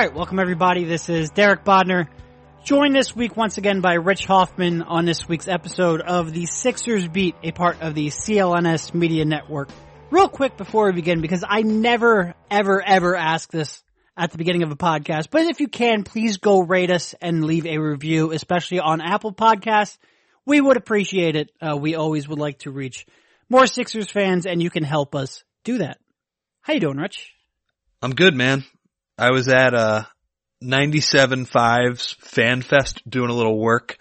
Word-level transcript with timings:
All 0.00 0.06
right, 0.06 0.14
welcome 0.14 0.38
everybody. 0.38 0.84
This 0.84 1.10
is 1.10 1.28
Derek 1.28 1.62
Bodner. 1.62 2.08
Joined 2.64 2.96
this 2.96 3.14
week 3.14 3.36
once 3.36 3.58
again 3.58 3.82
by 3.82 3.96
Rich 3.96 4.24
Hoffman 4.24 4.80
on 4.80 5.04
this 5.04 5.28
week's 5.28 5.46
episode 5.46 6.00
of 6.00 6.32
the 6.32 6.46
Sixers 6.46 7.06
Beat, 7.06 7.34
a 7.42 7.52
part 7.52 7.82
of 7.82 7.94
the 7.94 8.06
CLNS 8.06 8.94
Media 8.94 9.26
Network. 9.26 9.68
Real 10.10 10.30
quick 10.30 10.56
before 10.56 10.86
we 10.86 10.92
begin, 10.92 11.20
because 11.20 11.44
I 11.46 11.60
never, 11.60 12.34
ever, 12.50 12.82
ever 12.82 13.14
ask 13.14 13.50
this 13.50 13.84
at 14.16 14.30
the 14.30 14.38
beginning 14.38 14.62
of 14.62 14.70
a 14.70 14.74
podcast, 14.74 15.28
but 15.30 15.42
if 15.42 15.60
you 15.60 15.68
can, 15.68 16.02
please 16.02 16.38
go 16.38 16.60
rate 16.62 16.90
us 16.90 17.14
and 17.20 17.44
leave 17.44 17.66
a 17.66 17.76
review, 17.76 18.32
especially 18.32 18.80
on 18.80 19.02
Apple 19.02 19.34
Podcasts. 19.34 19.98
We 20.46 20.62
would 20.62 20.78
appreciate 20.78 21.36
it. 21.36 21.52
Uh, 21.60 21.76
we 21.76 21.94
always 21.94 22.26
would 22.26 22.38
like 22.38 22.60
to 22.60 22.70
reach 22.70 23.04
more 23.50 23.66
Sixers 23.66 24.10
fans, 24.10 24.46
and 24.46 24.62
you 24.62 24.70
can 24.70 24.82
help 24.82 25.14
us 25.14 25.44
do 25.62 25.76
that. 25.76 25.98
How 26.62 26.72
you 26.72 26.80
doing, 26.80 26.96
Rich? 26.96 27.34
I'm 28.00 28.14
good, 28.14 28.34
man. 28.34 28.64
I 29.20 29.32
was 29.32 29.48
at 29.48 29.74
uh 29.74 30.04
97.5's 30.64 32.16
Fan 32.20 32.62
Fest 32.62 33.02
doing 33.08 33.30
a 33.30 33.34
little 33.34 33.58
work 33.58 33.98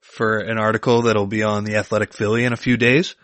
for 0.00 0.38
an 0.38 0.58
article 0.58 1.02
that'll 1.02 1.26
be 1.26 1.42
on 1.42 1.64
the 1.64 1.76
Athletic 1.76 2.12
Philly 2.12 2.44
in 2.44 2.52
a 2.52 2.56
few 2.56 2.76
days. 2.76 3.16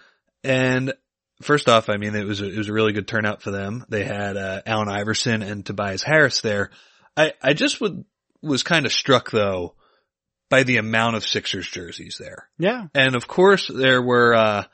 And 0.43 0.95
first 1.43 1.69
off, 1.69 1.89
I 1.89 1.97
mean, 1.97 2.15
it 2.17 2.25
was 2.25 2.41
a, 2.41 2.47
it 2.47 2.57
was 2.57 2.69
a 2.69 2.73
really 2.73 2.93
good 2.93 3.07
turnout 3.07 3.43
for 3.43 3.53
them. 3.53 3.85
They 3.89 4.05
had 4.05 4.37
uh, 4.37 4.63
Allen 4.67 4.89
Iverson 4.89 5.43
and 5.43 5.65
Tobias 5.65 6.03
Harris 6.03 6.41
there. 6.41 6.71
I 7.17 7.35
I 7.41 7.53
just 7.53 7.81
would 7.81 8.05
was 8.43 8.65
kind 8.65 8.85
of 8.85 8.93
struck 8.93 9.31
though 9.31 9.75
by 10.51 10.65
the 10.65 10.79
amount 10.79 11.15
of 11.15 11.27
Sixers 11.27 11.69
jerseys 11.69 12.17
there. 12.19 12.49
Yeah. 12.59 12.87
And 12.95 13.15
of 13.15 13.29
course 13.29 13.71
there 13.73 14.03
were, 14.03 14.35
uh, 14.35 14.65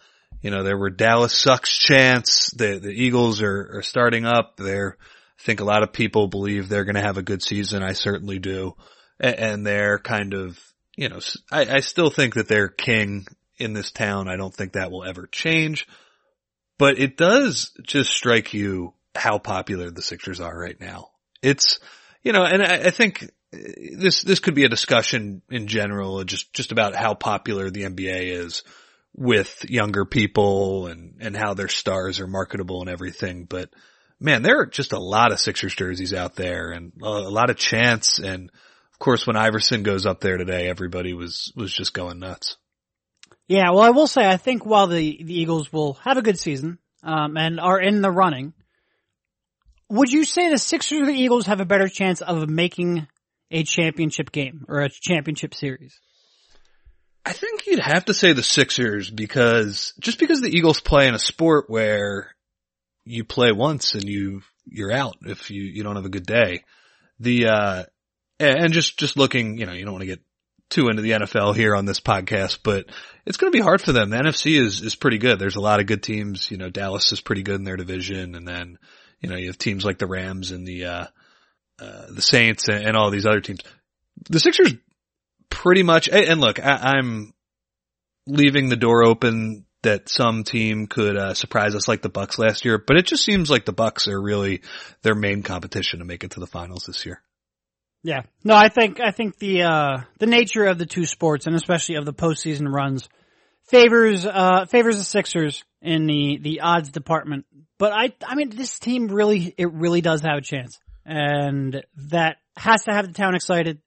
you 0.40 0.50
know, 0.50 0.62
there 0.62 0.78
were 0.78 0.90
Dallas 0.90 1.36
sucks 1.36 1.76
chants. 1.76 2.52
The, 2.52 2.78
the 2.78 2.90
Eagles 2.90 3.42
are, 3.42 3.78
are 3.78 3.82
starting 3.82 4.24
up. 4.24 4.56
They're, 4.56 4.96
I 5.38 5.42
think 5.42 5.60
a 5.60 5.64
lot 5.64 5.82
of 5.82 5.92
people 5.92 6.28
believe 6.28 6.68
they're 6.68 6.84
going 6.84 6.94
to 6.94 7.00
have 7.02 7.18
a 7.18 7.22
good 7.22 7.42
season. 7.42 7.82
I 7.82 7.92
certainly 7.92 8.38
do. 8.38 8.74
And, 9.20 9.64
they're 9.64 9.98
kind 9.98 10.34
of, 10.34 10.58
you 10.96 11.08
know, 11.08 11.20
I, 11.50 11.76
I 11.76 11.80
still 11.80 12.10
think 12.10 12.34
that 12.34 12.48
they're 12.48 12.68
king 12.68 13.26
in 13.58 13.72
this 13.72 13.92
town. 13.92 14.28
I 14.28 14.36
don't 14.36 14.54
think 14.54 14.72
that 14.72 14.90
will 14.90 15.04
ever 15.04 15.28
change, 15.30 15.86
but 16.78 16.98
it 16.98 17.16
does 17.16 17.70
just 17.82 18.10
strike 18.10 18.54
you 18.54 18.94
how 19.14 19.38
popular 19.38 19.90
the 19.90 20.02
Sixers 20.02 20.40
are 20.40 20.56
right 20.56 20.78
now. 20.80 21.10
It's, 21.42 21.78
you 22.22 22.32
know, 22.32 22.44
and 22.44 22.62
I, 22.62 22.86
I 22.86 22.90
think 22.90 23.22
uh, 23.22 23.58
this 23.96 24.22
this 24.22 24.40
could 24.40 24.54
be 24.54 24.64
a 24.64 24.68
discussion 24.68 25.42
in 25.50 25.66
general, 25.66 26.16
uh, 26.16 26.24
just 26.24 26.52
just 26.52 26.72
about 26.72 26.96
how 26.96 27.14
popular 27.14 27.70
the 27.70 27.84
NBA 27.84 28.36
is 28.38 28.64
with 29.14 29.64
younger 29.68 30.04
people 30.04 30.88
and 30.88 31.16
and 31.20 31.36
how 31.36 31.54
their 31.54 31.68
stars 31.68 32.18
are 32.18 32.26
marketable 32.26 32.80
and 32.80 32.90
everything. 32.90 33.44
But 33.44 33.70
man, 34.24 34.42
there 34.42 34.60
are 34.60 34.66
just 34.66 34.92
a 34.92 34.98
lot 34.98 35.32
of 35.32 35.38
Sixers 35.38 35.74
jerseys 35.74 36.14
out 36.14 36.34
there 36.34 36.70
and 36.70 36.92
a, 37.02 37.06
a 37.06 37.30
lot 37.30 37.50
of 37.50 37.56
chants. 37.56 38.18
And 38.18 38.50
of 38.92 38.98
course, 38.98 39.26
when 39.26 39.36
Iverson 39.36 39.82
goes 39.82 40.06
up 40.06 40.20
there 40.20 40.38
today, 40.38 40.68
everybody 40.68 41.12
was 41.12 41.52
was 41.54 41.72
just 41.72 41.94
going 41.94 42.18
nuts. 42.18 42.56
Yeah, 43.46 43.70
well, 43.70 43.82
I 43.82 43.90
will 43.90 44.06
say 44.06 44.26
I 44.26 44.38
think 44.38 44.64
while 44.64 44.86
the 44.86 45.22
the 45.22 45.38
Eagles 45.38 45.72
will 45.72 45.94
have 46.04 46.16
a 46.16 46.22
good 46.22 46.38
season 46.38 46.78
um, 47.02 47.36
and 47.36 47.60
are 47.60 47.78
in 47.78 48.00
the 48.00 48.10
running, 48.10 48.54
would 49.90 50.10
you 50.10 50.24
say 50.24 50.50
the 50.50 50.58
Sixers 50.58 51.02
or 51.02 51.06
the 51.06 51.12
Eagles 51.12 51.46
have 51.46 51.60
a 51.60 51.66
better 51.66 51.88
chance 51.88 52.22
of 52.22 52.48
making 52.48 53.06
a 53.50 53.62
championship 53.62 54.32
game 54.32 54.64
or 54.68 54.80
a 54.80 54.88
championship 54.88 55.54
series? 55.54 56.00
I 57.26 57.32
think 57.32 57.66
you'd 57.66 57.78
have 57.78 58.06
to 58.06 58.14
say 58.14 58.32
the 58.32 58.42
Sixers 58.42 59.10
because 59.10 59.94
just 60.00 60.18
because 60.18 60.40
the 60.40 60.54
Eagles 60.54 60.80
play 60.80 61.08
in 61.08 61.14
a 61.14 61.18
sport 61.18 61.68
where 61.68 62.33
you 63.04 63.24
play 63.24 63.52
once 63.52 63.94
and 63.94 64.04
you 64.04 64.42
you're 64.66 64.92
out 64.92 65.16
if 65.22 65.50
you 65.50 65.62
you 65.62 65.82
don't 65.82 65.96
have 65.96 66.06
a 66.06 66.10
good 66.10 66.26
day. 66.26 66.64
The 67.20 67.46
uh 67.46 67.84
and 68.40 68.72
just 68.72 68.98
just 68.98 69.16
looking, 69.16 69.58
you 69.58 69.66
know, 69.66 69.72
you 69.72 69.84
don't 69.84 69.94
want 69.94 70.02
to 70.02 70.06
get 70.06 70.20
too 70.70 70.88
into 70.88 71.02
the 71.02 71.12
NFL 71.12 71.54
here 71.54 71.76
on 71.76 71.84
this 71.84 72.00
podcast, 72.00 72.60
but 72.62 72.86
it's 73.26 73.36
going 73.36 73.52
to 73.52 73.56
be 73.56 73.62
hard 73.62 73.80
for 73.80 73.92
them. 73.92 74.10
The 74.10 74.16
NFC 74.16 74.58
is 74.58 74.80
is 74.80 74.94
pretty 74.94 75.18
good. 75.18 75.38
There's 75.38 75.56
a 75.56 75.60
lot 75.60 75.80
of 75.80 75.86
good 75.86 76.02
teams, 76.02 76.50
you 76.50 76.56
know, 76.56 76.70
Dallas 76.70 77.12
is 77.12 77.20
pretty 77.20 77.42
good 77.42 77.56
in 77.56 77.64
their 77.64 77.76
division 77.76 78.34
and 78.34 78.46
then, 78.46 78.78
you 79.20 79.28
know, 79.28 79.36
you 79.36 79.48
have 79.48 79.58
teams 79.58 79.84
like 79.84 79.98
the 79.98 80.06
Rams 80.06 80.50
and 80.50 80.66
the 80.66 80.84
uh 80.84 81.06
uh, 81.80 82.06
the 82.08 82.22
Saints 82.22 82.68
and, 82.68 82.84
and, 82.84 82.96
all 82.96 83.10
these 83.10 83.26
other 83.26 83.40
teams. 83.40 83.60
The 84.30 84.38
Sixers 84.38 84.74
pretty 85.50 85.82
much, 85.82 86.08
and 86.08 86.40
look, 86.40 86.64
I, 86.64 86.98
am 86.98 87.34
leaving 88.28 88.68
the 88.68 88.76
door 88.76 89.04
open 89.04 89.66
that 89.84 90.08
some 90.08 90.44
team 90.44 90.86
could 90.86 91.16
uh, 91.16 91.34
surprise 91.34 91.74
us 91.74 91.88
like 91.88 92.02
the 92.02 92.08
Bucks 92.08 92.38
last 92.38 92.64
year, 92.64 92.78
but 92.78 92.96
it 92.96 93.06
just 93.06 93.24
seems 93.24 93.50
like 93.50 93.64
the 93.64 93.72
Bucks 93.72 94.08
are 94.08 94.20
really 94.20 94.62
their 95.02 95.14
main 95.14 95.42
competition 95.42 96.00
to 96.00 96.04
make 96.04 96.24
it 96.24 96.32
to 96.32 96.40
the 96.40 96.46
finals 96.46 96.84
this 96.86 97.06
year. 97.06 97.22
Yeah, 98.02 98.22
no, 98.42 98.54
I 98.54 98.68
think 98.68 99.00
I 99.00 99.12
think 99.12 99.38
the 99.38 99.62
uh, 99.62 99.98
the 100.18 100.26
nature 100.26 100.66
of 100.66 100.76
the 100.76 100.84
two 100.84 101.06
sports, 101.06 101.46
and 101.46 101.56
especially 101.56 101.94
of 101.94 102.04
the 102.04 102.12
postseason 102.12 102.70
runs, 102.70 103.08
favors 103.70 104.26
uh, 104.26 104.66
favors 104.66 104.98
the 104.98 105.04
Sixers 105.04 105.64
in 105.80 106.06
the 106.06 106.38
the 106.42 106.60
odds 106.60 106.90
department. 106.90 107.46
But 107.78 107.92
I 107.92 108.12
I 108.26 108.34
mean, 108.34 108.50
this 108.50 108.78
team 108.78 109.08
really 109.08 109.54
it 109.56 109.72
really 109.72 110.02
does 110.02 110.20
have 110.20 110.36
a 110.36 110.42
chance 110.42 110.78
and 111.04 111.84
that 112.10 112.38
has 112.56 112.84
to 112.84 112.92
have 112.92 113.06
the 113.06 113.12
town 113.12 113.34
excited. 113.34 113.80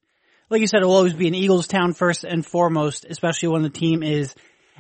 Like 0.50 0.62
you 0.62 0.68
said, 0.68 0.82
it 0.82 0.86
will 0.86 0.96
always 0.96 1.14
be 1.14 1.28
an 1.28 1.36
Eagles 1.36 1.68
town 1.68 1.94
first 1.94 2.24
and 2.24 2.46
foremost, 2.46 3.06
especially 3.10 3.50
when 3.50 3.64
the 3.64 3.70
team 3.70 4.04
is 4.04 4.34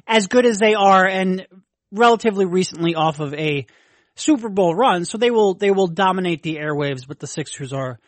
as 0.06 0.28
good 0.28 0.46
as 0.46 0.60
they 0.60 0.74
are 0.74 1.06
and 1.06 1.48
relatively 1.92 2.46
recently 2.46 2.96
off 2.96 3.20
of 3.20 3.34
a 3.34 3.66
Super 4.16 4.50
Bowl 4.50 4.76
run. 4.76 5.06
So 5.06 5.18
they 5.18 5.32
will, 5.32 5.54
they 5.54 5.72
will 5.72 5.88
dominate 5.88 6.44
the 6.44 6.58
airwaves, 6.58 7.08
but 7.08 7.20
the 7.20 7.28
Sixers 7.28 7.72
are, 7.74 8.00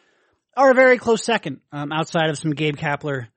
are 0.57 0.72
a 0.72 0.75
very 0.75 0.97
close 0.97 1.23
second, 1.23 1.61
um, 1.72 1.91
outside 1.91 2.29
of 2.29 2.38
some 2.38 2.51
Gabe 2.51 2.75
Kapler 2.75 3.28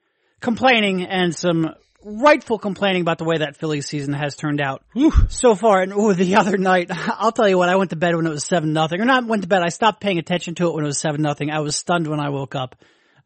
complaining 0.41 1.05
and 1.05 1.35
some 1.35 1.71
rightful 2.05 2.59
complaining 2.59 3.03
about 3.03 3.19
the 3.19 3.25
way 3.25 3.39
that 3.39 3.57
Philly 3.57 3.81
season 3.81 4.13
has 4.13 4.35
turned 4.35 4.61
out 4.61 4.83
Whew. 4.93 5.13
so 5.29 5.55
far. 5.55 5.83
And 5.83 5.93
ooh, 5.93 6.13
the 6.13 6.37
other 6.37 6.59
night, 6.59 6.91
I'll 6.91 7.33
tell 7.33 7.49
you 7.49 7.57
what, 7.57 7.69
I 7.69 7.77
went 7.77 7.91
to 7.91 7.97
bed 7.97 8.17
when 8.17 8.27
it 8.27 8.31
was 8.31 8.45
seven 8.45 8.73
nothing, 8.73 9.01
or 9.01 9.05
not 9.05 9.27
went 9.27 9.43
to 9.43 9.49
bed. 9.49 9.63
I 9.63 9.69
stopped 9.69 10.01
paying 10.01 10.19
attention 10.19 10.57
to 10.57 10.69
it 10.69 10.75
when 10.75 10.85
it 10.85 10.89
was 10.89 10.99
seven 10.99 11.23
nothing. 11.23 11.51
I 11.51 11.61
was 11.61 11.77
stunned 11.77 12.09
when 12.09 12.21
I 12.21 12.31
woke 12.31 12.55
up. 12.55 12.77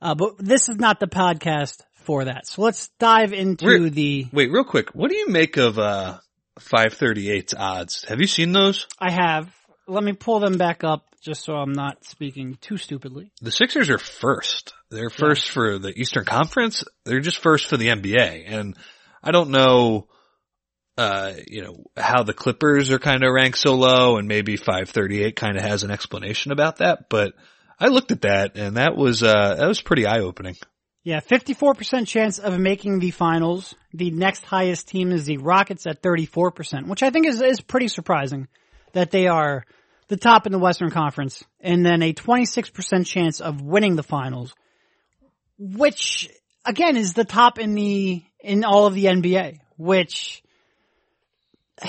Uh, 0.00 0.14
but 0.14 0.36
this 0.38 0.68
is 0.68 0.76
not 0.76 1.00
the 1.00 1.06
podcast 1.06 1.82
for 2.06 2.24
that. 2.24 2.46
So 2.46 2.62
let's 2.62 2.88
dive 2.98 3.32
into 3.32 3.66
Re- 3.66 3.88
the. 3.90 4.26
Wait, 4.32 4.50
real 4.50 4.64
quick. 4.64 4.94
What 4.94 5.10
do 5.10 5.16
you 5.16 5.28
make 5.28 5.56
of 5.56 5.78
uh 5.78 6.18
538's 6.60 7.54
odds? 7.54 8.04
Have 8.08 8.20
you 8.20 8.26
seen 8.26 8.52
those? 8.52 8.86
I 8.98 9.10
have. 9.10 9.52
Let 9.86 10.02
me 10.02 10.14
pull 10.14 10.40
them 10.40 10.56
back 10.56 10.82
up 10.82 11.04
just 11.20 11.44
so 11.44 11.54
I'm 11.54 11.72
not 11.72 12.04
speaking 12.04 12.56
too 12.60 12.76
stupidly. 12.76 13.32
The 13.42 13.50
Sixers 13.50 13.90
are 13.90 13.98
first. 13.98 14.74
They're 14.90 15.10
first 15.10 15.48
yeah. 15.48 15.54
for 15.54 15.78
the 15.78 15.92
Eastern 15.98 16.24
Conference. 16.24 16.84
They're 17.04 17.20
just 17.20 17.38
first 17.38 17.68
for 17.68 17.76
the 17.76 17.88
NBA. 17.88 18.44
And 18.46 18.76
I 19.22 19.32
don't 19.32 19.50
know, 19.50 20.06
uh, 20.96 21.32
you 21.48 21.62
know, 21.62 21.84
how 21.96 22.22
the 22.22 22.32
Clippers 22.32 22.90
are 22.90 23.00
kind 23.00 23.24
of 23.24 23.32
ranked 23.32 23.58
so 23.58 23.74
low 23.74 24.18
and 24.18 24.28
maybe 24.28 24.56
538 24.56 25.34
kind 25.34 25.56
of 25.56 25.62
has 25.64 25.82
an 25.82 25.90
explanation 25.90 26.52
about 26.52 26.76
that, 26.76 27.08
but 27.10 27.34
I 27.78 27.88
looked 27.88 28.12
at 28.12 28.22
that 28.22 28.56
and 28.56 28.76
that 28.76 28.96
was, 28.96 29.22
uh, 29.22 29.56
that 29.56 29.66
was 29.66 29.80
pretty 29.82 30.06
eye 30.06 30.20
opening. 30.20 30.56
Yeah, 31.06 31.20
54% 31.20 32.08
chance 32.08 32.40
of 32.40 32.58
making 32.58 32.98
the 32.98 33.12
finals. 33.12 33.76
The 33.94 34.10
next 34.10 34.44
highest 34.44 34.88
team 34.88 35.12
is 35.12 35.24
the 35.24 35.36
Rockets 35.36 35.86
at 35.86 36.02
34%, 36.02 36.88
which 36.88 37.04
I 37.04 37.10
think 37.10 37.28
is, 37.28 37.40
is 37.40 37.60
pretty 37.60 37.86
surprising 37.86 38.48
that 38.92 39.12
they 39.12 39.28
are 39.28 39.64
the 40.08 40.16
top 40.16 40.46
in 40.46 40.52
the 40.52 40.58
Western 40.58 40.90
Conference, 40.90 41.44
and 41.60 41.86
then 41.86 42.02
a 42.02 42.12
26% 42.12 43.06
chance 43.06 43.40
of 43.40 43.62
winning 43.62 43.94
the 43.94 44.02
finals, 44.02 44.52
which 45.60 46.28
again 46.64 46.96
is 46.96 47.12
the 47.12 47.24
top 47.24 47.60
in 47.60 47.74
the, 47.74 48.24
in 48.40 48.64
all 48.64 48.86
of 48.86 48.94
the 48.94 49.04
NBA, 49.04 49.60
which, 49.76 50.42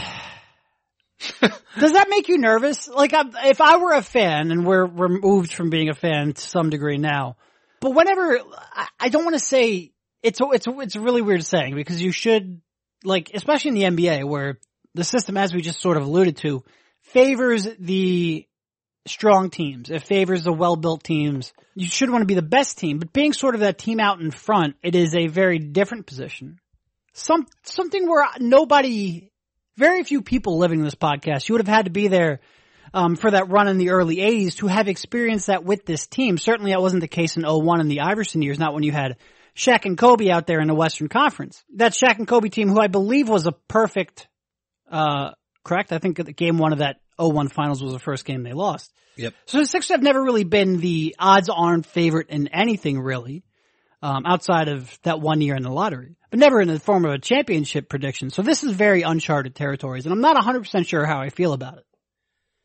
does 1.41 1.93
that 1.93 2.05
make 2.07 2.27
you 2.27 2.37
nervous? 2.37 2.87
Like, 2.87 3.13
if 3.15 3.61
I 3.61 3.77
were 3.77 3.93
a 3.93 4.03
fan, 4.03 4.51
and 4.51 4.63
we're 4.63 4.85
removed 4.85 5.53
from 5.53 5.71
being 5.71 5.89
a 5.89 5.95
fan 5.95 6.33
to 6.33 6.39
some 6.41 6.69
degree 6.69 6.99
now, 6.99 7.35
but 7.79 7.91
whenever, 7.91 8.39
I 8.99 9.09
don't 9.09 9.23
want 9.23 9.35
to 9.35 9.39
say, 9.39 9.91
it's, 10.23 10.39
it's, 10.41 10.67
it's 10.67 10.95
a 10.95 11.01
really 11.01 11.21
weird 11.21 11.45
saying 11.45 11.75
because 11.75 12.01
you 12.01 12.11
should, 12.11 12.61
like, 13.03 13.31
especially 13.33 13.69
in 13.69 13.95
the 13.95 14.09
NBA 14.09 14.23
where 14.25 14.59
the 14.93 15.03
system, 15.03 15.37
as 15.37 15.53
we 15.53 15.61
just 15.61 15.81
sort 15.81 15.97
of 15.97 16.03
alluded 16.03 16.37
to, 16.37 16.63
favors 17.01 17.67
the 17.79 18.47
strong 19.05 19.49
teams. 19.49 19.89
It 19.89 20.03
favors 20.03 20.43
the 20.43 20.53
well-built 20.53 21.03
teams. 21.03 21.53
You 21.75 21.87
should 21.87 22.09
want 22.09 22.23
to 22.23 22.27
be 22.27 22.33
the 22.33 22.41
best 22.41 22.77
team, 22.77 22.99
but 22.99 23.13
being 23.13 23.33
sort 23.33 23.55
of 23.55 23.61
that 23.61 23.77
team 23.77 23.99
out 23.99 24.19
in 24.19 24.31
front, 24.31 24.75
it 24.83 24.95
is 24.95 25.15
a 25.15 25.27
very 25.27 25.59
different 25.59 26.05
position. 26.05 26.59
Some, 27.13 27.47
something 27.63 28.07
where 28.07 28.27
nobody, 28.39 29.31
very 29.75 30.03
few 30.03 30.21
people 30.21 30.57
living 30.57 30.83
this 30.83 30.95
podcast, 30.95 31.47
you 31.47 31.53
would 31.53 31.65
have 31.65 31.73
had 31.73 31.85
to 31.85 31.91
be 31.91 32.07
there 32.07 32.41
um, 32.93 33.15
for 33.15 33.31
that 33.31 33.49
run 33.49 33.67
in 33.67 33.77
the 33.77 33.89
early 33.89 34.17
80s 34.17 34.55
to 34.57 34.67
have 34.67 34.87
experienced 34.87 35.47
that 35.47 35.63
with 35.63 35.85
this 35.85 36.07
team. 36.07 36.37
Certainly 36.37 36.71
that 36.71 36.81
wasn't 36.81 37.01
the 37.01 37.07
case 37.07 37.37
in 37.37 37.43
01 37.43 37.81
in 37.81 37.87
the 37.87 38.01
Iverson 38.01 38.41
years, 38.41 38.59
not 38.59 38.73
when 38.73 38.83
you 38.83 38.91
had 38.91 39.17
Shaq 39.55 39.85
and 39.85 39.97
Kobe 39.97 40.29
out 40.29 40.47
there 40.47 40.59
in 40.59 40.67
the 40.67 40.75
Western 40.75 41.09
Conference. 41.09 41.63
That 41.75 41.93
Shaq 41.93 42.17
and 42.17 42.27
Kobe 42.27 42.49
team, 42.49 42.69
who 42.69 42.79
I 42.79 42.87
believe 42.87 43.27
was 43.27 43.47
a 43.47 43.51
perfect, 43.51 44.27
uh, 44.91 45.31
correct? 45.63 45.91
I 45.91 45.97
think 45.97 46.35
game 46.35 46.57
one 46.57 46.73
of 46.73 46.79
that 46.79 46.97
01 47.17 47.49
finals 47.49 47.81
was 47.81 47.93
the 47.93 47.99
first 47.99 48.25
game 48.25 48.43
they 48.43 48.53
lost. 48.53 48.93
Yep. 49.17 49.33
So 49.45 49.57
the 49.59 49.65
Sixers 49.65 49.89
have 49.89 50.03
never 50.03 50.21
really 50.21 50.43
been 50.43 50.79
the 50.79 51.15
odds-on 51.17 51.81
favorite 51.81 52.29
in 52.29 52.49
anything 52.49 52.99
really, 52.99 53.43
um, 54.01 54.25
outside 54.25 54.67
of 54.67 54.97
that 55.03 55.19
one 55.19 55.41
year 55.41 55.55
in 55.55 55.63
the 55.63 55.71
lottery, 55.71 56.17
but 56.29 56.39
never 56.39 56.61
in 56.61 56.67
the 56.67 56.79
form 56.79 57.05
of 57.05 57.11
a 57.11 57.17
championship 57.17 57.89
prediction. 57.89 58.29
So 58.29 58.43
this 58.43 58.63
is 58.63 58.71
very 58.73 59.01
uncharted 59.01 59.55
territories, 59.55 60.05
and 60.05 60.13
I'm 60.13 60.21
not 60.21 60.37
100% 60.37 60.87
sure 60.87 61.05
how 61.05 61.19
I 61.19 61.29
feel 61.29 61.53
about 61.53 61.79
it. 61.79 61.85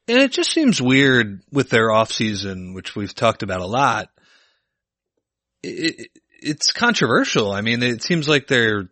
And 0.08 0.18
it 0.18 0.32
just 0.32 0.50
seems 0.50 0.82
weird 0.82 1.42
with 1.52 1.70
their 1.70 1.90
off 1.92 2.12
season, 2.12 2.74
which 2.74 2.96
we've 2.96 3.14
talked 3.14 3.42
about 3.42 3.60
a 3.60 3.66
lot. 3.66 4.08
It, 5.62 6.00
it, 6.00 6.08
it's 6.40 6.72
controversial. 6.72 7.52
I 7.52 7.60
mean, 7.60 7.82
it 7.82 8.02
seems 8.02 8.28
like 8.28 8.48
they're 8.48 8.90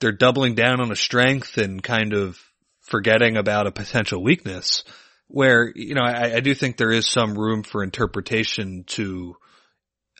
they're 0.00 0.12
doubling 0.12 0.54
down 0.54 0.80
on 0.80 0.90
a 0.90 0.96
strength 0.96 1.58
and 1.58 1.82
kind 1.82 2.12
of 2.12 2.38
forgetting 2.80 3.36
about 3.36 3.66
a 3.66 3.72
potential 3.72 4.22
weakness. 4.22 4.84
Where 5.28 5.70
you 5.74 5.94
know, 5.94 6.04
I, 6.04 6.36
I 6.36 6.40
do 6.40 6.54
think 6.54 6.76
there 6.76 6.92
is 6.92 7.08
some 7.08 7.36
room 7.36 7.62
for 7.62 7.82
interpretation 7.82 8.84
to 8.88 9.36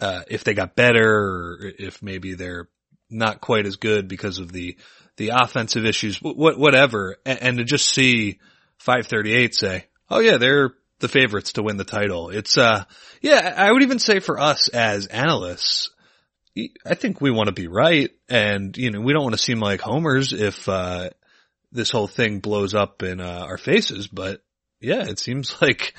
uh, 0.00 0.22
if 0.28 0.44
they 0.44 0.52
got 0.52 0.76
better, 0.76 1.08
or 1.08 1.58
if 1.78 2.02
maybe 2.02 2.34
they're 2.34 2.68
not 3.08 3.40
quite 3.40 3.66
as 3.66 3.76
good 3.76 4.08
because 4.08 4.38
of 4.38 4.52
the 4.52 4.76
the 5.16 5.30
offensive 5.30 5.86
issues, 5.86 6.20
what 6.20 6.58
whatever, 6.58 7.16
and, 7.24 7.42
and 7.42 7.58
to 7.58 7.64
just 7.64 7.88
see 7.88 8.38
538 8.78 9.54
say, 9.54 9.86
Oh 10.08 10.20
yeah, 10.20 10.38
they're 10.38 10.72
the 10.98 11.08
favorites 11.08 11.52
to 11.52 11.62
win 11.62 11.76
the 11.76 11.84
title. 11.84 12.30
It's, 12.30 12.56
uh, 12.56 12.84
yeah, 13.20 13.54
I 13.56 13.70
would 13.70 13.82
even 13.82 13.98
say 13.98 14.20
for 14.20 14.40
us 14.40 14.68
as 14.68 15.06
analysts, 15.06 15.90
I 16.86 16.94
think 16.94 17.20
we 17.20 17.30
want 17.30 17.48
to 17.48 17.52
be 17.52 17.66
right. 17.66 18.10
And, 18.28 18.76
you 18.76 18.90
know, 18.90 19.00
we 19.00 19.12
don't 19.12 19.22
want 19.22 19.34
to 19.34 19.42
seem 19.42 19.60
like 19.60 19.80
homers 19.80 20.32
if, 20.32 20.68
uh, 20.68 21.10
this 21.70 21.90
whole 21.90 22.06
thing 22.06 22.40
blows 22.40 22.74
up 22.74 23.02
in, 23.02 23.20
uh, 23.20 23.44
our 23.46 23.58
faces. 23.58 24.08
But 24.08 24.42
yeah, 24.80 25.04
it 25.04 25.18
seems 25.18 25.54
like 25.60 25.94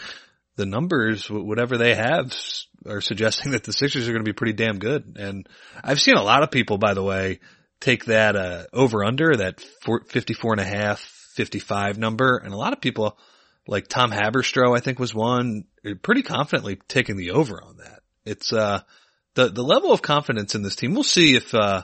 the 0.55 0.65
numbers, 0.65 1.29
whatever 1.29 1.77
they 1.77 1.93
have, 1.93 2.33
are 2.87 3.01
suggesting 3.01 3.51
that 3.53 3.63
the 3.63 3.73
Sixers 3.73 4.07
are 4.07 4.13
going 4.13 4.25
to 4.25 4.29
be 4.29 4.35
pretty 4.35 4.53
damn 4.53 4.79
good. 4.79 5.17
And 5.19 5.47
I've 5.83 6.01
seen 6.01 6.15
a 6.15 6.23
lot 6.23 6.41
of 6.41 6.49
people, 6.49 6.79
by 6.79 6.95
the 6.95 7.03
way, 7.03 7.39
take 7.79 8.05
that, 8.05 8.35
uh, 8.35 8.63
over 8.73 9.03
under 9.03 9.35
that 9.35 9.61
54 10.07 10.53
and 10.53 10.61
a 10.61 10.63
half, 10.63 10.99
55 11.35 11.99
number. 11.99 12.37
And 12.37 12.51
a 12.51 12.57
lot 12.57 12.73
of 12.73 12.81
people, 12.81 13.19
like 13.67 13.87
Tom 13.87 14.11
Haberstroh, 14.11 14.75
I 14.75 14.79
think 14.79 14.99
was 14.99 15.13
one 15.13 15.65
pretty 16.01 16.23
confidently 16.23 16.79
taking 16.87 17.17
the 17.17 17.31
over 17.31 17.61
on 17.61 17.77
that. 17.77 18.01
It's, 18.25 18.51
uh, 18.53 18.81
the, 19.35 19.49
the 19.49 19.63
level 19.63 19.91
of 19.91 20.01
confidence 20.01 20.55
in 20.55 20.63
this 20.63 20.75
team. 20.75 20.93
We'll 20.93 21.03
see 21.03 21.35
if, 21.35 21.53
uh, 21.53 21.83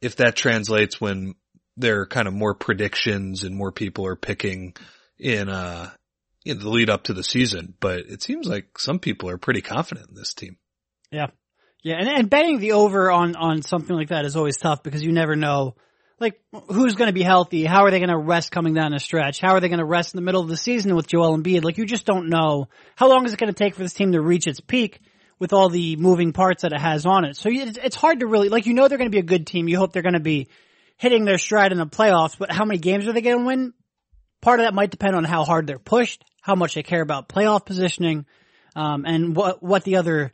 if 0.00 0.16
that 0.16 0.36
translates 0.36 1.00
when 1.00 1.34
there 1.76 2.00
are 2.00 2.06
kind 2.06 2.28
of 2.28 2.34
more 2.34 2.54
predictions 2.54 3.42
and 3.42 3.54
more 3.54 3.72
people 3.72 4.06
are 4.06 4.16
picking 4.16 4.74
in, 5.18 5.48
uh, 5.48 5.90
in 6.44 6.58
the 6.58 6.68
lead 6.68 6.90
up 6.90 7.04
to 7.04 7.14
the 7.14 7.24
season, 7.24 7.74
but 7.80 8.00
it 8.00 8.22
seems 8.22 8.46
like 8.46 8.78
some 8.78 8.98
people 8.98 9.30
are 9.30 9.38
pretty 9.38 9.62
confident 9.62 10.08
in 10.10 10.14
this 10.14 10.34
team. 10.34 10.56
Yeah. 11.10 11.28
Yeah. 11.82 11.96
And, 11.98 12.08
and 12.08 12.30
betting 12.30 12.58
the 12.58 12.72
over 12.72 13.10
on, 13.10 13.36
on 13.36 13.62
something 13.62 13.94
like 13.94 14.08
that 14.08 14.24
is 14.24 14.36
always 14.36 14.56
tough 14.56 14.82
because 14.82 15.02
you 15.02 15.12
never 15.12 15.36
know 15.36 15.76
like 16.20 16.40
who's 16.68 16.94
going 16.94 17.08
to 17.08 17.14
be 17.14 17.22
healthy? 17.22 17.64
How 17.64 17.84
are 17.84 17.90
they 17.90 17.98
going 17.98 18.10
to 18.10 18.16
rest 18.16 18.50
coming 18.50 18.74
down 18.74 18.92
the 18.92 19.00
stretch? 19.00 19.40
How 19.40 19.54
are 19.54 19.60
they 19.60 19.68
going 19.68 19.78
to 19.78 19.84
rest 19.84 20.14
in 20.14 20.18
the 20.18 20.24
middle 20.24 20.40
of 20.40 20.48
the 20.48 20.56
season 20.56 20.94
with 20.94 21.06
Joel 21.06 21.36
Embiid? 21.36 21.64
Like 21.64 21.78
you 21.78 21.86
just 21.86 22.06
don't 22.06 22.28
know 22.28 22.68
how 22.96 23.08
long 23.08 23.24
is 23.26 23.32
it 23.32 23.38
going 23.38 23.52
to 23.52 23.58
take 23.58 23.74
for 23.74 23.82
this 23.82 23.94
team 23.94 24.12
to 24.12 24.20
reach 24.20 24.46
its 24.46 24.60
peak 24.60 25.00
with 25.38 25.52
all 25.52 25.68
the 25.68 25.96
moving 25.96 26.32
parts 26.32 26.62
that 26.62 26.72
it 26.72 26.80
has 26.80 27.06
on 27.06 27.24
it. 27.24 27.36
So 27.36 27.50
it's 27.52 27.96
hard 27.96 28.20
to 28.20 28.26
really 28.26 28.48
like 28.48 28.66
you 28.66 28.74
know 28.74 28.88
they're 28.88 28.98
going 28.98 29.10
to 29.10 29.14
be 29.14 29.20
a 29.20 29.22
good 29.22 29.46
team. 29.46 29.68
You 29.68 29.78
hope 29.78 29.92
they're 29.92 30.02
going 30.02 30.14
to 30.14 30.20
be 30.20 30.48
hitting 30.96 31.24
their 31.24 31.38
stride 31.38 31.72
in 31.72 31.78
the 31.78 31.86
playoffs, 31.86 32.38
but 32.38 32.52
how 32.52 32.64
many 32.64 32.78
games 32.78 33.06
are 33.08 33.12
they 33.12 33.20
going 33.20 33.38
to 33.40 33.44
win? 33.44 33.74
Part 34.40 34.60
of 34.60 34.66
that 34.66 34.74
might 34.74 34.90
depend 34.90 35.16
on 35.16 35.24
how 35.24 35.44
hard 35.44 35.66
they're 35.66 35.78
pushed, 35.78 36.24
how 36.40 36.54
much 36.54 36.74
they 36.74 36.82
care 36.82 37.02
about 37.02 37.28
playoff 37.28 37.64
positioning, 37.64 38.26
um, 38.76 39.04
and 39.06 39.34
what 39.34 39.62
what 39.62 39.84
the 39.84 39.96
other 39.96 40.32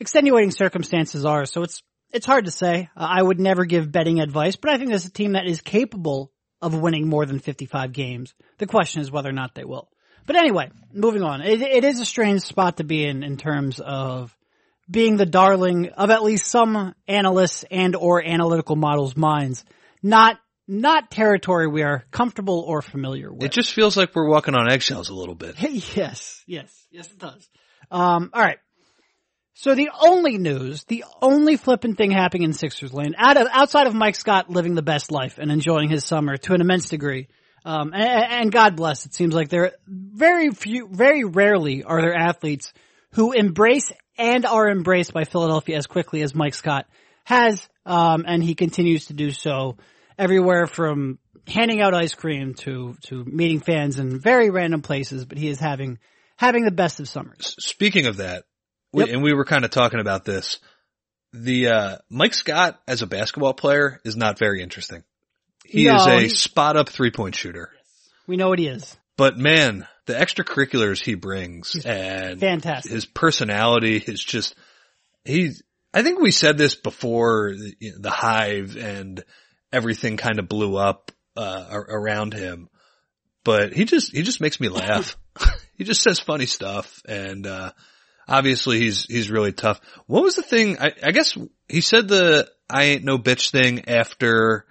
extenuating 0.00 0.50
circumstances 0.50 1.24
are. 1.24 1.44
So 1.44 1.62
it's 1.62 1.82
it's 2.12 2.26
hard 2.26 2.44
to 2.44 2.50
say. 2.50 2.88
Uh, 2.96 3.06
I 3.10 3.22
would 3.22 3.40
never 3.40 3.64
give 3.64 3.90
betting 3.90 4.20
advice, 4.20 4.56
but 4.56 4.70
I 4.70 4.78
think 4.78 4.90
there's 4.90 5.06
a 5.06 5.10
team 5.10 5.32
that 5.32 5.46
is 5.46 5.60
capable 5.60 6.32
of 6.60 6.78
winning 6.78 7.08
more 7.08 7.26
than 7.26 7.40
55 7.40 7.92
games. 7.92 8.34
The 8.58 8.66
question 8.66 9.02
is 9.02 9.10
whether 9.10 9.28
or 9.28 9.34
not 9.34 9.54
they 9.54 9.64
will. 9.64 9.88
But 10.26 10.36
anyway, 10.36 10.70
moving 10.92 11.22
on. 11.22 11.40
It, 11.40 11.60
it 11.60 11.84
is 11.84 12.00
a 12.00 12.04
strange 12.04 12.42
spot 12.42 12.76
to 12.76 12.84
be 12.84 13.04
in 13.04 13.22
in 13.24 13.36
terms 13.36 13.80
of 13.80 14.36
being 14.88 15.16
the 15.16 15.26
darling 15.26 15.88
of 15.88 16.10
at 16.10 16.22
least 16.22 16.46
some 16.46 16.94
analysts 17.08 17.64
and 17.70 17.96
or 17.96 18.22
analytical 18.24 18.76
models' 18.76 19.16
minds. 19.16 19.64
Not 20.02 20.38
not 20.68 21.10
territory 21.10 21.66
we 21.66 21.82
are 21.82 22.04
comfortable 22.12 22.60
or 22.60 22.82
familiar 22.82 23.32
with. 23.32 23.42
It 23.42 23.52
just 23.52 23.72
feels 23.74 23.96
like 23.96 24.14
we're 24.14 24.28
walking 24.28 24.54
on 24.54 24.70
eggshells 24.70 25.08
a 25.08 25.14
little 25.14 25.34
bit. 25.34 25.60
yes, 25.96 26.42
yes, 26.46 26.86
yes, 26.90 27.10
it 27.10 27.18
does. 27.18 27.48
Um, 27.90 28.30
all 28.32 28.42
right. 28.42 28.58
So 29.54 29.74
the 29.74 29.90
only 30.00 30.38
news, 30.38 30.84
the 30.84 31.04
only 31.20 31.56
flipping 31.56 31.94
thing 31.94 32.10
happening 32.10 32.44
in 32.44 32.52
Sixers 32.52 32.92
land, 32.92 33.14
out 33.18 33.36
of, 33.36 33.48
outside 33.52 33.86
of 33.86 33.94
Mike 33.94 34.16
Scott 34.16 34.48
living 34.48 34.74
the 34.74 34.82
best 34.82 35.10
life 35.10 35.38
and 35.38 35.50
enjoying 35.52 35.90
his 35.90 36.04
summer 36.04 36.36
to 36.38 36.54
an 36.54 36.60
immense 36.60 36.88
degree, 36.88 37.28
um, 37.64 37.92
and, 37.94 38.32
and, 38.32 38.52
God 38.52 38.76
bless, 38.76 39.06
it 39.06 39.14
seems 39.14 39.34
like 39.34 39.48
there 39.48 39.72
very 39.86 40.50
few, 40.50 40.88
very 40.90 41.22
rarely 41.24 41.84
are 41.84 42.00
there 42.00 42.14
athletes 42.14 42.72
who 43.12 43.32
embrace 43.32 43.92
and 44.18 44.44
are 44.46 44.68
embraced 44.68 45.12
by 45.12 45.24
Philadelphia 45.24 45.76
as 45.76 45.86
quickly 45.86 46.22
as 46.22 46.34
Mike 46.34 46.54
Scott 46.54 46.86
has, 47.24 47.68
um, 47.86 48.24
and 48.26 48.42
he 48.42 48.54
continues 48.54 49.06
to 49.06 49.12
do 49.12 49.30
so 49.30 49.76
everywhere 50.18 50.66
from 50.66 51.18
handing 51.46 51.80
out 51.80 51.94
ice 51.94 52.14
cream 52.14 52.54
to 52.54 52.96
to 53.02 53.24
meeting 53.24 53.60
fans 53.60 53.98
in 53.98 54.20
very 54.20 54.50
random 54.50 54.82
places. 54.82 55.24
But 55.24 55.38
he 55.38 55.48
is 55.48 55.58
having 55.58 55.98
having 56.36 56.64
the 56.64 56.70
best 56.70 57.00
of 57.00 57.08
summers. 57.08 57.54
Speaking 57.58 58.06
of 58.06 58.16
that, 58.16 58.44
Yep. 58.92 59.08
and 59.08 59.22
we 59.22 59.32
were 59.32 59.44
kind 59.44 59.64
of 59.64 59.70
talking 59.70 60.00
about 60.00 60.24
this. 60.24 60.58
The 61.32 61.68
uh, 61.68 61.96
Mike 62.10 62.34
Scott 62.34 62.80
as 62.86 63.02
a 63.02 63.06
basketball 63.06 63.54
player 63.54 64.00
is 64.04 64.16
not 64.16 64.38
very 64.38 64.62
interesting. 64.62 65.02
He 65.64 65.84
no, 65.84 65.96
is 65.96 66.06
a 66.06 66.20
he, 66.20 66.28
spot 66.28 66.76
up 66.76 66.90
three 66.90 67.10
point 67.10 67.34
shooter. 67.34 67.70
We 68.26 68.36
know 68.36 68.50
what 68.50 68.58
he 68.58 68.66
is. 68.66 68.96
But 69.16 69.38
man, 69.38 69.86
the 70.06 70.14
extracurriculars 70.14 71.02
he 71.02 71.14
brings 71.14 71.72
He's 71.72 71.86
and 71.86 72.40
fantastic. 72.40 72.92
His 72.92 73.06
personality 73.06 73.96
is 73.96 74.22
just 74.22 74.54
he's. 75.24 75.62
I 75.94 76.02
think 76.02 76.20
we 76.20 76.30
said 76.30 76.56
this 76.56 76.74
before 76.74 77.54
the 77.54 78.10
hive 78.10 78.76
and 78.76 79.22
everything 79.72 80.16
kind 80.16 80.38
of 80.38 80.48
blew 80.48 80.76
up 80.76 81.12
uh, 81.36 81.66
around 81.70 82.34
him, 82.34 82.68
but 83.44 83.72
he 83.72 83.84
just 83.84 84.12
he 84.12 84.22
just 84.22 84.40
makes 84.40 84.60
me 84.60 84.68
laugh. 84.68 85.16
he 85.76 85.84
just 85.84 86.02
says 86.02 86.18
funny 86.18 86.46
stuff 86.46 87.02
and 87.06 87.46
uh, 87.46 87.72
obviously 88.28 88.80
he's 88.80 89.04
he's 89.04 89.30
really 89.30 89.52
tough. 89.52 89.80
What 90.06 90.22
was 90.22 90.36
the 90.36 90.42
thing? 90.42 90.78
I, 90.78 90.92
I 91.02 91.10
guess 91.12 91.36
he 91.68 91.80
said 91.80 92.08
the 92.08 92.50
"I 92.68 92.84
ain't 92.84 93.04
no 93.04 93.18
bitch" 93.18 93.50
thing 93.50 93.88
after 93.88 94.66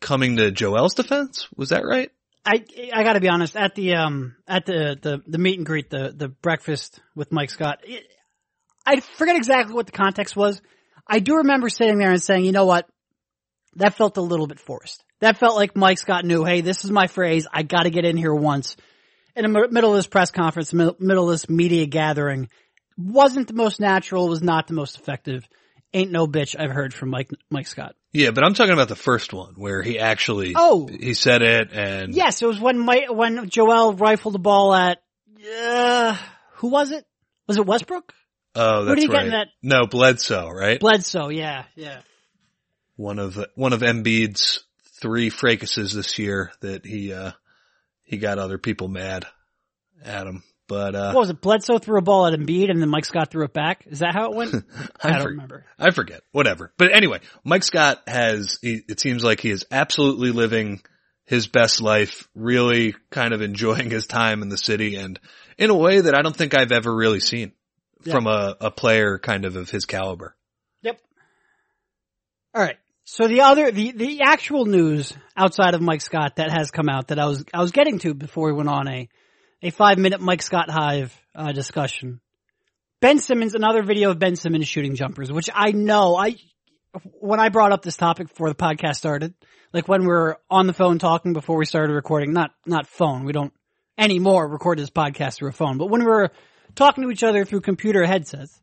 coming 0.00 0.36
to 0.36 0.50
Joel's 0.50 0.94
defense. 0.94 1.48
Was 1.56 1.70
that 1.70 1.84
right? 1.84 2.10
I 2.44 2.64
I 2.92 3.04
got 3.04 3.14
to 3.14 3.20
be 3.20 3.28
honest. 3.28 3.56
At 3.56 3.74
the 3.74 3.94
um 3.94 4.36
at 4.46 4.66
the, 4.66 4.96
the 5.00 5.22
the 5.26 5.38
meet 5.38 5.58
and 5.58 5.66
greet, 5.66 5.90
the 5.90 6.12
the 6.14 6.28
breakfast 6.28 7.00
with 7.14 7.32
Mike 7.32 7.50
Scott, 7.50 7.80
it, 7.84 8.04
I 8.84 9.00
forget 9.00 9.36
exactly 9.36 9.74
what 9.74 9.86
the 9.86 9.92
context 9.92 10.36
was. 10.36 10.60
I 11.06 11.20
do 11.20 11.36
remember 11.36 11.68
sitting 11.68 11.98
there 11.98 12.10
and 12.10 12.22
saying, 12.22 12.44
you 12.44 12.52
know 12.52 12.66
what, 12.66 12.88
that 13.76 13.94
felt 13.94 14.16
a 14.16 14.22
little 14.22 14.46
bit 14.46 14.60
forced. 14.60 15.02
That 15.20 15.38
felt 15.38 15.56
like 15.56 15.76
Mike 15.76 15.98
Scott 15.98 16.24
knew, 16.24 16.44
hey, 16.44 16.62
this 16.62 16.84
is 16.84 16.90
my 16.90 17.06
phrase. 17.06 17.46
I 17.52 17.62
got 17.62 17.84
to 17.84 17.90
get 17.90 18.04
in 18.04 18.16
here 18.16 18.34
once. 18.34 18.76
In 19.34 19.50
the 19.50 19.68
middle 19.70 19.90
of 19.90 19.96
this 19.96 20.06
press 20.06 20.30
conference, 20.30 20.74
middle 20.74 21.24
of 21.24 21.30
this 21.30 21.48
media 21.48 21.86
gathering, 21.86 22.48
wasn't 22.96 23.48
the 23.48 23.54
most 23.54 23.80
natural, 23.80 24.28
was 24.28 24.42
not 24.42 24.66
the 24.66 24.74
most 24.74 24.98
effective. 24.98 25.48
Ain't 25.94 26.10
no 26.10 26.26
bitch 26.26 26.56
I've 26.58 26.70
heard 26.70 26.94
from 26.94 27.10
Mike 27.10 27.30
Mike 27.50 27.66
Scott. 27.66 27.94
Yeah, 28.12 28.30
but 28.30 28.44
I'm 28.44 28.54
talking 28.54 28.72
about 28.72 28.88
the 28.88 28.96
first 28.96 29.32
one 29.32 29.54
where 29.56 29.82
he 29.82 29.98
actually 29.98 30.54
oh 30.56 30.86
he 30.86 31.14
said 31.14 31.42
it 31.42 31.70
and 31.72 32.14
yes, 32.14 32.40
it 32.40 32.46
was 32.46 32.58
when 32.58 32.78
Mike, 32.78 33.10
when 33.10 33.48
Joel 33.50 33.92
rifled 33.92 34.34
the 34.34 34.38
ball 34.38 34.74
at 34.74 35.02
uh, 35.60 36.16
who 36.54 36.68
was 36.68 36.92
it? 36.92 37.04
Was 37.46 37.58
it 37.58 37.66
Westbrook? 37.66 38.14
Oh, 38.54 38.84
that's 38.84 39.08
right. 39.08 39.30
That? 39.30 39.48
No, 39.62 39.86
Bledsoe, 39.86 40.48
right? 40.50 40.78
Bledsoe, 40.78 41.28
yeah, 41.28 41.64
yeah. 41.74 42.00
One 42.96 43.18
of 43.18 43.44
one 43.54 43.72
of 43.72 43.80
Embiid's 43.80 44.64
three 45.00 45.30
fracases 45.30 45.92
this 45.92 46.18
year 46.18 46.52
that 46.60 46.86
he 46.86 47.12
uh 47.12 47.32
he 48.04 48.18
got 48.18 48.38
other 48.38 48.58
people 48.58 48.88
mad 48.88 49.26
at 50.04 50.26
him. 50.26 50.42
But 50.72 50.94
uh, 50.94 51.12
what 51.12 51.20
was 51.20 51.28
it? 51.28 51.42
Bledsoe 51.42 51.76
threw 51.76 51.98
a 51.98 52.02
ball 52.02 52.26
at 52.26 52.32
Embiid, 52.32 52.70
and 52.70 52.80
then 52.80 52.88
Mike 52.88 53.04
Scott 53.04 53.30
threw 53.30 53.44
it 53.44 53.52
back. 53.52 53.84
Is 53.86 53.98
that 53.98 54.14
how 54.14 54.30
it 54.30 54.34
went? 54.34 54.54
I, 55.02 55.10
I 55.10 55.12
don't 55.12 55.22
for- 55.22 55.28
remember. 55.28 55.66
I 55.78 55.90
forget. 55.90 56.22
Whatever. 56.32 56.72
But 56.78 56.96
anyway, 56.96 57.20
Mike 57.44 57.62
Scott 57.62 58.00
has. 58.06 58.58
He, 58.62 58.80
it 58.88 58.98
seems 58.98 59.22
like 59.22 59.40
he 59.40 59.50
is 59.50 59.66
absolutely 59.70 60.30
living 60.30 60.80
his 61.26 61.46
best 61.46 61.82
life, 61.82 62.26
really 62.34 62.94
kind 63.10 63.34
of 63.34 63.42
enjoying 63.42 63.90
his 63.90 64.06
time 64.06 64.40
in 64.40 64.48
the 64.48 64.56
city, 64.56 64.96
and 64.96 65.20
in 65.58 65.68
a 65.68 65.76
way 65.76 66.00
that 66.00 66.14
I 66.14 66.22
don't 66.22 66.34
think 66.34 66.54
I've 66.54 66.72
ever 66.72 66.94
really 66.94 67.20
seen 67.20 67.52
yeah. 68.02 68.14
from 68.14 68.26
a, 68.26 68.56
a 68.58 68.70
player 68.70 69.18
kind 69.18 69.44
of 69.44 69.56
of 69.56 69.68
his 69.68 69.84
caliber. 69.84 70.34
Yep. 70.80 70.98
All 72.54 72.62
right. 72.62 72.78
So 73.04 73.28
the 73.28 73.42
other, 73.42 73.70
the, 73.70 73.92
the 73.92 74.22
actual 74.22 74.64
news 74.64 75.12
outside 75.36 75.74
of 75.74 75.82
Mike 75.82 76.00
Scott 76.00 76.36
that 76.36 76.50
has 76.50 76.70
come 76.70 76.88
out 76.88 77.08
that 77.08 77.18
I 77.18 77.26
was, 77.26 77.44
I 77.52 77.60
was 77.60 77.72
getting 77.72 77.98
to 77.98 78.14
before 78.14 78.46
we 78.46 78.54
went 78.54 78.70
on 78.70 78.88
a, 78.88 79.10
a 79.62 79.70
five 79.70 79.98
minute 79.98 80.20
Mike 80.20 80.42
Scott 80.42 80.68
Hive 80.68 81.16
uh, 81.34 81.52
discussion. 81.52 82.20
Ben 83.00 83.18
Simmons, 83.18 83.54
another 83.54 83.82
video 83.82 84.10
of 84.10 84.18
Ben 84.18 84.36
Simmons 84.36 84.68
shooting 84.68 84.94
jumpers, 84.94 85.30
which 85.30 85.50
I 85.52 85.72
know 85.72 86.16
I, 86.16 86.36
when 87.20 87.40
I 87.40 87.48
brought 87.48 87.72
up 87.72 87.82
this 87.82 87.96
topic 87.96 88.28
before 88.28 88.48
the 88.48 88.54
podcast 88.54 88.96
started, 88.96 89.34
like 89.72 89.88
when 89.88 90.02
we 90.02 90.08
were 90.08 90.38
on 90.50 90.66
the 90.66 90.72
phone 90.72 90.98
talking 90.98 91.32
before 91.32 91.56
we 91.56 91.64
started 91.64 91.94
recording, 91.94 92.32
not, 92.32 92.50
not 92.66 92.86
phone, 92.86 93.24
we 93.24 93.32
don't 93.32 93.52
anymore 93.98 94.46
record 94.46 94.78
this 94.78 94.90
podcast 94.90 95.34
through 95.34 95.48
a 95.48 95.52
phone, 95.52 95.78
but 95.78 95.86
when 95.86 96.00
we 96.00 96.06
were 96.06 96.30
talking 96.74 97.04
to 97.04 97.10
each 97.10 97.22
other 97.22 97.44
through 97.44 97.60
computer 97.60 98.04
headsets, 98.04 98.60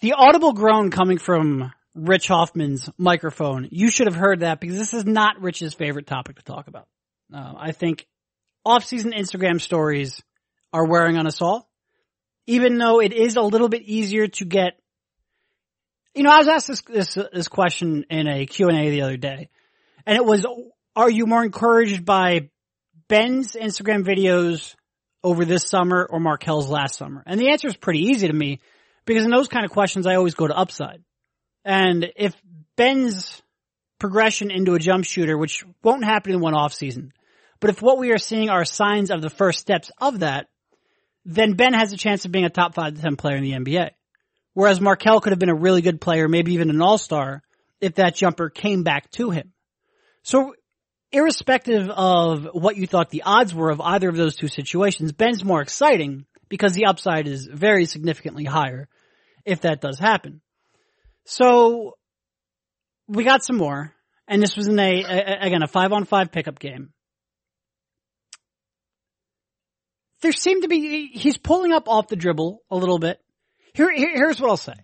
the 0.00 0.12
audible 0.12 0.52
groan 0.52 0.90
coming 0.90 1.18
from 1.18 1.72
Rich 1.94 2.28
Hoffman's 2.28 2.88
microphone, 2.98 3.68
you 3.70 3.90
should 3.90 4.06
have 4.06 4.14
heard 4.14 4.40
that 4.40 4.60
because 4.60 4.78
this 4.78 4.94
is 4.94 5.04
not 5.04 5.40
Rich's 5.40 5.74
favorite 5.74 6.06
topic 6.06 6.36
to 6.36 6.42
talk 6.42 6.68
about. 6.68 6.86
Uh, 7.34 7.54
I 7.56 7.72
think 7.72 8.06
off-season 8.68 9.12
Instagram 9.12 9.60
stories 9.60 10.22
are 10.72 10.86
wearing 10.86 11.16
on 11.16 11.26
us 11.26 11.40
all, 11.40 11.70
even 12.46 12.76
though 12.76 13.00
it 13.00 13.12
is 13.12 13.36
a 13.36 13.42
little 13.42 13.68
bit 13.68 13.82
easier 13.82 14.28
to 14.28 14.44
get. 14.44 14.78
You 16.14 16.22
know, 16.22 16.30
I 16.30 16.38
was 16.38 16.48
asked 16.48 16.68
this 16.68 16.82
this, 16.82 17.18
this 17.32 17.48
question 17.48 18.04
in 18.10 18.28
a 18.28 18.46
Q 18.46 18.68
and 18.68 18.78
A 18.78 18.90
the 18.90 19.02
other 19.02 19.16
day, 19.16 19.48
and 20.06 20.16
it 20.16 20.24
was, 20.24 20.44
"Are 20.94 21.10
you 21.10 21.26
more 21.26 21.44
encouraged 21.44 22.04
by 22.04 22.50
Ben's 23.08 23.52
Instagram 23.52 24.04
videos 24.04 24.74
over 25.24 25.44
this 25.44 25.68
summer 25.68 26.06
or 26.08 26.20
Markelle's 26.20 26.68
last 26.68 26.96
summer?" 26.96 27.22
And 27.26 27.40
the 27.40 27.50
answer 27.50 27.68
is 27.68 27.76
pretty 27.76 28.00
easy 28.00 28.26
to 28.26 28.34
me 28.34 28.60
because 29.06 29.24
in 29.24 29.30
those 29.30 29.48
kind 29.48 29.64
of 29.64 29.70
questions, 29.70 30.06
I 30.06 30.16
always 30.16 30.34
go 30.34 30.46
to 30.46 30.56
upside. 30.56 31.02
And 31.64 32.12
if 32.16 32.34
Ben's 32.76 33.42
progression 33.98 34.50
into 34.50 34.74
a 34.74 34.78
jump 34.78 35.04
shooter, 35.04 35.36
which 35.36 35.64
won't 35.82 36.04
happen 36.04 36.32
in 36.32 36.40
one 36.40 36.54
off 36.54 36.72
season, 36.72 37.12
but 37.60 37.70
if 37.70 37.82
what 37.82 37.98
we 37.98 38.12
are 38.12 38.18
seeing 38.18 38.50
are 38.50 38.64
signs 38.64 39.10
of 39.10 39.22
the 39.22 39.30
first 39.30 39.58
steps 39.58 39.90
of 40.00 40.20
that, 40.20 40.46
then 41.24 41.54
Ben 41.54 41.74
has 41.74 41.92
a 41.92 41.96
chance 41.96 42.24
of 42.24 42.32
being 42.32 42.44
a 42.44 42.50
top 42.50 42.74
five 42.74 42.94
to 42.94 43.02
ten 43.02 43.16
player 43.16 43.36
in 43.36 43.42
the 43.42 43.52
NBA. 43.52 43.90
Whereas 44.54 44.80
Markelle 44.80 45.20
could 45.20 45.32
have 45.32 45.38
been 45.38 45.50
a 45.50 45.54
really 45.54 45.82
good 45.82 46.00
player, 46.00 46.28
maybe 46.28 46.54
even 46.54 46.70
an 46.70 46.82
all-star, 46.82 47.42
if 47.80 47.96
that 47.96 48.16
jumper 48.16 48.50
came 48.50 48.82
back 48.82 49.10
to 49.12 49.30
him. 49.30 49.52
So 50.22 50.54
irrespective 51.12 51.88
of 51.90 52.48
what 52.52 52.76
you 52.76 52.86
thought 52.86 53.10
the 53.10 53.22
odds 53.24 53.54
were 53.54 53.70
of 53.70 53.80
either 53.80 54.08
of 54.08 54.16
those 54.16 54.36
two 54.36 54.48
situations, 54.48 55.12
Ben's 55.12 55.44
more 55.44 55.60
exciting 55.60 56.26
because 56.48 56.72
the 56.72 56.86
upside 56.86 57.26
is 57.26 57.46
very 57.46 57.84
significantly 57.84 58.44
higher 58.44 58.88
if 59.44 59.62
that 59.62 59.80
does 59.80 59.98
happen. 59.98 60.40
So 61.24 61.94
we 63.06 63.24
got 63.24 63.44
some 63.44 63.56
more, 63.56 63.94
and 64.26 64.42
this 64.42 64.56
was 64.56 64.68
in 64.68 64.78
a, 64.78 65.04
a 65.04 65.46
again 65.46 65.62
a 65.62 65.66
five 65.66 65.92
on 65.92 66.04
five 66.04 66.32
pickup 66.32 66.58
game. 66.58 66.92
There 70.20 70.32
seemed 70.32 70.62
to 70.62 70.68
be 70.68 71.08
he's 71.08 71.38
pulling 71.38 71.72
up 71.72 71.88
off 71.88 72.08
the 72.08 72.16
dribble 72.16 72.62
a 72.70 72.76
little 72.76 72.98
bit. 72.98 73.20
Here, 73.74 73.90
here 73.94 74.10
here's 74.14 74.40
what 74.40 74.50
I'll 74.50 74.56
say. 74.56 74.74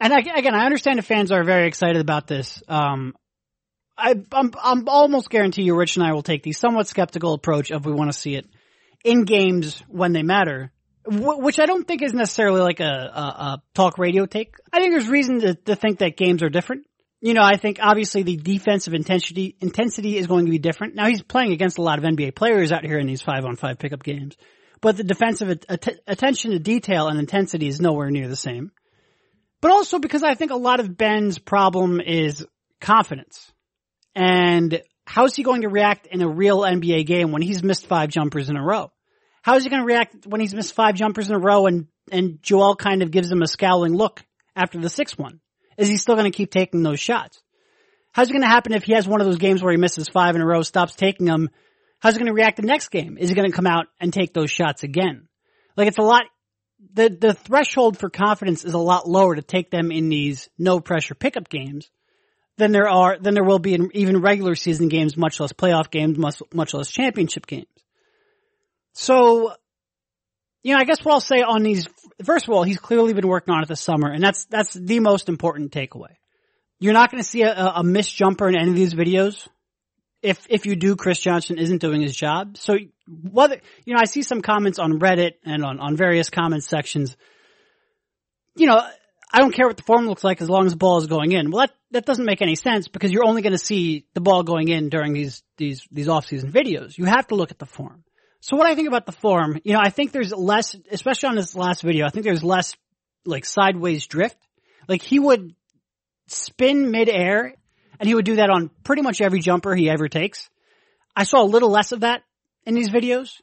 And 0.00 0.12
I, 0.12 0.18
again, 0.18 0.54
I 0.54 0.64
understand 0.64 0.98
the 0.98 1.02
fans 1.02 1.32
are 1.32 1.42
very 1.42 1.66
excited 1.66 2.00
about 2.00 2.26
this. 2.26 2.62
Um, 2.68 3.14
I, 3.96 4.14
I'm, 4.32 4.52
I'm 4.62 4.88
almost 4.88 5.28
guarantee 5.28 5.62
you, 5.62 5.74
Rich 5.74 5.96
and 5.96 6.06
I 6.06 6.12
will 6.12 6.22
take 6.22 6.44
the 6.44 6.52
somewhat 6.52 6.86
skeptical 6.86 7.34
approach 7.34 7.72
of 7.72 7.84
we 7.84 7.92
want 7.92 8.12
to 8.12 8.16
see 8.16 8.36
it 8.36 8.46
in 9.04 9.24
games 9.24 9.82
when 9.88 10.12
they 10.12 10.22
matter 10.22 10.72
which 11.10 11.58
I 11.58 11.66
don't 11.66 11.86
think 11.86 12.02
is 12.02 12.12
necessarily 12.12 12.60
like 12.60 12.80
a, 12.80 12.84
a, 12.84 13.20
a, 13.20 13.62
talk 13.74 13.98
radio 13.98 14.26
take. 14.26 14.54
I 14.72 14.78
think 14.78 14.92
there's 14.92 15.08
reason 15.08 15.40
to, 15.40 15.54
to 15.54 15.76
think 15.76 16.00
that 16.00 16.16
games 16.16 16.42
are 16.42 16.50
different. 16.50 16.86
You 17.20 17.34
know, 17.34 17.42
I 17.42 17.56
think 17.56 17.78
obviously 17.82 18.22
the 18.22 18.36
defensive 18.36 18.94
intensity 18.94 19.56
intensity 19.60 20.16
is 20.16 20.28
going 20.28 20.44
to 20.44 20.50
be 20.50 20.58
different. 20.58 20.94
Now 20.94 21.06
he's 21.06 21.22
playing 21.22 21.52
against 21.52 21.78
a 21.78 21.82
lot 21.82 21.98
of 21.98 22.04
NBA 22.04 22.36
players 22.36 22.70
out 22.70 22.84
here 22.84 22.98
in 22.98 23.06
these 23.06 23.22
five 23.22 23.44
on 23.44 23.56
five 23.56 23.78
pickup 23.78 24.04
games, 24.04 24.36
but 24.80 24.96
the 24.96 25.04
defensive 25.04 25.50
att- 25.68 26.00
attention 26.06 26.52
to 26.52 26.60
detail 26.60 27.08
and 27.08 27.18
intensity 27.18 27.66
is 27.66 27.80
nowhere 27.80 28.10
near 28.10 28.28
the 28.28 28.36
same. 28.36 28.70
But 29.60 29.72
also 29.72 29.98
because 29.98 30.22
I 30.22 30.34
think 30.34 30.52
a 30.52 30.56
lot 30.56 30.78
of 30.78 30.96
Ben's 30.96 31.38
problem 31.38 32.00
is 32.00 32.46
confidence. 32.80 33.50
And 34.14 34.80
how's 35.04 35.34
he 35.34 35.42
going 35.42 35.62
to 35.62 35.68
react 35.68 36.06
in 36.06 36.22
a 36.22 36.28
real 36.28 36.60
NBA 36.60 37.06
game 37.06 37.32
when 37.32 37.42
he's 37.42 37.64
missed 37.64 37.86
five 37.86 38.10
jumpers 38.10 38.48
in 38.48 38.56
a 38.56 38.64
row? 38.64 38.92
How 39.42 39.56
is 39.56 39.64
he 39.64 39.70
going 39.70 39.82
to 39.82 39.86
react 39.86 40.26
when 40.26 40.40
he's 40.40 40.54
missed 40.54 40.74
five 40.74 40.94
jumpers 40.94 41.28
in 41.28 41.34
a 41.34 41.40
row 41.40 41.66
and, 41.66 41.86
and 42.12 42.38
Joel 42.42 42.76
kind 42.76 43.02
of 43.02 43.10
gives 43.10 43.30
him 43.30 43.42
a 43.42 43.46
scowling 43.48 43.94
look 43.94 44.22
after 44.54 44.78
the 44.78 44.90
sixth 44.90 45.18
one? 45.18 45.40
Is 45.78 45.88
he 45.88 45.96
still 45.96 46.16
going 46.16 46.30
to 46.30 46.36
keep 46.36 46.50
taking 46.50 46.82
those 46.82 47.00
shots? 47.00 47.40
How's 48.12 48.28
it 48.28 48.32
going 48.32 48.42
to 48.42 48.48
happen 48.48 48.74
if 48.74 48.82
he 48.82 48.94
has 48.94 49.06
one 49.06 49.20
of 49.20 49.26
those 49.26 49.38
games 49.38 49.62
where 49.62 49.72
he 49.72 49.78
misses 49.78 50.08
five 50.08 50.34
in 50.34 50.42
a 50.42 50.46
row, 50.46 50.62
stops 50.62 50.96
taking 50.96 51.24
them? 51.24 51.48
How's 52.00 52.14
he 52.14 52.18
going 52.18 52.26
to 52.26 52.34
react 52.34 52.56
the 52.56 52.66
next 52.66 52.88
game? 52.88 53.16
Is 53.16 53.28
he 53.28 53.34
going 53.34 53.48
to 53.48 53.54
come 53.54 53.66
out 53.66 53.86
and 54.00 54.12
take 54.12 54.34
those 54.34 54.50
shots 54.50 54.82
again? 54.82 55.28
Like 55.76 55.86
it's 55.86 55.98
a 55.98 56.02
lot, 56.02 56.22
the, 56.94 57.08
the 57.08 57.32
threshold 57.32 57.96
for 57.96 58.10
confidence 58.10 58.64
is 58.64 58.74
a 58.74 58.78
lot 58.78 59.08
lower 59.08 59.36
to 59.36 59.42
take 59.42 59.70
them 59.70 59.92
in 59.92 60.08
these 60.08 60.48
no 60.58 60.80
pressure 60.80 61.14
pickup 61.14 61.48
games 61.48 61.88
than 62.56 62.72
there 62.72 62.88
are, 62.88 63.16
than 63.18 63.34
there 63.34 63.44
will 63.44 63.60
be 63.60 63.74
in 63.74 63.90
even 63.94 64.20
regular 64.20 64.56
season 64.56 64.88
games, 64.88 65.16
much 65.16 65.38
less 65.38 65.52
playoff 65.52 65.90
games, 65.90 66.18
much, 66.18 66.42
much 66.52 66.74
less 66.74 66.90
championship 66.90 67.46
games. 67.46 67.66
So, 68.94 69.54
you 70.62 70.74
know, 70.74 70.80
I 70.80 70.84
guess 70.84 71.04
what 71.04 71.12
I'll 71.12 71.20
say 71.20 71.42
on 71.42 71.62
these, 71.62 71.88
first 72.24 72.48
of 72.48 72.54
all, 72.54 72.62
he's 72.62 72.78
clearly 72.78 73.14
been 73.14 73.28
working 73.28 73.54
on 73.54 73.62
it 73.62 73.68
this 73.68 73.80
summer, 73.80 74.10
and 74.10 74.22
that's, 74.22 74.44
that's 74.46 74.74
the 74.74 75.00
most 75.00 75.28
important 75.28 75.72
takeaway. 75.72 76.16
You're 76.80 76.94
not 76.94 77.10
going 77.10 77.22
to 77.22 77.28
see 77.28 77.42
a, 77.42 77.72
a 77.76 77.82
missed 77.82 78.14
jumper 78.14 78.48
in 78.48 78.56
any 78.56 78.70
of 78.70 78.76
these 78.76 78.94
videos. 78.94 79.48
If, 80.22 80.46
if 80.48 80.66
you 80.66 80.76
do, 80.76 80.96
Chris 80.96 81.20
Johnson 81.20 81.58
isn't 81.58 81.80
doing 81.80 82.00
his 82.00 82.14
job. 82.14 82.56
So 82.56 82.76
whether, 83.06 83.60
you 83.84 83.94
know, 83.94 84.00
I 84.00 84.06
see 84.06 84.22
some 84.22 84.42
comments 84.42 84.78
on 84.78 84.98
Reddit 84.98 85.34
and 85.44 85.64
on, 85.64 85.80
on 85.80 85.96
various 85.96 86.28
comment 86.28 86.64
sections. 86.64 87.16
You 88.56 88.66
know, 88.66 88.80
I 89.32 89.38
don't 89.38 89.54
care 89.54 89.66
what 89.66 89.76
the 89.76 89.82
form 89.82 90.06
looks 90.06 90.24
like 90.24 90.40
as 90.40 90.48
long 90.48 90.66
as 90.66 90.72
the 90.72 90.78
ball 90.78 90.98
is 90.98 91.06
going 91.06 91.32
in. 91.32 91.50
Well, 91.50 91.66
that, 91.66 91.74
that 91.92 92.06
doesn't 92.06 92.24
make 92.24 92.42
any 92.42 92.56
sense 92.56 92.88
because 92.88 93.12
you're 93.12 93.24
only 93.24 93.42
going 93.42 93.52
to 93.52 93.58
see 93.58 94.06
the 94.14 94.20
ball 94.20 94.42
going 94.42 94.68
in 94.68 94.88
during 94.88 95.12
these, 95.12 95.42
these, 95.56 95.86
these 95.90 96.08
off-season 96.08 96.50
videos. 96.50 96.98
You 96.98 97.04
have 97.04 97.26
to 97.28 97.34
look 97.34 97.50
at 97.50 97.58
the 97.58 97.66
form. 97.66 98.02
So 98.40 98.56
what 98.56 98.66
I 98.66 98.74
think 98.74 98.88
about 98.88 99.06
the 99.06 99.12
form, 99.12 99.60
you 99.64 99.72
know, 99.72 99.80
I 99.82 99.90
think 99.90 100.12
there's 100.12 100.32
less, 100.32 100.76
especially 100.90 101.30
on 101.30 101.36
this 101.36 101.54
last 101.56 101.82
video, 101.82 102.06
I 102.06 102.10
think 102.10 102.24
there's 102.24 102.44
less 102.44 102.74
like 103.24 103.44
sideways 103.44 104.06
drift. 104.06 104.36
Like 104.88 105.02
he 105.02 105.18
would 105.18 105.54
spin 106.28 106.90
midair 106.90 107.54
and 107.98 108.08
he 108.08 108.14
would 108.14 108.24
do 108.24 108.36
that 108.36 108.50
on 108.50 108.70
pretty 108.84 109.02
much 109.02 109.20
every 109.20 109.40
jumper 109.40 109.74
he 109.74 109.90
ever 109.90 110.08
takes. 110.08 110.48
I 111.16 111.24
saw 111.24 111.42
a 111.42 111.44
little 111.44 111.70
less 111.70 111.92
of 111.92 112.00
that 112.00 112.22
in 112.64 112.74
these 112.74 112.90
videos. 112.90 113.40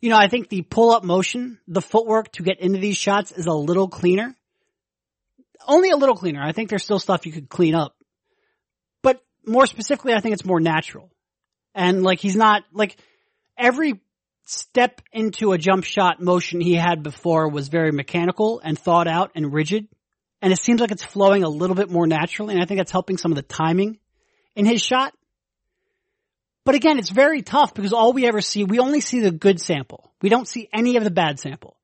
You 0.00 0.10
know, 0.10 0.16
I 0.16 0.28
think 0.28 0.48
the 0.48 0.62
pull 0.62 0.90
up 0.90 1.04
motion, 1.04 1.58
the 1.68 1.82
footwork 1.82 2.32
to 2.32 2.42
get 2.42 2.58
into 2.58 2.80
these 2.80 2.96
shots 2.96 3.32
is 3.32 3.46
a 3.46 3.52
little 3.52 3.88
cleaner. 3.88 4.34
Only 5.68 5.90
a 5.90 5.96
little 5.96 6.16
cleaner. 6.16 6.42
I 6.42 6.52
think 6.52 6.70
there's 6.70 6.82
still 6.82 6.98
stuff 6.98 7.26
you 7.26 7.32
could 7.32 7.48
clean 7.48 7.74
up. 7.74 7.94
But 9.02 9.20
more 9.46 9.66
specifically, 9.66 10.14
I 10.14 10.20
think 10.20 10.32
it's 10.32 10.44
more 10.44 10.58
natural. 10.58 11.10
And 11.74 12.02
like 12.02 12.18
he's 12.18 12.34
not, 12.34 12.64
like 12.72 12.96
every 13.56 14.00
step 14.44 15.00
into 15.12 15.52
a 15.52 15.58
jump 15.58 15.84
shot 15.84 16.20
motion 16.20 16.60
he 16.60 16.74
had 16.74 17.02
before 17.02 17.48
was 17.48 17.68
very 17.68 17.92
mechanical 17.92 18.60
and 18.60 18.78
thought 18.78 19.08
out 19.08 19.32
and 19.34 19.52
rigid. 19.52 19.88
And 20.40 20.52
it 20.52 20.58
seems 20.58 20.80
like 20.80 20.90
it's 20.90 21.04
flowing 21.04 21.44
a 21.44 21.48
little 21.48 21.76
bit 21.76 21.90
more 21.90 22.06
naturally. 22.06 22.54
And 22.54 22.62
I 22.62 22.66
think 22.66 22.78
that's 22.78 22.90
helping 22.90 23.16
some 23.16 23.32
of 23.32 23.36
the 23.36 23.42
timing 23.42 23.98
in 24.56 24.66
his 24.66 24.82
shot. 24.82 25.12
But 26.64 26.74
again, 26.74 26.98
it's 26.98 27.10
very 27.10 27.42
tough 27.42 27.74
because 27.74 27.92
all 27.92 28.12
we 28.12 28.26
ever 28.26 28.40
see, 28.40 28.64
we 28.64 28.78
only 28.78 29.00
see 29.00 29.20
the 29.20 29.30
good 29.30 29.60
sample. 29.60 30.12
We 30.20 30.28
don't 30.28 30.48
see 30.48 30.68
any 30.72 30.96
of 30.96 31.04
the 31.04 31.10
bad 31.10 31.40
sample. 31.40 31.76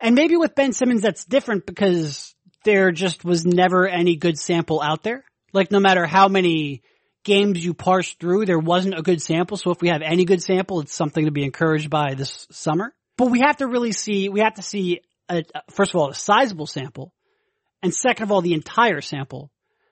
And 0.00 0.14
maybe 0.14 0.36
with 0.36 0.54
Ben 0.54 0.72
Simmons 0.72 1.02
that's 1.02 1.24
different 1.24 1.66
because 1.66 2.34
there 2.64 2.92
just 2.92 3.24
was 3.24 3.44
never 3.44 3.86
any 3.86 4.16
good 4.16 4.38
sample 4.38 4.80
out 4.80 5.02
there. 5.02 5.24
Like 5.52 5.70
no 5.70 5.80
matter 5.80 6.06
how 6.06 6.28
many 6.28 6.82
games 7.24 7.64
you 7.64 7.74
parse 7.74 8.14
through, 8.14 8.46
there 8.46 8.58
wasn't 8.58 8.98
a 8.98 9.02
good 9.02 9.20
sample. 9.22 9.56
So 9.56 9.70
if 9.70 9.80
we 9.80 9.88
have 9.88 10.02
any 10.02 10.24
good 10.24 10.42
sample, 10.42 10.80
it's 10.80 10.94
something 10.94 11.26
to 11.26 11.30
be 11.30 11.44
encouraged 11.44 11.90
by 11.90 12.14
this 12.14 12.46
summer. 12.50 12.94
But 13.16 13.30
we 13.30 13.40
have 13.40 13.58
to 13.58 13.66
really 13.66 13.92
see, 13.92 14.28
we 14.28 14.40
have 14.40 14.54
to 14.54 14.62
see, 14.62 15.00
a, 15.28 15.44
first 15.70 15.92
of 15.92 16.00
all, 16.00 16.10
a 16.10 16.14
sizable 16.14 16.66
sample, 16.66 17.12
and 17.82 17.92
second 17.94 18.24
of 18.24 18.32
all, 18.32 18.42
the 18.42 18.54
entire 18.54 19.00
sample 19.00 19.50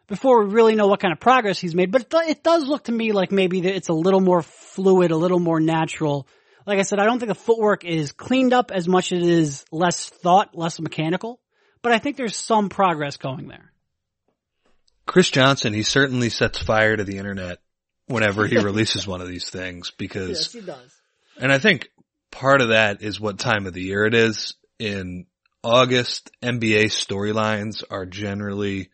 before 0.09 0.45
we 0.45 0.53
really 0.53 0.75
know 0.75 0.87
what 0.87 1.01
kind 1.01 1.13
of 1.13 1.21
progress 1.21 1.59
he's 1.59 1.75
made. 1.75 1.91
But 1.91 2.03
it, 2.03 2.15
it 2.29 2.45
does 2.45 2.67
look 2.67 2.85
to 2.85 2.93
me 2.93 3.13
like 3.13 3.33
maybe 3.33 3.61
it's 3.61 3.89
a 3.89 3.95
little 3.95 4.21
more 4.21 4.43
fluid, 4.43 5.11
a 5.11 5.17
little 5.17 5.41
more 5.41 5.61
natural. 5.61 6.29
Like 6.67 6.79
I 6.79 6.83
said, 6.83 6.99
I 6.99 7.05
don't 7.05 7.19
think 7.19 7.29
the 7.29 7.35
footwork 7.35 7.85
is 7.85 8.13
cleaned 8.13 8.53
up 8.53 8.71
as 8.71 8.89
much 8.89 9.13
as 9.13 9.23
it 9.23 9.29
is 9.29 9.65
less 9.71 10.09
thought, 10.09 10.57
less 10.57 10.81
mechanical. 10.81 11.41
But 11.83 11.93
I 11.93 11.99
think 11.99 12.17
there's 12.17 12.37
some 12.37 12.69
progress 12.69 13.17
going 13.17 13.49
there. 13.49 13.73
Chris 15.07 15.31
Johnson, 15.31 15.73
he 15.73 15.83
certainly 15.83 16.31
sets 16.31 16.59
fire 16.59 16.97
to 16.97 17.05
the 17.05 17.19
internet 17.19 17.59
whenever 18.07 18.47
he 18.47 18.59
releases 18.63 19.07
one 19.07 19.21
of 19.21 19.29
these 19.29 19.49
things 19.49 19.91
because, 19.97 20.29
yes, 20.29 20.53
he 20.53 20.61
does. 20.61 20.95
And 21.39 21.53
I 21.53 21.59
think 21.59 21.89
part 22.31 22.61
of 22.61 22.69
that 22.69 23.03
is 23.03 23.21
what 23.21 23.39
time 23.39 23.67
of 23.67 23.75
the 23.75 23.83
year 23.83 24.05
it 24.05 24.15
is. 24.15 24.55
In 24.79 25.27
August, 25.63 26.31
NBA 26.43 26.87
storylines 26.87 27.83
are 27.91 28.05
generally 28.05 28.91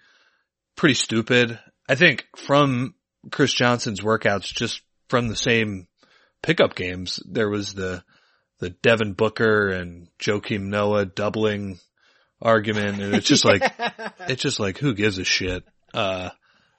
pretty 0.77 0.95
stupid. 0.95 1.59
I 1.89 1.97
think 1.97 2.27
from 2.37 2.95
Chris 3.31 3.53
Johnson's 3.53 4.01
workouts, 4.01 4.55
just 4.55 4.83
from 5.09 5.29
the 5.29 5.37
same 5.37 5.89
pickup 6.43 6.75
games, 6.75 7.21
there 7.29 7.49
was 7.49 7.75
the 7.75 8.05
the 8.61 8.71
Devin 8.71 9.15
Booker 9.15 9.71
and 9.71 10.07
Joakim 10.21 10.69
Noah 10.69 11.05
doubling 11.05 11.81
argument. 12.41 13.03
And 13.03 13.13
it's 13.13 13.27
just 13.27 13.45
like, 13.45 13.61
it's 14.29 14.41
just 14.41 14.61
like, 14.61 14.79
who 14.79 14.95
gives 14.95 15.19
a 15.19 15.25
shit? 15.25 15.65
Uh, 15.95 16.31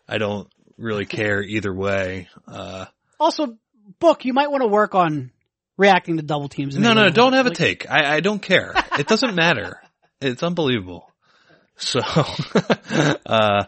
I 0.08 0.18
don't 0.18 0.48
really 0.78 1.06
care 1.06 1.42
either 1.42 1.74
way. 1.74 2.28
Uh, 2.48 2.86
also, 3.20 3.58
book, 4.00 4.26
you 4.26 4.34
might 4.34 4.52
want 4.52 4.62
to 4.62 4.68
work 4.68 4.96
on 4.96 5.32
reacting 5.78 6.18
to 6.18 6.24
double 6.24 6.50
teams. 6.50 6.78
No, 6.78 6.94
no, 6.94 7.10
don't 7.10 7.34
have 7.34 7.46
like, 7.46 7.54
a 7.54 7.56
take. 7.56 7.90
I, 7.90 8.16
I 8.16 8.20
don't 8.20 8.42
care. 8.42 8.74
It 8.98 9.08
doesn't 9.08 9.36
matter. 9.36 9.82
It's 10.22 10.44
unbelievable. 10.44 11.12
So, 11.76 12.00
uh, 13.26 13.66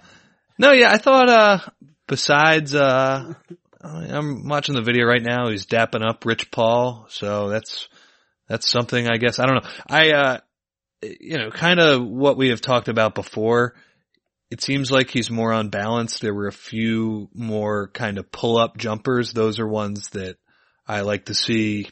no, 0.57 0.71
yeah, 0.71 0.91
I 0.91 0.97
thought, 0.97 1.29
uh, 1.29 1.59
besides, 2.07 2.75
uh, 2.75 3.33
I'm 3.81 4.47
watching 4.47 4.75
the 4.75 4.81
video 4.81 5.05
right 5.05 5.21
now. 5.21 5.49
He's 5.49 5.65
dapping 5.65 6.07
up 6.07 6.25
Rich 6.25 6.51
Paul. 6.51 7.07
So 7.09 7.49
that's, 7.49 7.89
that's 8.47 8.69
something 8.69 9.07
I 9.07 9.17
guess. 9.17 9.39
I 9.39 9.45
don't 9.45 9.63
know. 9.63 9.69
I, 9.87 10.11
uh, 10.11 10.39
you 11.01 11.37
know, 11.37 11.49
kind 11.51 11.79
of 11.79 12.05
what 12.05 12.37
we 12.37 12.49
have 12.49 12.61
talked 12.61 12.87
about 12.87 13.15
before. 13.15 13.75
It 14.51 14.61
seems 14.61 14.91
like 14.91 15.09
he's 15.09 15.31
more 15.31 15.51
on 15.51 15.69
balance. 15.69 16.19
There 16.19 16.33
were 16.33 16.47
a 16.47 16.53
few 16.53 17.29
more 17.33 17.89
kind 17.89 18.17
of 18.17 18.31
pull 18.31 18.57
up 18.57 18.77
jumpers. 18.77 19.33
Those 19.33 19.59
are 19.59 19.67
ones 19.67 20.09
that 20.09 20.37
I 20.87 21.01
like 21.01 21.25
to 21.25 21.33
see 21.33 21.89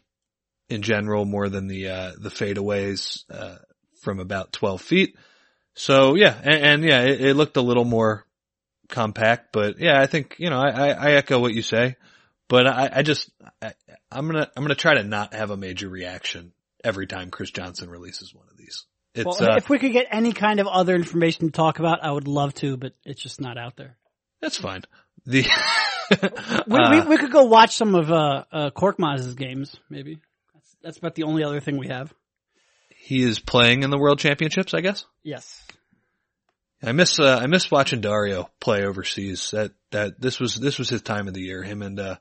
in 0.69 0.81
general 0.81 1.25
more 1.25 1.49
than 1.49 1.67
the, 1.67 1.89
uh, 1.89 2.11
the 2.19 2.29
fadeaways, 2.29 3.23
uh, 3.29 3.57
from 4.01 4.19
about 4.19 4.51
12 4.53 4.81
feet. 4.81 5.15
So 5.75 6.15
yeah, 6.15 6.37
and, 6.43 6.63
and 6.63 6.83
yeah, 6.83 7.01
it, 7.01 7.21
it, 7.21 7.35
looked 7.35 7.57
a 7.57 7.61
little 7.61 7.85
more 7.85 8.25
compact, 8.89 9.51
but 9.51 9.79
yeah, 9.79 9.99
I 9.99 10.05
think, 10.05 10.35
you 10.37 10.49
know, 10.49 10.59
I, 10.59 10.89
I 10.89 11.11
echo 11.13 11.39
what 11.39 11.53
you 11.53 11.63
say, 11.63 11.95
but 12.47 12.67
I, 12.67 12.89
I 12.97 13.01
just, 13.01 13.31
I, 13.61 13.73
I'm 14.11 14.27
gonna, 14.27 14.49
I'm 14.55 14.63
gonna 14.63 14.75
try 14.75 14.95
to 14.95 15.03
not 15.03 15.33
have 15.33 15.49
a 15.49 15.57
major 15.57 15.89
reaction 15.89 16.53
every 16.83 17.07
time 17.07 17.31
Chris 17.31 17.49
Johnson 17.49 17.89
releases 17.89 18.35
one 18.35 18.45
of 18.51 18.57
these. 18.57 18.85
It's, 19.15 19.25
well, 19.25 19.51
uh, 19.51 19.57
if 19.57 19.69
we 19.69 19.77
could 19.77 19.91
get 19.91 20.07
any 20.11 20.33
kind 20.33 20.59
of 20.59 20.67
other 20.67 20.95
information 20.95 21.45
to 21.47 21.51
talk 21.51 21.79
about, 21.79 22.03
I 22.03 22.11
would 22.11 22.27
love 22.27 22.53
to, 22.55 22.77
but 22.77 22.93
it's 23.05 23.21
just 23.21 23.39
not 23.39 23.57
out 23.57 23.75
there. 23.75 23.95
That's 24.41 24.57
fine. 24.57 24.81
The, 25.25 25.45
we, 26.67 26.77
uh, 26.77 27.05
we, 27.05 27.09
we, 27.09 27.17
could 27.17 27.31
go 27.31 27.43
watch 27.43 27.75
some 27.75 27.93
of, 27.95 28.11
uh, 28.11 28.43
uh, 28.51 28.69
Korkmaz's 28.71 29.35
games, 29.35 29.75
maybe. 29.89 30.19
That's, 30.53 30.75
that's 30.81 30.97
about 30.97 31.15
the 31.15 31.23
only 31.23 31.43
other 31.43 31.59
thing 31.59 31.77
we 31.77 31.87
have. 31.89 32.13
He 32.89 33.21
is 33.21 33.39
playing 33.39 33.83
in 33.83 33.91
the 33.91 33.99
World 33.99 34.17
Championships, 34.17 34.73
I 34.73 34.81
guess. 34.81 35.05
Yes. 35.23 35.61
I 36.81 36.91
miss 36.91 37.19
uh, 37.19 37.39
I 37.41 37.47
miss 37.47 37.71
watching 37.71 38.01
Dario 38.01 38.49
play 38.59 38.85
overseas. 38.85 39.51
That 39.51 39.71
that 39.91 40.19
this 40.19 40.39
was 40.39 40.55
this 40.55 40.77
was 40.77 40.89
his 40.89 41.01
time 41.01 41.27
of 41.27 41.33
the 41.33 41.41
year. 41.41 41.63
Him 41.63 41.81
and 41.81 41.97
uh, 41.97 42.17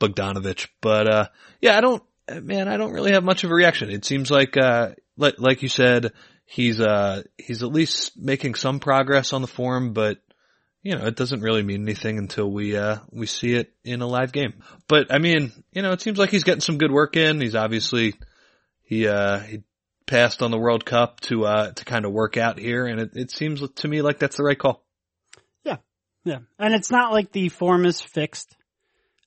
Bogdanovich. 0.00 0.68
But 0.80 1.08
uh, 1.08 1.28
yeah, 1.60 1.76
I 1.76 1.82
don't 1.82 2.02
man, 2.42 2.68
I 2.68 2.76
don't 2.76 2.92
really 2.92 3.12
have 3.12 3.24
much 3.24 3.44
of 3.44 3.50
a 3.50 3.54
reaction. 3.54 3.90
It 3.90 4.04
seems 4.04 4.30
like 4.30 4.56
uh, 4.56 4.92
like 5.16 5.34
like 5.38 5.62
you 5.62 5.68
said, 5.68 6.12
he's 6.46 6.80
uh 6.80 7.22
he's 7.36 7.62
at 7.62 7.72
least 7.72 8.16
making 8.16 8.54
some 8.54 8.80
progress 8.80 9.32
on 9.32 9.42
the 9.42 9.48
form, 9.48 9.92
but 9.92 10.18
you 10.82 10.96
know, 10.96 11.04
it 11.06 11.16
doesn't 11.16 11.40
really 11.40 11.64
mean 11.64 11.82
anything 11.82 12.16
until 12.16 12.50
we 12.50 12.76
uh 12.76 12.98
we 13.10 13.26
see 13.26 13.54
it 13.54 13.72
in 13.84 14.00
a 14.00 14.06
live 14.06 14.32
game. 14.32 14.54
But 14.88 15.12
I 15.12 15.18
mean, 15.18 15.52
you 15.72 15.82
know, 15.82 15.92
it 15.92 16.00
seems 16.00 16.18
like 16.18 16.30
he's 16.30 16.44
getting 16.44 16.60
some 16.60 16.78
good 16.78 16.92
work 16.92 17.16
in. 17.16 17.40
He's 17.40 17.56
obviously 17.56 18.14
he 18.84 19.08
uh 19.08 19.40
he 19.40 19.62
passed 20.06 20.42
on 20.42 20.52
the 20.52 20.58
World 20.58 20.86
Cup 20.86 21.20
to 21.22 21.44
uh 21.44 21.72
to 21.72 21.84
kind 21.84 22.04
of 22.06 22.12
work 22.12 22.36
out 22.36 22.58
here, 22.58 22.86
and 22.86 23.00
it, 23.00 23.10
it 23.14 23.30
seems 23.32 23.60
to 23.68 23.88
me 23.88 24.00
like 24.00 24.20
that's 24.20 24.36
the 24.36 24.44
right 24.44 24.58
call. 24.58 24.84
Yeah, 25.64 25.78
yeah, 26.24 26.38
and 26.58 26.74
it's 26.74 26.90
not 26.90 27.12
like 27.12 27.32
the 27.32 27.48
form 27.48 27.84
is 27.84 28.00
fixed. 28.00 28.56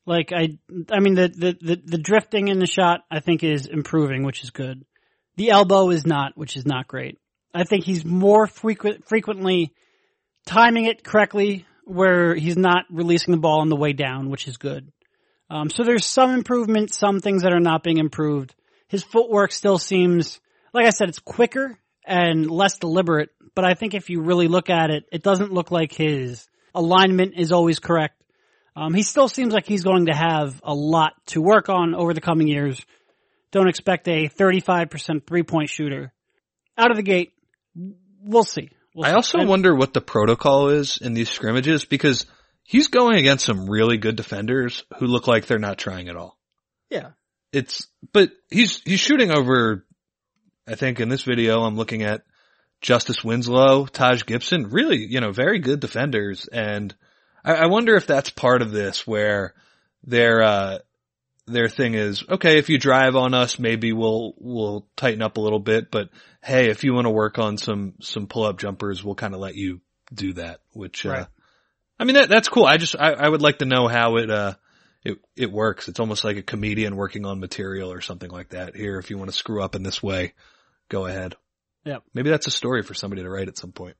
Like 0.05 0.31
I, 0.33 0.57
I 0.89 1.01
mean 1.01 1.13
the, 1.13 1.27
the 1.27 1.57
the 1.61 1.81
the 1.85 1.97
drifting 1.97 2.47
in 2.47 2.57
the 2.57 2.65
shot 2.65 3.01
I 3.11 3.19
think 3.19 3.43
is 3.43 3.67
improving, 3.67 4.23
which 4.23 4.43
is 4.43 4.49
good. 4.49 4.85
The 5.39 5.51
elbow 5.51 5.89
is 5.89 6.05
not, 6.05 6.37
which 6.37 6.57
is 6.57 6.65
not 6.65 6.89
great. 6.89 7.17
I 7.53 7.63
think 7.63 7.85
he's 7.85 8.03
more 8.03 8.45
frequent 8.45 9.07
frequently 9.07 9.73
timing 10.45 10.83
it 10.83 11.01
correctly, 11.01 11.65
where 11.85 12.35
he's 12.35 12.57
not 12.57 12.83
releasing 12.89 13.31
the 13.31 13.39
ball 13.39 13.61
on 13.61 13.69
the 13.69 13.77
way 13.77 13.93
down, 13.93 14.29
which 14.29 14.49
is 14.49 14.57
good. 14.57 14.91
Um, 15.49 15.69
so 15.69 15.85
there's 15.85 16.05
some 16.05 16.31
improvement, 16.31 16.93
some 16.93 17.21
things 17.21 17.43
that 17.43 17.53
are 17.53 17.61
not 17.61 17.83
being 17.83 17.99
improved. 17.99 18.53
His 18.89 19.01
footwork 19.01 19.53
still 19.53 19.77
seems 19.77 20.41
like 20.73 20.85
I 20.85 20.89
said, 20.89 21.07
it's 21.07 21.19
quicker 21.19 21.79
and 22.05 22.51
less 22.51 22.77
deliberate, 22.77 23.29
but 23.55 23.63
I 23.63 23.75
think 23.75 23.93
if 23.93 24.09
you 24.09 24.19
really 24.19 24.49
look 24.49 24.69
at 24.69 24.89
it, 24.89 25.05
it 25.09 25.23
doesn't 25.23 25.53
look 25.53 25.71
like 25.71 25.93
his 25.93 26.49
alignment 26.75 27.35
is 27.37 27.53
always 27.53 27.79
correct. 27.79 28.21
Um, 28.75 28.93
he 28.93 29.03
still 29.03 29.29
seems 29.29 29.53
like 29.53 29.65
he's 29.65 29.83
going 29.83 30.07
to 30.07 30.13
have 30.13 30.59
a 30.65 30.73
lot 30.73 31.13
to 31.27 31.41
work 31.41 31.69
on 31.69 31.95
over 31.95 32.13
the 32.13 32.19
coming 32.19 32.49
years. 32.49 32.85
Don't 33.51 33.67
expect 33.67 34.07
a 34.07 34.27
35% 34.29 35.25
three 35.25 35.43
point 35.43 35.69
shooter 35.69 36.13
out 36.77 36.91
of 36.91 36.97
the 36.97 37.03
gate. 37.03 37.33
We'll 38.21 38.43
see. 38.43 38.69
We'll 38.93 39.05
I 39.05 39.09
see. 39.09 39.15
also 39.15 39.37
and, 39.39 39.49
wonder 39.49 39.75
what 39.75 39.93
the 39.93 40.01
protocol 40.01 40.69
is 40.69 40.97
in 40.97 41.13
these 41.13 41.29
scrimmages 41.29 41.85
because 41.85 42.25
he's 42.63 42.87
going 42.87 43.17
against 43.17 43.45
some 43.45 43.69
really 43.69 43.97
good 43.97 44.15
defenders 44.15 44.83
who 44.97 45.07
look 45.07 45.27
like 45.27 45.45
they're 45.45 45.57
not 45.57 45.77
trying 45.77 46.09
at 46.09 46.15
all. 46.15 46.37
Yeah. 46.89 47.11
It's, 47.51 47.87
but 48.13 48.31
he's, 48.49 48.81
he's 48.85 48.99
shooting 48.99 49.31
over 49.31 49.85
I 50.69 50.75
think 50.75 50.99
in 50.99 51.09
this 51.09 51.23
video 51.23 51.63
I'm 51.63 51.75
looking 51.75 52.03
at 52.03 52.21
Justice 52.79 53.23
Winslow, 53.23 53.87
Taj 53.87 54.23
Gibson, 54.25 54.69
really, 54.69 55.03
you 55.03 55.19
know, 55.19 55.31
very 55.31 55.59
good 55.59 55.79
defenders. 55.79 56.47
And 56.47 56.95
I, 57.43 57.55
I 57.55 57.65
wonder 57.65 57.95
if 57.95 58.05
that's 58.05 58.29
part 58.29 58.61
of 58.61 58.71
this 58.71 59.07
where 59.07 59.55
their, 60.03 60.43
uh, 60.43 60.77
their 61.49 61.69
thing 61.69 61.93
is, 61.95 62.23
okay, 62.29 62.57
if 62.57 62.69
you 62.69 62.77
drive 62.77 63.15
on 63.15 63.33
us, 63.33 63.59
maybe 63.59 63.93
we'll, 63.93 64.33
we'll 64.37 64.87
tighten 64.95 65.21
up 65.21 65.37
a 65.37 65.41
little 65.41 65.59
bit, 65.59 65.91
but 65.91 66.09
hey, 66.41 66.69
if 66.69 66.83
you 66.83 66.93
want 66.93 67.05
to 67.05 67.11
work 67.11 67.37
on 67.39 67.57
some, 67.57 67.95
some 68.01 68.27
pull 68.27 68.43
up 68.43 68.57
jumpers, 68.57 69.03
we'll 69.03 69.15
kind 69.15 69.33
of 69.33 69.39
let 69.39 69.55
you 69.55 69.81
do 70.13 70.33
that, 70.33 70.61
which, 70.73 71.05
uh, 71.05 71.09
right. 71.09 71.21
uh, 71.21 71.25
I 71.99 72.05
mean, 72.05 72.15
that, 72.15 72.29
that's 72.29 72.47
cool. 72.47 72.65
I 72.65 72.77
just, 72.77 72.95
I, 72.97 73.11
I 73.11 73.27
would 73.27 73.41
like 73.41 73.59
to 73.59 73.65
know 73.65 73.87
how 73.87 74.15
it, 74.17 74.29
uh, 74.29 74.53
it, 75.03 75.17
it 75.35 75.51
works. 75.51 75.87
It's 75.87 75.99
almost 75.99 76.23
like 76.23 76.37
a 76.37 76.41
comedian 76.41 76.95
working 76.95 77.25
on 77.25 77.39
material 77.39 77.91
or 77.91 78.01
something 78.01 78.29
like 78.29 78.49
that 78.49 78.75
here. 78.75 78.99
If 78.99 79.09
you 79.09 79.17
want 79.17 79.29
to 79.29 79.37
screw 79.37 79.61
up 79.61 79.75
in 79.75 79.83
this 79.83 80.01
way, 80.01 80.33
go 80.87 81.05
ahead. 81.05 81.35
Yeah. 81.85 81.97
Maybe 82.13 82.29
that's 82.29 82.47
a 82.47 82.51
story 82.51 82.83
for 82.83 82.93
somebody 82.93 83.23
to 83.23 83.29
write 83.29 83.49
at 83.49 83.57
some 83.57 83.71
point. 83.71 83.97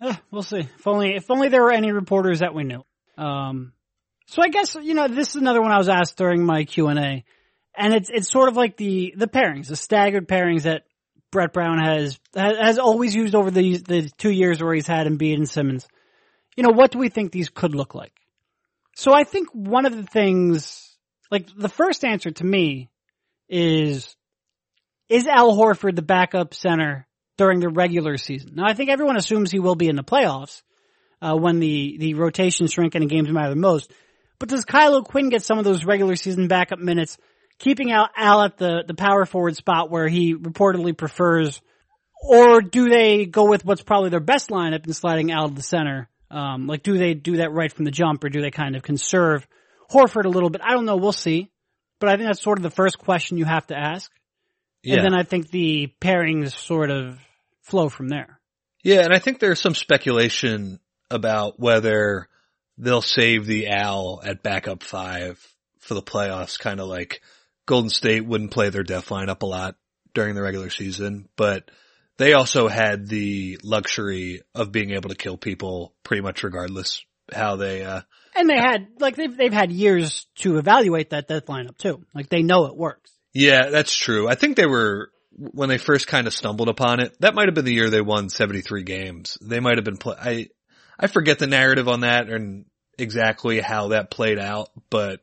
Eh, 0.00 0.16
we'll 0.30 0.42
see. 0.42 0.60
If 0.60 0.86
only, 0.86 1.14
if 1.14 1.30
only 1.30 1.48
there 1.48 1.62
were 1.62 1.72
any 1.72 1.92
reporters 1.92 2.40
that 2.40 2.54
we 2.54 2.64
knew. 2.64 2.84
Um, 3.16 3.73
so 4.26 4.42
I 4.42 4.48
guess, 4.48 4.74
you 4.74 4.94
know, 4.94 5.08
this 5.08 5.30
is 5.30 5.36
another 5.36 5.60
one 5.60 5.72
I 5.72 5.78
was 5.78 5.88
asked 5.88 6.16
during 6.16 6.44
my 6.44 6.64
Q&A. 6.64 7.24
And 7.76 7.94
it's, 7.94 8.08
it's 8.08 8.30
sort 8.30 8.48
of 8.48 8.56
like 8.56 8.76
the, 8.76 9.14
the 9.16 9.26
pairings, 9.26 9.68
the 9.68 9.76
staggered 9.76 10.28
pairings 10.28 10.62
that 10.62 10.84
Brett 11.32 11.52
Brown 11.52 11.78
has, 11.78 12.18
has 12.34 12.78
always 12.78 13.14
used 13.14 13.34
over 13.34 13.50
the, 13.50 13.78
the 13.78 14.10
two 14.16 14.30
years 14.30 14.62
where 14.62 14.74
he's 14.74 14.86
had 14.86 15.06
Embiid 15.06 15.34
and 15.34 15.48
Simmons. 15.48 15.86
You 16.56 16.62
know, 16.62 16.72
what 16.72 16.92
do 16.92 16.98
we 16.98 17.08
think 17.08 17.32
these 17.32 17.48
could 17.48 17.74
look 17.74 17.94
like? 17.94 18.12
So 18.94 19.12
I 19.12 19.24
think 19.24 19.48
one 19.52 19.86
of 19.86 19.96
the 19.96 20.04
things, 20.04 20.96
like 21.30 21.48
the 21.56 21.68
first 21.68 22.04
answer 22.04 22.30
to 22.30 22.44
me 22.44 22.90
is 23.48 24.14
is 25.08 25.26
Al 25.26 25.54
Horford 25.56 25.96
the 25.96 26.02
backup 26.02 26.54
center 26.54 27.06
during 27.36 27.60
the 27.60 27.68
regular 27.68 28.16
season? 28.16 28.52
Now, 28.54 28.64
I 28.66 28.74
think 28.74 28.90
everyone 28.90 29.16
assumes 29.16 29.50
he 29.50 29.58
will 29.58 29.74
be 29.74 29.88
in 29.88 29.96
the 29.96 30.04
playoffs 30.04 30.62
uh, 31.20 31.36
when 31.36 31.58
the 31.58 31.96
the 31.98 32.14
rotation 32.14 32.68
shrink 32.68 32.94
and 32.94 33.02
the 33.02 33.08
games 33.08 33.30
matter 33.30 33.50
the 33.50 33.56
most. 33.56 33.92
But 34.38 34.48
does 34.48 34.64
Kyle 34.64 34.96
O'Quinn 34.96 35.28
get 35.28 35.42
some 35.42 35.58
of 35.58 35.64
those 35.64 35.84
regular 35.84 36.16
season 36.16 36.48
backup 36.48 36.78
minutes, 36.78 37.16
keeping 37.58 37.92
out 37.92 38.10
Al 38.16 38.42
at 38.42 38.58
the 38.58 38.84
the 38.86 38.94
power 38.94 39.24
forward 39.26 39.56
spot 39.56 39.90
where 39.90 40.08
he 40.08 40.34
reportedly 40.34 40.96
prefers, 40.96 41.60
or 42.22 42.60
do 42.60 42.88
they 42.88 43.26
go 43.26 43.48
with 43.48 43.64
what's 43.64 43.82
probably 43.82 44.10
their 44.10 44.20
best 44.20 44.50
lineup 44.50 44.84
and 44.84 44.96
sliding 44.96 45.30
Al 45.30 45.48
to 45.48 45.54
the 45.54 45.62
center? 45.62 46.08
Um, 46.30 46.66
like, 46.66 46.82
do 46.82 46.98
they 46.98 47.14
do 47.14 47.36
that 47.36 47.52
right 47.52 47.72
from 47.72 47.84
the 47.84 47.90
jump, 47.90 48.24
or 48.24 48.28
do 48.28 48.40
they 48.40 48.50
kind 48.50 48.74
of 48.76 48.82
conserve 48.82 49.46
Horford 49.90 50.24
a 50.24 50.30
little 50.30 50.50
bit? 50.50 50.62
I 50.64 50.72
don't 50.72 50.84
know. 50.84 50.96
We'll 50.96 51.12
see. 51.12 51.50
But 52.00 52.08
I 52.08 52.16
think 52.16 52.28
that's 52.28 52.42
sort 52.42 52.58
of 52.58 52.62
the 52.62 52.70
first 52.70 52.98
question 52.98 53.38
you 53.38 53.44
have 53.44 53.66
to 53.68 53.76
ask. 53.76 54.10
Yeah. 54.82 54.96
And 54.96 55.04
then 55.04 55.14
I 55.14 55.22
think 55.22 55.50
the 55.50 55.92
pairings 56.00 56.52
sort 56.52 56.90
of 56.90 57.18
flow 57.62 57.88
from 57.88 58.08
there. 58.08 58.40
Yeah, 58.82 59.00
and 59.00 59.14
I 59.14 59.18
think 59.18 59.38
there's 59.38 59.60
some 59.60 59.74
speculation 59.74 60.80
about 61.10 61.58
whether 61.58 62.28
they'll 62.78 63.02
save 63.02 63.46
the 63.46 63.68
Al 63.68 64.20
at 64.24 64.42
backup 64.42 64.82
five 64.82 65.44
for 65.80 65.94
the 65.94 66.02
playoffs, 66.02 66.58
kind 66.58 66.80
of 66.80 66.88
like 66.88 67.20
Golden 67.66 67.90
State 67.90 68.24
wouldn't 68.24 68.50
play 68.50 68.70
their 68.70 68.82
death 68.82 69.08
lineup 69.08 69.42
a 69.42 69.46
lot 69.46 69.76
during 70.14 70.34
the 70.34 70.42
regular 70.42 70.70
season, 70.70 71.28
but 71.36 71.70
they 72.16 72.32
also 72.32 72.68
had 72.68 73.08
the 73.08 73.58
luxury 73.62 74.42
of 74.54 74.72
being 74.72 74.92
able 74.92 75.10
to 75.10 75.16
kill 75.16 75.36
people 75.36 75.94
pretty 76.02 76.22
much 76.22 76.42
regardless 76.42 77.04
how 77.32 77.56
they, 77.56 77.84
uh, 77.84 78.02
and 78.36 78.48
they 78.48 78.56
had, 78.56 78.88
like, 78.98 79.16
they've, 79.16 79.36
they've 79.36 79.52
had 79.52 79.70
years 79.70 80.26
to 80.36 80.58
evaluate 80.58 81.10
that 81.10 81.28
death 81.28 81.46
lineup 81.46 81.78
too. 81.78 82.04
Like, 82.14 82.28
they 82.28 82.42
know 82.42 82.66
it 82.66 82.76
works. 82.76 83.12
Yeah, 83.32 83.70
that's 83.70 83.94
true. 83.94 84.28
I 84.28 84.34
think 84.34 84.56
they 84.56 84.66
were, 84.66 85.10
when 85.30 85.68
they 85.68 85.78
first 85.78 86.06
kind 86.06 86.26
of 86.26 86.34
stumbled 86.34 86.68
upon 86.68 87.00
it, 87.00 87.16
that 87.20 87.34
might 87.34 87.48
have 87.48 87.54
been 87.54 87.64
the 87.64 87.74
year 87.74 87.90
they 87.90 88.00
won 88.00 88.28
73 88.28 88.82
games. 88.82 89.38
They 89.40 89.60
might 89.60 89.78
have 89.78 89.84
been 89.84 89.96
play, 89.96 90.16
I, 90.18 90.48
I 90.98 91.06
forget 91.06 91.38
the 91.38 91.46
narrative 91.46 91.88
on 91.88 92.00
that 92.00 92.28
and 92.28 92.64
exactly 92.98 93.60
how 93.60 93.88
that 93.88 94.10
played 94.10 94.38
out, 94.38 94.70
but 94.90 95.20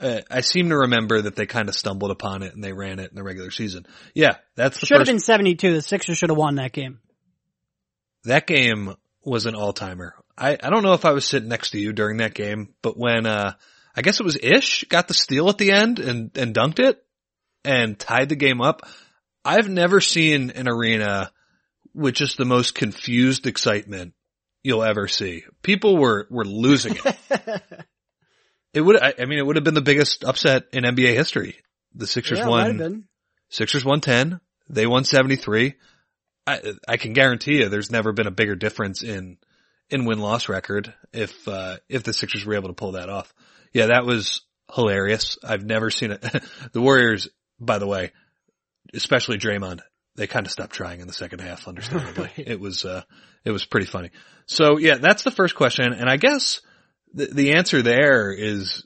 Uh, 0.00 0.22
I 0.30 0.40
seem 0.40 0.70
to 0.70 0.78
remember 0.78 1.20
that 1.20 1.36
they 1.36 1.44
kind 1.44 1.68
of 1.68 1.74
stumbled 1.74 2.10
upon 2.10 2.42
it 2.42 2.54
and 2.54 2.64
they 2.64 2.72
ran 2.72 3.00
it 3.00 3.10
in 3.10 3.16
the 3.16 3.22
regular 3.22 3.50
season. 3.50 3.86
Yeah, 4.14 4.36
that's 4.56 4.80
the 4.80 4.86
Should 4.86 4.96
have 4.96 5.06
been 5.06 5.18
72. 5.20 5.74
The 5.74 5.82
Sixers 5.82 6.16
should 6.16 6.30
have 6.30 6.38
won 6.38 6.54
that 6.54 6.72
game. 6.72 7.00
that 8.24 8.46
game 8.46 8.94
was 9.22 9.44
an 9.44 9.54
all 9.54 9.74
timer. 9.74 10.14
I, 10.38 10.56
I 10.62 10.70
don't 10.70 10.82
know 10.82 10.94
if 10.94 11.04
I 11.04 11.10
was 11.10 11.26
sitting 11.26 11.50
next 11.50 11.72
to 11.72 11.78
you 11.78 11.92
during 11.92 12.16
that 12.18 12.32
game, 12.32 12.72
but 12.80 12.96
when, 12.96 13.26
uh, 13.26 13.52
I 13.94 14.00
guess 14.00 14.20
it 14.20 14.24
was 14.24 14.38
Ish 14.42 14.84
got 14.88 15.06
the 15.06 15.12
steal 15.12 15.50
at 15.50 15.58
the 15.58 15.72
end 15.72 15.98
and, 15.98 16.30
and 16.34 16.54
dunked 16.54 16.78
it 16.78 17.04
and 17.62 17.98
tied 17.98 18.30
the 18.30 18.36
game 18.36 18.62
up. 18.62 18.88
I've 19.44 19.68
never 19.68 20.00
seen 20.00 20.48
an 20.50 20.66
arena 20.66 21.30
with 21.92 22.14
just 22.14 22.38
the 22.38 22.46
most 22.46 22.74
confused 22.74 23.46
excitement 23.46 24.14
you'll 24.62 24.82
ever 24.82 25.08
see. 25.08 25.44
People 25.62 25.96
were, 25.96 26.26
were 26.30 26.44
losing 26.44 26.96
it. 26.96 27.16
it 28.74 28.80
would, 28.80 29.02
I, 29.02 29.14
I 29.18 29.24
mean, 29.24 29.38
it 29.38 29.46
would 29.46 29.56
have 29.56 29.64
been 29.64 29.74
the 29.74 29.80
biggest 29.80 30.24
upset 30.24 30.64
in 30.72 30.84
NBA 30.84 31.14
history. 31.14 31.56
The 31.94 32.06
Sixers 32.06 32.38
yeah, 32.38 32.48
won. 32.48 33.04
Sixers 33.48 33.84
won 33.84 34.00
10. 34.00 34.40
They 34.68 34.86
won 34.86 35.04
73. 35.04 35.74
I, 36.46 36.60
I 36.86 36.96
can 36.96 37.12
guarantee 37.12 37.58
you 37.58 37.68
there's 37.68 37.90
never 37.90 38.12
been 38.12 38.26
a 38.26 38.32
bigger 38.32 38.54
difference 38.54 39.02
in, 39.02 39.38
in 39.88 40.04
win-loss 40.04 40.48
record 40.48 40.94
if, 41.12 41.46
uh, 41.48 41.78
if 41.88 42.02
the 42.02 42.12
Sixers 42.12 42.44
were 42.44 42.54
able 42.54 42.68
to 42.68 42.74
pull 42.74 42.92
that 42.92 43.08
off. 43.08 43.32
Yeah, 43.72 43.86
that 43.86 44.06
was 44.06 44.42
hilarious. 44.74 45.38
I've 45.44 45.64
never 45.64 45.90
seen 45.90 46.12
it. 46.12 46.20
the 46.72 46.80
Warriors, 46.80 47.28
by 47.58 47.78
the 47.78 47.86
way, 47.86 48.12
especially 48.94 49.38
Draymond, 49.38 49.80
they 50.20 50.26
kind 50.26 50.44
of 50.44 50.52
stopped 50.52 50.74
trying 50.74 51.00
in 51.00 51.06
the 51.06 51.14
second 51.14 51.40
half, 51.40 51.66
understandably. 51.66 52.30
It 52.36 52.60
was, 52.60 52.84
uh, 52.84 53.02
it 53.42 53.52
was 53.52 53.64
pretty 53.64 53.86
funny. 53.86 54.10
So 54.44 54.76
yeah, 54.76 54.96
that's 54.96 55.22
the 55.22 55.30
first 55.30 55.54
question. 55.54 55.94
And 55.94 56.10
I 56.10 56.18
guess 56.18 56.60
the, 57.14 57.24
the 57.24 57.52
answer 57.54 57.80
there 57.80 58.30
is 58.30 58.84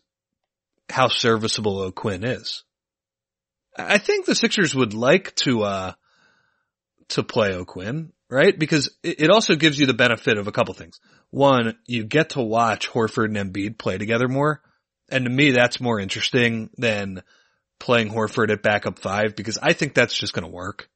how 0.89 1.09
serviceable 1.09 1.81
O'Quinn 1.81 2.25
is. 2.25 2.63
I 3.77 3.99
think 3.99 4.27
the 4.27 4.37
Sixers 4.37 4.77
would 4.77 4.95
like 4.95 5.35
to, 5.37 5.65
uh, 5.65 5.93
to 7.09 7.25
play 7.25 7.53
O'Quinn, 7.53 8.13
right? 8.31 8.57
Because 8.57 8.91
it, 9.03 9.23
it 9.23 9.31
also 9.31 9.57
gives 9.57 9.77
you 9.77 9.87
the 9.87 9.93
benefit 9.93 10.39
of 10.39 10.47
a 10.47 10.53
couple 10.53 10.73
things. 10.75 11.01
One, 11.31 11.77
you 11.85 12.05
get 12.05 12.31
to 12.31 12.43
watch 12.43 12.89
Horford 12.89 13.37
and 13.37 13.53
Embiid 13.53 13.77
play 13.77 13.99
together 13.99 14.29
more. 14.29 14.63
And 15.09 15.25
to 15.25 15.31
me, 15.33 15.51
that's 15.51 15.81
more 15.81 15.99
interesting 15.99 16.71
than 16.79 17.25
playing 17.81 18.11
Horford 18.11 18.53
at 18.53 18.63
backup 18.63 19.01
five 19.01 19.35
because 19.35 19.59
I 19.61 19.73
think 19.73 19.95
that's 19.95 20.17
just 20.17 20.33
going 20.33 20.45
to 20.45 20.57
work. 20.57 20.89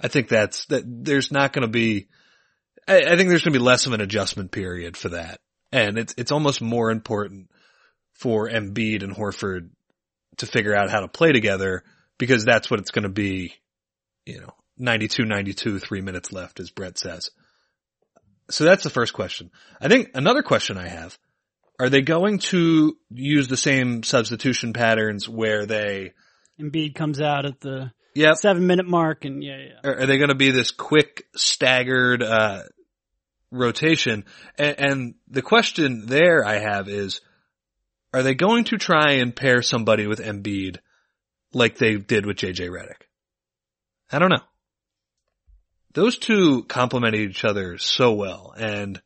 I 0.00 0.08
think 0.08 0.28
that's 0.28 0.66
that 0.66 0.82
there's 0.86 1.30
not 1.30 1.52
going 1.52 1.62
to 1.62 1.72
be, 1.72 2.08
I, 2.86 3.02
I 3.02 3.16
think 3.16 3.28
there's 3.28 3.44
going 3.44 3.52
to 3.52 3.58
be 3.58 3.64
less 3.64 3.86
of 3.86 3.92
an 3.92 4.00
adjustment 4.00 4.50
period 4.50 4.96
for 4.96 5.10
that. 5.10 5.40
And 5.72 5.98
it's, 5.98 6.14
it's 6.16 6.32
almost 6.32 6.60
more 6.60 6.90
important 6.90 7.50
for 8.12 8.48
Embiid 8.48 9.02
and 9.02 9.14
Horford 9.14 9.70
to 10.38 10.46
figure 10.46 10.74
out 10.74 10.90
how 10.90 11.00
to 11.00 11.08
play 11.08 11.32
together 11.32 11.84
because 12.18 12.44
that's 12.44 12.70
what 12.70 12.80
it's 12.80 12.90
going 12.90 13.04
to 13.04 13.08
be, 13.08 13.54
you 14.24 14.40
know, 14.40 14.50
92, 14.78 15.24
92, 15.24 15.78
three 15.78 16.00
minutes 16.00 16.32
left 16.32 16.60
as 16.60 16.70
Brett 16.70 16.98
says. 16.98 17.30
So 18.50 18.64
that's 18.64 18.84
the 18.84 18.90
first 18.90 19.12
question. 19.12 19.50
I 19.80 19.88
think 19.88 20.10
another 20.14 20.42
question 20.42 20.76
I 20.76 20.88
have, 20.88 21.18
are 21.80 21.88
they 21.88 22.02
going 22.02 22.38
to 22.38 22.96
use 23.10 23.48
the 23.48 23.56
same 23.56 24.02
substitution 24.02 24.72
patterns 24.72 25.28
where 25.28 25.66
they, 25.66 26.12
Embiid 26.60 26.94
comes 26.94 27.20
out 27.20 27.46
at 27.46 27.60
the 27.60 27.92
yep, 28.14 28.36
seven 28.36 28.66
minute 28.66 28.86
mark 28.86 29.24
and 29.24 29.42
yeah, 29.42 29.58
yeah. 29.58 29.90
are, 29.90 30.06
they 30.06 30.18
going 30.18 30.28
to 30.28 30.34
be 30.34 30.50
this 30.50 30.70
quick 30.70 31.26
staggered, 31.36 32.22
uh, 32.22 32.62
rotation? 33.50 34.24
And, 34.58 34.78
and 34.78 35.14
the 35.28 35.42
question 35.42 36.06
there 36.06 36.44
I 36.44 36.58
have 36.58 36.88
is, 36.88 37.20
are 38.12 38.22
they 38.22 38.34
going 38.34 38.64
to 38.64 38.78
try 38.78 39.14
and 39.14 39.34
pair 39.34 39.62
somebody 39.62 40.06
with 40.06 40.20
Embiid 40.20 40.78
like 41.52 41.78
they 41.78 41.96
did 41.96 42.26
with 42.26 42.36
JJ 42.36 42.68
Redick? 42.68 43.02
I 44.10 44.18
don't 44.18 44.30
know. 44.30 44.44
Those 45.92 46.18
two 46.18 46.64
complement 46.64 47.14
each 47.14 47.44
other 47.44 47.78
so 47.78 48.14
well 48.14 48.52
and 48.56 49.00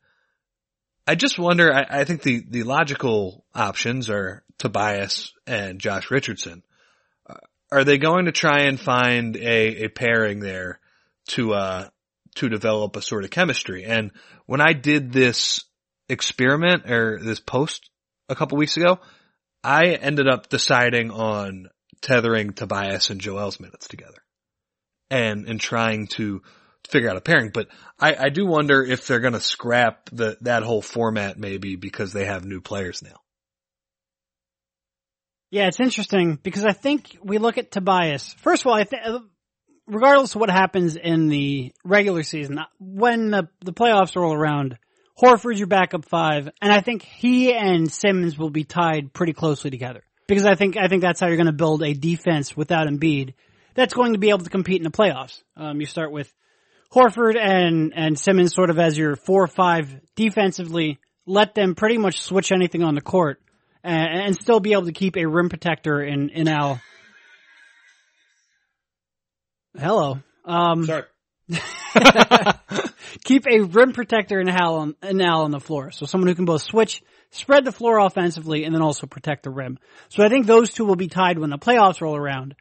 I 1.09 1.15
just 1.15 1.39
wonder, 1.39 1.73
I, 1.73 2.01
I 2.01 2.03
think 2.03 2.21
the, 2.21 2.45
the 2.47 2.61
logical 2.61 3.43
options 3.55 4.11
are 4.11 4.43
Tobias 4.59 5.33
and 5.47 5.79
Josh 5.79 6.11
Richardson. 6.11 6.61
Are 7.71 7.83
they 7.83 7.97
going 7.97 8.25
to 8.25 8.31
try 8.31 8.63
and 8.63 8.79
find 8.79 9.35
a, 9.35 9.85
a 9.85 9.87
pairing 9.89 10.39
there 10.39 10.79
to, 11.29 11.53
uh, 11.53 11.89
to 12.35 12.49
develop 12.49 12.95
a 12.95 13.01
sort 13.01 13.23
of 13.23 13.29
chemistry? 13.29 13.85
And 13.85 14.11
when 14.45 14.61
I 14.61 14.73
did 14.73 15.11
this 15.11 15.63
experiment 16.07 16.89
or 16.89 17.19
this 17.21 17.39
post 17.39 17.89
a 18.27 18.35
couple 18.35 18.57
weeks 18.57 18.77
ago, 18.77 18.99
I 19.63 19.87
ended 19.87 20.27
up 20.27 20.49
deciding 20.49 21.11
on 21.11 21.69
tethering 22.01 22.53
Tobias 22.53 23.09
and 23.09 23.21
Joel's 23.21 23.59
minutes 23.59 23.87
together 23.87 24.23
and, 25.09 25.47
and 25.47 25.59
trying 25.59 26.07
to 26.07 26.41
figure 26.87 27.09
out 27.09 27.17
a 27.17 27.21
pairing. 27.21 27.51
But 27.53 27.67
I, 27.99 28.15
I 28.15 28.29
do 28.29 28.45
wonder 28.45 28.83
if 28.83 29.05
they're 29.05 29.19
going 29.19 29.33
to 29.33 29.41
scrap 29.41 30.09
the, 30.11 30.37
that 30.41 30.63
whole 30.63 30.81
format 30.81 31.37
maybe 31.37 31.75
because 31.75 32.13
they 32.13 32.25
have 32.25 32.45
new 32.45 32.61
players 32.61 33.03
now. 33.03 33.17
Yeah, 35.51 35.67
it's 35.67 35.79
interesting 35.79 36.37
because 36.41 36.65
I 36.65 36.73
think 36.73 37.17
we 37.23 37.37
look 37.37 37.57
at 37.57 37.71
Tobias. 37.71 38.33
First 38.39 38.63
of 38.63 38.67
all, 38.67 38.75
I 38.75 38.83
think, 38.83 39.01
regardless 39.87 40.35
of 40.35 40.41
what 40.41 40.51
happens 40.51 40.95
in 40.95 41.27
the 41.27 41.73
regular 41.83 42.23
season, 42.23 42.59
when 42.79 43.31
the, 43.31 43.49
the 43.61 43.73
playoffs 43.73 44.15
roll 44.15 44.33
around, 44.33 44.77
Horford's 45.19 45.59
your 45.59 45.67
backup 45.67 46.05
five, 46.05 46.49
and 46.61 46.71
I 46.71 46.81
think 46.81 47.03
he 47.03 47.53
and 47.53 47.91
Simmons 47.91 48.37
will 48.37 48.51
be 48.51 48.63
tied 48.63 49.11
pretty 49.11 49.33
closely 49.33 49.71
together. 49.71 50.03
Because 50.27 50.45
I 50.45 50.53
think, 50.53 50.77
I 50.77 50.87
think 50.87 51.01
that's 51.01 51.19
how 51.19 51.27
you're 51.27 51.37
gonna 51.37 51.51
build 51.51 51.81
a 51.81 51.93
defense 51.93 52.55
without 52.55 52.87
Embiid 52.87 53.33
that's 53.73 53.93
going 53.93 54.13
to 54.13 54.19
be 54.19 54.29
able 54.29 54.43
to 54.43 54.49
compete 54.49 54.77
in 54.77 54.83
the 54.83 54.91
playoffs. 54.91 55.41
Um, 55.55 55.79
you 55.79 55.85
start 55.85 56.11
with 56.11 56.31
Horford 56.93 57.37
and, 57.37 57.93
and 57.95 58.19
Simmons 58.19 58.53
sort 58.53 58.69
of 58.69 58.79
as 58.79 58.97
your 58.97 59.15
four 59.15 59.43
or 59.43 59.47
five 59.47 59.99
defensively, 60.15 60.99
let 61.25 61.55
them 61.55 61.75
pretty 61.75 61.97
much 61.97 62.21
switch 62.21 62.51
anything 62.51 62.83
on 62.83 62.95
the 62.95 63.01
court 63.01 63.41
and, 63.83 64.21
and 64.21 64.35
still 64.35 64.59
be 64.59 64.73
able 64.73 64.85
to 64.85 64.91
keep 64.91 65.17
a 65.17 65.25
rim 65.25 65.49
protector 65.49 66.01
in, 66.01 66.29
in 66.29 66.47
Al. 66.47 66.81
Hello. 69.77 70.19
Um, 70.45 70.85
Sorry. 70.85 71.03
keep 73.23 73.45
a 73.47 73.61
rim 73.61 73.93
protector 73.93 74.39
in 74.39 74.47
Hal 74.47 74.75
on, 74.75 74.95
in 75.03 75.21
Al 75.21 75.43
on 75.43 75.51
the 75.51 75.59
floor. 75.59 75.91
So 75.91 76.05
someone 76.05 76.27
who 76.27 76.35
can 76.35 76.45
both 76.45 76.61
switch, 76.61 77.01
spread 77.31 77.65
the 77.65 77.71
floor 77.71 77.99
offensively, 77.99 78.65
and 78.65 78.73
then 78.73 78.81
also 78.81 79.07
protect 79.07 79.43
the 79.43 79.49
rim. 79.49 79.79
So 80.09 80.23
I 80.23 80.29
think 80.29 80.45
those 80.45 80.71
two 80.71 80.85
will 80.85 80.95
be 80.95 81.07
tied 81.07 81.39
when 81.39 81.49
the 81.49 81.57
playoffs 81.57 82.01
roll 82.01 82.15
around. 82.15 82.55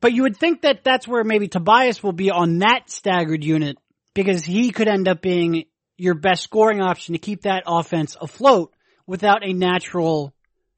But 0.00 0.12
you 0.12 0.22
would 0.22 0.36
think 0.36 0.62
that 0.62 0.84
that's 0.84 1.08
where 1.08 1.24
maybe 1.24 1.48
Tobias 1.48 2.02
will 2.02 2.12
be 2.12 2.30
on 2.30 2.58
that 2.58 2.90
staggered 2.90 3.44
unit 3.44 3.78
because 4.14 4.44
he 4.44 4.70
could 4.70 4.88
end 4.88 5.08
up 5.08 5.22
being 5.22 5.64
your 5.96 6.14
best 6.14 6.42
scoring 6.42 6.80
option 6.80 7.14
to 7.14 7.18
keep 7.18 7.42
that 7.42 7.64
offense 7.66 8.16
afloat 8.20 8.73
without 9.06 9.44
a 9.46 9.52
natural, 9.52 10.32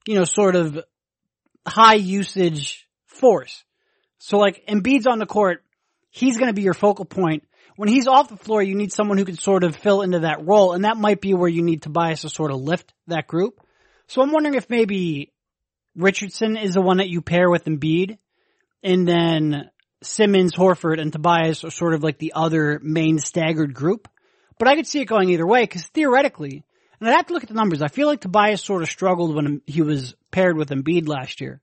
you 0.07 0.15
know, 0.15 0.25
sort 0.25 0.57
of 0.57 0.79
high 1.67 1.95
usage 1.95 2.87
force. 3.07 3.65
So 4.19 4.39
like 4.39 4.65
Embiid's 4.69 5.07
on 5.07 5.19
the 5.19 5.27
court, 5.27 5.63
he's 6.11 6.39
going 6.39 6.49
to 6.49 6.55
be 6.55 6.63
your 6.63 6.75
focal 6.75 7.05
point. 7.05 7.45
When 7.77 7.89
he's 7.89 8.09
off 8.09 8.29
the 8.29 8.37
floor, 8.37 8.63
you 8.63 8.75
need 8.75 8.93
someone 8.93 9.19
who 9.19 9.25
can 9.27 9.37
sort 9.37 9.63
of 9.63 9.77
fill 9.77 10.01
into 10.01 10.21
that 10.21 10.47
role, 10.47 10.73
and 10.73 10.85
that 10.85 10.97
might 10.97 11.21
be 11.21 11.35
where 11.35 11.49
you 11.49 11.63
need 11.63 11.83
Tobias 11.83 12.23
to 12.23 12.31
sort 12.31 12.51
of 12.51 12.61
lift 12.61 12.95
that 13.07 13.27
group. 13.27 13.61
So 14.09 14.23
I'm 14.23 14.33
wondering 14.33 14.55
if 14.55 14.71
maybe 14.71 15.33
Richardson 15.95 16.57
is 16.57 16.75
the 16.75 16.81
one 16.81 16.99
that 16.99 17.11
you 17.11 17.21
pair 17.21 17.51
with 17.51 17.65
Embiid, 17.65 18.17
and 18.83 19.07
then 19.07 19.71
Simmons, 20.03 20.55
Horford, 20.55 21.01
and 21.01 21.13
Tobias 21.13 21.65
are 21.65 21.71
sort 21.71 21.93
of 21.93 22.03
like 22.03 22.19
the 22.19 22.33
other 22.35 22.81
main 22.83 23.19
staggered 23.19 23.75
group. 23.75 24.09
But 24.59 24.69
I 24.69 24.77
could 24.77 24.87
see 24.87 25.01
it 25.01 25.07
going 25.07 25.29
either 25.29 25.47
way, 25.47 25.65
because 25.65 25.87
theoretically, 25.89 26.65
and 27.01 27.09
I'd 27.09 27.17
have 27.17 27.27
to 27.27 27.35
look 27.35 27.43
at 27.43 27.49
the 27.49 27.55
numbers, 27.55 27.83
I 27.83 27.89
feel 27.89 28.07
like 28.07 28.21
Tobias 28.21 28.63
sort 28.63 28.83
of 28.83 28.89
struggled 28.89 29.35
when 29.35 29.61
he 29.67 29.83
was 29.83 30.15
paired 30.31 30.57
with 30.57 30.71
Embiid 30.71 31.09
last 31.09 31.41
year. 31.41 31.61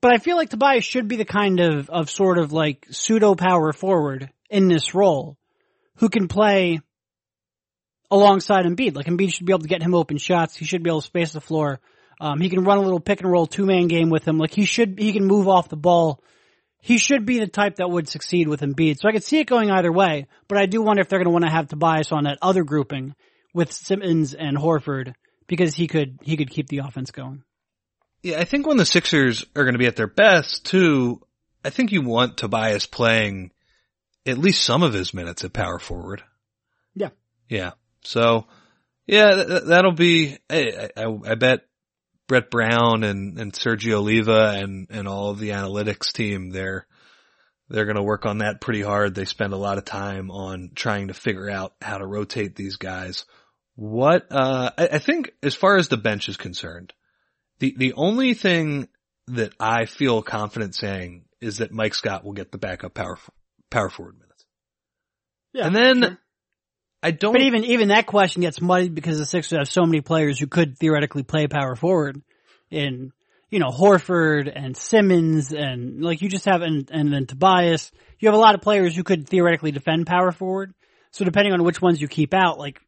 But 0.00 0.12
I 0.12 0.18
feel 0.18 0.36
like 0.36 0.50
Tobias 0.50 0.84
should 0.84 1.08
be 1.08 1.16
the 1.16 1.24
kind 1.24 1.60
of, 1.60 1.88
of 1.88 2.10
sort 2.10 2.38
of 2.38 2.52
like 2.52 2.86
pseudo 2.90 3.34
power 3.34 3.72
forward 3.72 4.30
in 4.50 4.68
this 4.68 4.94
role 4.94 5.38
who 5.96 6.08
can 6.08 6.28
play 6.28 6.80
alongside 8.10 8.66
Embiid. 8.66 8.94
Like 8.94 9.06
Embiid 9.06 9.32
should 9.32 9.46
be 9.46 9.52
able 9.52 9.62
to 9.62 9.68
get 9.68 9.82
him 9.82 9.94
open 9.94 10.18
shots. 10.18 10.56
He 10.56 10.64
should 10.64 10.82
be 10.82 10.90
able 10.90 11.00
to 11.00 11.06
space 11.06 11.32
the 11.32 11.40
floor. 11.40 11.80
Um, 12.20 12.40
he 12.40 12.48
can 12.48 12.64
run 12.64 12.78
a 12.78 12.82
little 12.82 13.00
pick 13.00 13.20
and 13.20 13.30
roll 13.30 13.46
two 13.46 13.66
man 13.66 13.88
game 13.88 14.10
with 14.10 14.26
him. 14.26 14.38
Like 14.38 14.54
he 14.54 14.66
should, 14.66 14.98
he 14.98 15.12
can 15.12 15.24
move 15.24 15.48
off 15.48 15.68
the 15.68 15.76
ball. 15.76 16.22
He 16.80 16.98
should 16.98 17.24
be 17.24 17.38
the 17.38 17.46
type 17.46 17.76
that 17.76 17.88
would 17.88 18.08
succeed 18.08 18.46
with 18.46 18.60
Embiid. 18.60 18.98
So 18.98 19.08
I 19.08 19.12
could 19.12 19.24
see 19.24 19.38
it 19.38 19.46
going 19.46 19.70
either 19.70 19.90
way, 19.90 20.26
but 20.48 20.58
I 20.58 20.66
do 20.66 20.82
wonder 20.82 21.00
if 21.00 21.08
they're 21.08 21.18
going 21.18 21.26
to 21.26 21.32
want 21.32 21.46
to 21.46 21.50
have 21.50 21.68
Tobias 21.68 22.12
on 22.12 22.24
that 22.24 22.38
other 22.42 22.62
grouping 22.62 23.14
with 23.54 23.72
Simmons 23.72 24.34
and 24.34 24.58
Horford 24.58 25.14
because 25.46 25.74
he 25.74 25.86
could, 25.86 26.18
he 26.20 26.36
could 26.36 26.50
keep 26.50 26.68
the 26.68 26.78
offense 26.78 27.10
going. 27.10 27.42
Yeah, 28.22 28.40
I 28.40 28.44
think 28.44 28.66
when 28.66 28.76
the 28.76 28.84
Sixers 28.84 29.44
are 29.56 29.64
going 29.64 29.74
to 29.74 29.78
be 29.78 29.86
at 29.86 29.96
their 29.96 30.06
best 30.06 30.66
too, 30.66 31.20
I 31.64 31.70
think 31.70 31.92
you 31.92 32.02
want 32.02 32.36
Tobias 32.36 32.86
playing 32.86 33.52
at 34.26 34.38
least 34.38 34.64
some 34.64 34.82
of 34.82 34.92
his 34.92 35.14
minutes 35.14 35.44
at 35.44 35.52
power 35.52 35.78
forward. 35.78 36.22
Yeah. 36.94 37.10
Yeah. 37.48 37.72
So, 38.02 38.46
yeah, 39.06 39.60
that'll 39.66 39.92
be, 39.92 40.38
I, 40.48 40.88
I, 40.96 41.04
I 41.26 41.34
bet 41.34 41.60
Brett 42.26 42.50
Brown 42.50 43.04
and, 43.04 43.38
and 43.38 43.52
Sergio 43.52 43.96
Oliva 43.96 44.54
and, 44.56 44.86
and 44.90 45.06
all 45.06 45.30
of 45.30 45.38
the 45.38 45.50
analytics 45.50 46.12
team, 46.12 46.50
they're, 46.50 46.86
they're 47.68 47.84
going 47.84 47.96
to 47.96 48.02
work 48.02 48.24
on 48.26 48.38
that 48.38 48.60
pretty 48.60 48.82
hard. 48.82 49.14
They 49.14 49.24
spend 49.24 49.52
a 49.52 49.58
lot 49.58 49.78
of 49.78 49.84
time 49.84 50.30
on 50.30 50.70
trying 50.74 51.08
to 51.08 51.14
figure 51.14 51.50
out 51.50 51.74
how 51.80 51.98
to 51.98 52.06
rotate 52.06 52.56
these 52.56 52.76
guys. 52.76 53.24
What, 53.76 54.26
uh, 54.30 54.70
I, 54.78 54.88
I 54.92 54.98
think 54.98 55.32
as 55.42 55.54
far 55.54 55.76
as 55.76 55.88
the 55.88 55.96
bench 55.96 56.28
is 56.28 56.36
concerned, 56.36 56.92
the, 57.58 57.74
the 57.76 57.94
only 57.94 58.34
thing 58.34 58.88
that 59.28 59.52
I 59.58 59.86
feel 59.86 60.22
confident 60.22 60.74
saying 60.74 61.24
is 61.40 61.58
that 61.58 61.72
Mike 61.72 61.94
Scott 61.94 62.24
will 62.24 62.32
get 62.32 62.52
the 62.52 62.58
backup 62.58 62.94
power, 62.94 63.18
power 63.70 63.90
forward 63.90 64.16
minutes. 64.18 64.44
Yeah, 65.52 65.66
and 65.66 65.76
then 65.76 66.02
sure. 66.02 66.18
I 67.02 67.10
don't. 67.10 67.32
But 67.32 67.42
even 67.42 67.64
even 67.64 67.88
that 67.88 68.06
question 68.06 68.42
gets 68.42 68.60
muddied 68.62 68.94
because 68.94 69.18
the 69.18 69.26
Sixers 69.26 69.58
have 69.58 69.68
so 69.68 69.84
many 69.84 70.00
players 70.00 70.38
who 70.38 70.46
could 70.46 70.78
theoretically 70.78 71.22
play 71.22 71.46
power 71.46 71.76
forward, 71.76 72.22
in 72.70 73.12
you 73.50 73.58
know 73.58 73.68
Horford 73.68 74.50
and 74.52 74.74
Simmons 74.74 75.52
and 75.52 76.02
like 76.02 76.22
you 76.22 76.30
just 76.30 76.46
have 76.46 76.62
and 76.62 76.90
and 76.90 77.12
then 77.12 77.26
Tobias. 77.26 77.92
You 78.18 78.28
have 78.28 78.34
a 78.34 78.40
lot 78.40 78.54
of 78.54 78.62
players 78.62 78.96
who 78.96 79.04
could 79.04 79.28
theoretically 79.28 79.70
defend 79.70 80.06
power 80.06 80.32
forward. 80.32 80.72
So 81.10 81.26
depending 81.26 81.52
on 81.52 81.62
which 81.62 81.82
ones 81.82 82.00
you 82.00 82.08
keep 82.08 82.32
out, 82.32 82.58
like 82.58 82.80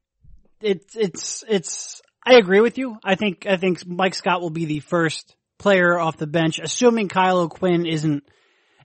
it's 0.66 0.96
it's 0.96 1.44
it's. 1.48 2.02
I 2.24 2.34
agree 2.34 2.60
with 2.60 2.76
you. 2.76 2.98
I 3.04 3.14
think 3.14 3.46
I 3.46 3.56
think 3.56 3.86
Mike 3.86 4.14
Scott 4.14 4.40
will 4.40 4.50
be 4.50 4.64
the 4.64 4.80
first 4.80 5.36
player 5.58 5.98
off 5.98 6.16
the 6.16 6.26
bench, 6.26 6.58
assuming 6.58 7.08
Kyle 7.08 7.38
O'Quinn 7.38 7.86
isn't 7.86 8.24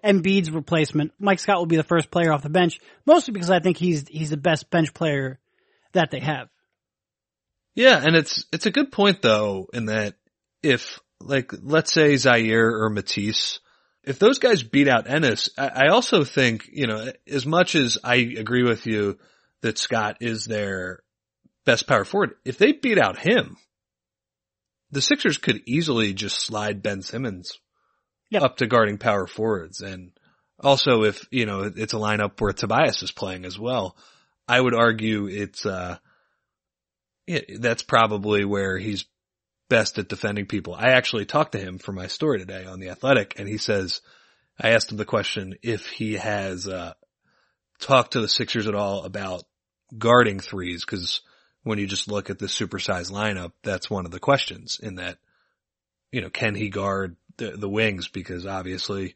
Embiid's 0.03 0.51
replacement. 0.51 1.11
Mike 1.19 1.39
Scott 1.39 1.57
will 1.57 1.65
be 1.65 1.77
the 1.77 1.83
first 1.83 2.11
player 2.11 2.31
off 2.31 2.43
the 2.43 2.49
bench, 2.49 2.79
mostly 3.05 3.33
because 3.33 3.49
I 3.49 3.59
think 3.59 3.77
he's 3.77 4.07
he's 4.07 4.29
the 4.29 4.37
best 4.37 4.69
bench 4.69 4.93
player 4.93 5.39
that 5.93 6.11
they 6.11 6.19
have. 6.19 6.49
Yeah, 7.73 7.99
and 8.03 8.15
it's 8.15 8.45
it's 8.53 8.67
a 8.67 8.71
good 8.71 8.91
point 8.91 9.21
though, 9.21 9.67
in 9.73 9.85
that 9.85 10.15
if 10.61 10.99
like 11.19 11.51
let's 11.63 11.91
say 11.91 12.13
Zhaire 12.13 12.71
or 12.71 12.89
Matisse, 12.89 13.59
if 14.03 14.19
those 14.19 14.37
guys 14.37 14.61
beat 14.61 14.87
out 14.87 15.09
Ennis, 15.09 15.49
I, 15.57 15.67
I 15.67 15.87
also 15.87 16.23
think 16.23 16.69
you 16.71 16.85
know 16.85 17.11
as 17.27 17.45
much 17.45 17.73
as 17.73 17.97
I 18.03 18.15
agree 18.15 18.63
with 18.63 18.85
you 18.85 19.17
that 19.61 19.77
Scott 19.77 20.17
is 20.21 20.45
their 20.45 21.01
best 21.65 21.87
power 21.87 22.05
forward, 22.05 22.35
if 22.45 22.57
they 22.57 22.71
beat 22.71 22.97
out 22.97 23.19
him, 23.19 23.57
the 24.91 25.01
Sixers 25.01 25.37
could 25.37 25.61
easily 25.65 26.13
just 26.13 26.39
slide 26.39 26.83
Ben 26.83 27.01
Simmons 27.01 27.59
Yep. 28.31 28.41
up 28.43 28.57
to 28.57 28.67
guarding 28.67 28.97
power 28.97 29.27
forwards. 29.27 29.81
And 29.81 30.11
also 30.59 31.03
if, 31.03 31.27
you 31.31 31.45
know, 31.45 31.71
it's 31.75 31.93
a 31.93 31.97
lineup 31.97 32.39
where 32.39 32.53
Tobias 32.53 33.03
is 33.03 33.11
playing 33.11 33.45
as 33.45 33.59
well, 33.59 33.95
I 34.47 34.59
would 34.59 34.73
argue 34.73 35.27
it's, 35.27 35.65
uh, 35.65 35.97
yeah, 37.27 37.41
that's 37.59 37.83
probably 37.83 38.45
where 38.45 38.77
he's 38.77 39.05
best 39.69 39.99
at 39.99 40.07
defending 40.07 40.45
people. 40.45 40.73
I 40.73 40.91
actually 40.91 41.25
talked 41.25 41.53
to 41.53 41.59
him 41.59 41.77
for 41.77 41.91
my 41.91 42.07
story 42.07 42.39
today 42.39 42.65
on 42.65 42.79
the 42.79 42.89
athletic 42.89 43.37
and 43.37 43.47
he 43.47 43.57
says, 43.57 44.01
I 44.59 44.71
asked 44.71 44.91
him 44.91 44.97
the 44.97 45.05
question 45.05 45.55
if 45.61 45.87
he 45.87 46.13
has, 46.13 46.67
uh, 46.67 46.93
talked 47.79 48.13
to 48.13 48.21
the 48.21 48.29
Sixers 48.29 48.67
at 48.67 48.75
all 48.75 49.03
about 49.03 49.43
guarding 49.97 50.39
threes 50.39 50.85
because 50.85 51.21
when 51.63 51.77
you 51.77 51.87
just 51.87 52.09
look 52.09 52.29
at 52.29 52.39
the 52.39 52.47
supersized 52.47 53.11
lineup, 53.11 53.51
that's 53.63 53.89
one 53.89 54.05
of 54.05 54.11
the 54.11 54.19
questions 54.19 54.79
in 54.81 54.95
that, 54.95 55.17
you 56.11 56.21
know, 56.21 56.29
can 56.29 56.55
he 56.55 56.69
guard 56.69 57.15
the, 57.37 57.51
the 57.51 57.69
wings? 57.69 58.07
Because 58.07 58.45
obviously 58.45 59.15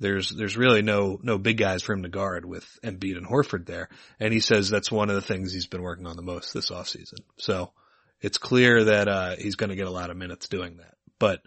there's, 0.00 0.30
there's 0.30 0.56
really 0.56 0.82
no, 0.82 1.18
no 1.22 1.38
big 1.38 1.56
guys 1.56 1.82
for 1.82 1.92
him 1.92 2.02
to 2.02 2.08
guard 2.08 2.44
with 2.44 2.66
Embiid 2.82 3.16
and 3.16 3.26
Horford 3.26 3.66
there. 3.66 3.88
And 4.18 4.32
he 4.32 4.40
says 4.40 4.68
that's 4.68 4.90
one 4.90 5.08
of 5.08 5.14
the 5.14 5.22
things 5.22 5.52
he's 5.52 5.66
been 5.66 5.82
working 5.82 6.06
on 6.06 6.16
the 6.16 6.22
most 6.22 6.52
this 6.52 6.70
offseason. 6.70 7.20
So 7.38 7.72
it's 8.20 8.38
clear 8.38 8.84
that, 8.84 9.08
uh, 9.08 9.36
he's 9.36 9.54
going 9.54 9.70
to 9.70 9.76
get 9.76 9.86
a 9.86 9.90
lot 9.90 10.10
of 10.10 10.16
minutes 10.16 10.48
doing 10.48 10.78
that. 10.78 10.94
But 11.18 11.42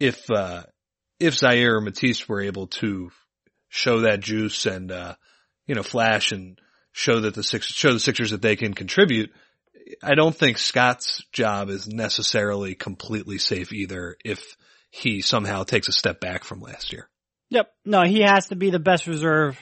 if, 0.00 0.28
uh, 0.30 0.64
if 1.20 1.36
Zhaire 1.36 1.74
or 1.74 1.80
Matisse 1.80 2.28
were 2.28 2.40
able 2.40 2.66
to 2.66 3.10
show 3.68 4.00
that 4.00 4.20
juice 4.20 4.66
and, 4.66 4.90
uh, 4.90 5.14
you 5.66 5.76
know, 5.76 5.84
flash 5.84 6.32
and 6.32 6.60
show 6.92 7.20
that 7.20 7.34
the 7.34 7.44
six, 7.44 7.66
show 7.66 7.92
the 7.92 8.00
Sixers 8.00 8.32
that 8.32 8.42
they 8.42 8.56
can 8.56 8.74
contribute, 8.74 9.30
I 10.02 10.14
don't 10.14 10.34
think 10.34 10.58
Scott's 10.58 11.22
job 11.32 11.68
is 11.68 11.88
necessarily 11.88 12.74
completely 12.74 13.38
safe 13.38 13.72
either 13.72 14.16
if 14.24 14.56
he 14.90 15.20
somehow 15.20 15.64
takes 15.64 15.88
a 15.88 15.92
step 15.92 16.20
back 16.20 16.44
from 16.44 16.60
last 16.60 16.92
year. 16.92 17.08
Yep. 17.50 17.70
No, 17.84 18.02
he 18.04 18.20
has 18.20 18.48
to 18.48 18.56
be 18.56 18.70
the 18.70 18.78
best 18.78 19.06
reserve 19.06 19.58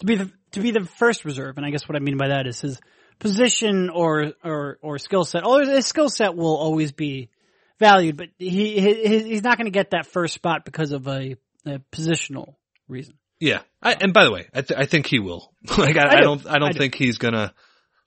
to 0.00 0.06
be 0.06 0.16
the 0.16 0.30
to 0.52 0.60
be 0.60 0.70
the 0.70 0.84
first 0.84 1.24
reserve, 1.24 1.56
and 1.56 1.66
I 1.66 1.70
guess 1.70 1.88
what 1.88 1.96
I 1.96 2.00
mean 2.00 2.16
by 2.16 2.28
that 2.28 2.46
is 2.46 2.60
his 2.60 2.80
position 3.18 3.90
or 3.90 4.32
or 4.42 4.78
or 4.82 4.98
skill 4.98 5.24
set. 5.24 5.42
Oh, 5.44 5.64
his 5.64 5.86
skill 5.86 6.08
set 6.08 6.34
will 6.36 6.56
always 6.56 6.92
be 6.92 7.30
valued, 7.78 8.16
but 8.16 8.28
he, 8.38 8.80
he 8.80 9.22
he's 9.22 9.42
not 9.42 9.56
going 9.56 9.66
to 9.66 9.72
get 9.76 9.90
that 9.90 10.06
first 10.06 10.34
spot 10.34 10.64
because 10.64 10.92
of 10.92 11.06
a, 11.08 11.36
a 11.66 11.78
positional 11.92 12.54
reason. 12.88 13.14
Yeah, 13.40 13.62
I, 13.82 13.94
and 13.94 14.12
by 14.12 14.24
the 14.24 14.32
way, 14.32 14.48
I, 14.54 14.62
th- 14.62 14.78
I 14.78 14.86
think 14.86 15.06
he 15.06 15.18
will. 15.18 15.52
like 15.78 15.96
I, 15.96 16.02
I 16.02 16.12
I, 16.12 16.16
do. 16.16 16.22
don't 16.22 16.46
I 16.46 16.58
don't 16.58 16.68
I 16.68 16.72
do. 16.72 16.78
think 16.78 16.94
he's 16.94 17.18
gonna 17.18 17.52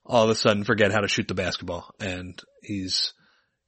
all 0.08 0.24
of 0.24 0.30
a 0.30 0.36
sudden 0.36 0.64
forget 0.64 0.92
how 0.92 1.02
to 1.02 1.08
shoot 1.08 1.28
the 1.28 1.36
basketball, 1.36 1.94
and 2.00 2.42
he's 2.62 3.14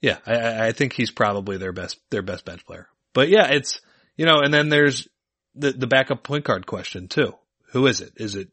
yeah, 0.02 0.18
I- 0.26 0.68
I, 0.68 0.72
think 0.72 0.94
he's 0.94 1.12
probably 1.12 1.58
their 1.58 1.74
best 1.74 2.00
their 2.10 2.22
best 2.22 2.46
bench 2.46 2.66
player. 2.66 2.88
But 3.14 3.30
yeah, 3.30 3.48
it's 3.48 3.82
you 4.16 4.26
know, 4.26 4.40
and 4.40 4.54
then 4.54 4.70
there's 4.70 5.08
the 5.56 5.72
the 5.72 5.88
backup 5.88 6.24
point 6.24 6.46
guard 6.46 6.66
question 6.66 7.08
too. 7.08 7.34
Who 7.72 7.86
is 7.88 8.02
it? 8.02 8.14
Is 8.16 8.36
it 8.36 8.50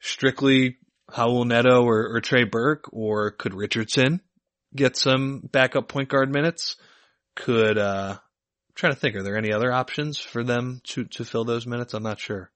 strictly 0.00 0.76
Raul 1.10 1.46
Neto 1.46 1.82
or, 1.82 2.16
or 2.16 2.20
Trey 2.20 2.44
Burke, 2.44 2.90
or 2.92 3.30
could 3.30 3.54
Richardson 3.54 4.20
get 4.74 4.96
some 4.96 5.40
backup 5.50 5.88
point 5.88 6.08
guard 6.08 6.30
minutes? 6.32 6.76
Could 7.34 7.78
uh, 7.78 8.14
I'm 8.14 8.74
trying 8.74 8.92
to 8.92 8.98
think, 8.98 9.16
are 9.16 9.22
there 9.22 9.36
any 9.36 9.52
other 9.52 9.72
options 9.72 10.18
for 10.18 10.44
them 10.44 10.80
to 10.88 11.04
to 11.04 11.24
fill 11.24 11.44
those 11.44 11.66
minutes? 11.66 11.94
I'm 11.94 12.02
not 12.02 12.20
sure. 12.20 12.50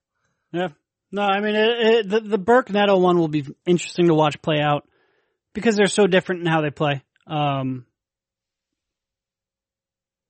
Yeah. 0.51 0.69
No, 1.11 1.21
I 1.21 1.41
mean 1.41 1.55
it, 1.55 1.69
it, 1.69 2.09
the 2.09 2.19
the 2.21 2.37
Burke 2.37 2.69
Neto 2.69 2.97
one 2.97 3.17
will 3.17 3.27
be 3.27 3.45
interesting 3.65 4.07
to 4.07 4.13
watch 4.13 4.41
play 4.41 4.59
out 4.59 4.87
because 5.53 5.75
they're 5.75 5.87
so 5.87 6.07
different 6.07 6.41
in 6.41 6.47
how 6.47 6.61
they 6.61 6.69
play. 6.69 7.03
Um, 7.27 7.85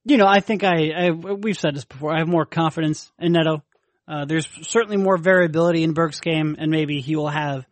you 0.04 0.18
know, 0.18 0.26
I 0.28 0.40
think 0.40 0.64
I, 0.64 0.90
I 0.90 1.10
we've 1.12 1.60
said 1.60 1.76
this 1.76 1.86
before. 1.86 2.14
I 2.14 2.20
have 2.20 2.28
more 2.28 2.46
confidence 2.46 3.12
in 3.20 3.34
Neto. 3.34 3.64
Uh, 4.08 4.26
there's 4.26 4.48
certainly 4.64 4.98
more 4.98 5.18
variability 5.18 5.84
in 5.84 5.94
Burke's 5.94 6.20
game, 6.20 6.56
and 6.58 6.72
maybe 6.72 7.00
he 7.02 7.16
will 7.16 7.30
have 7.30 7.66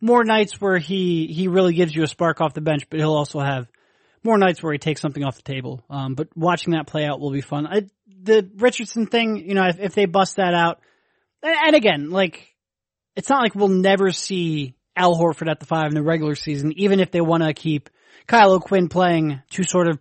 more 0.00 0.24
nights 0.24 0.60
where 0.60 0.78
he 0.78 1.26
he 1.26 1.48
really 1.48 1.74
gives 1.74 1.94
you 1.94 2.02
a 2.02 2.06
spark 2.08 2.40
off 2.40 2.54
the 2.54 2.62
bench, 2.62 2.84
but 2.88 2.98
he'll 2.98 3.14
also 3.14 3.40
have 3.40 3.68
more 4.22 4.38
nights 4.38 4.62
where 4.62 4.72
he 4.72 4.78
takes 4.78 5.02
something 5.02 5.22
off 5.22 5.36
the 5.36 5.42
table. 5.42 5.84
Um, 5.90 6.14
but 6.14 6.28
watching 6.34 6.72
that 6.72 6.86
play 6.86 7.04
out 7.04 7.20
will 7.20 7.30
be 7.30 7.42
fun. 7.42 7.66
I, 7.66 7.82
the 8.22 8.48
Richardson 8.56 9.06
thing, 9.06 9.36
you 9.36 9.54
know, 9.54 9.66
if, 9.66 9.78
if 9.78 9.94
they 9.94 10.06
bust 10.06 10.36
that 10.36 10.54
out, 10.54 10.80
and, 11.42 11.54
and 11.66 11.76
again, 11.76 12.10
like 12.10 12.53
it's 13.16 13.28
not 13.28 13.42
like 13.42 13.54
we'll 13.54 13.68
never 13.68 14.10
see 14.10 14.74
Al 14.96 15.16
Horford 15.16 15.50
at 15.50 15.60
the 15.60 15.66
five 15.66 15.88
in 15.88 15.94
the 15.94 16.02
regular 16.02 16.34
season, 16.34 16.72
even 16.76 17.00
if 17.00 17.10
they 17.10 17.20
want 17.20 17.42
to 17.42 17.52
keep 17.52 17.90
Kyle 18.26 18.52
O'Quinn 18.52 18.88
playing 18.88 19.40
to 19.50 19.64
sort 19.64 19.88
of 19.88 19.98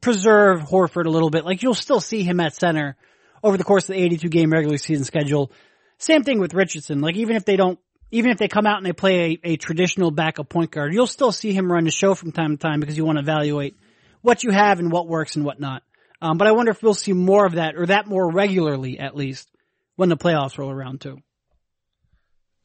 preserve 0.00 0.62
Horford 0.62 1.06
a 1.06 1.10
little 1.10 1.30
bit. 1.30 1.44
Like 1.44 1.62
you'll 1.62 1.74
still 1.74 2.00
see 2.00 2.22
him 2.22 2.40
at 2.40 2.54
center 2.54 2.96
over 3.42 3.56
the 3.56 3.64
course 3.64 3.88
of 3.88 3.94
the 3.94 4.02
82 4.02 4.28
game 4.28 4.52
regular 4.52 4.78
season 4.78 5.04
schedule. 5.04 5.52
Same 5.98 6.24
thing 6.24 6.40
with 6.40 6.54
Richardson. 6.54 7.00
Like 7.00 7.16
even 7.16 7.36
if 7.36 7.44
they 7.44 7.56
don't, 7.56 7.78
even 8.10 8.30
if 8.30 8.38
they 8.38 8.48
come 8.48 8.66
out 8.66 8.78
and 8.78 8.86
they 8.86 8.92
play 8.92 9.38
a, 9.44 9.52
a 9.52 9.56
traditional 9.56 10.10
backup 10.10 10.48
point 10.48 10.70
guard, 10.70 10.92
you'll 10.92 11.06
still 11.06 11.32
see 11.32 11.52
him 11.52 11.70
run 11.70 11.84
the 11.84 11.90
show 11.90 12.14
from 12.14 12.32
time 12.32 12.56
to 12.56 12.56
time 12.56 12.80
because 12.80 12.96
you 12.96 13.04
want 13.04 13.18
to 13.18 13.22
evaluate 13.22 13.76
what 14.22 14.42
you 14.42 14.50
have 14.50 14.78
and 14.78 14.90
what 14.90 15.06
works 15.06 15.36
and 15.36 15.44
what 15.44 15.60
not. 15.60 15.82
Um, 16.22 16.36
but 16.36 16.48
I 16.48 16.52
wonder 16.52 16.72
if 16.72 16.82
we'll 16.82 16.94
see 16.94 17.12
more 17.12 17.46
of 17.46 17.54
that 17.54 17.76
or 17.76 17.86
that 17.86 18.06
more 18.06 18.30
regularly 18.30 18.98
at 18.98 19.16
least 19.16 19.48
when 19.96 20.08
the 20.08 20.16
playoffs 20.16 20.58
roll 20.58 20.70
around 20.70 21.00
too. 21.00 21.18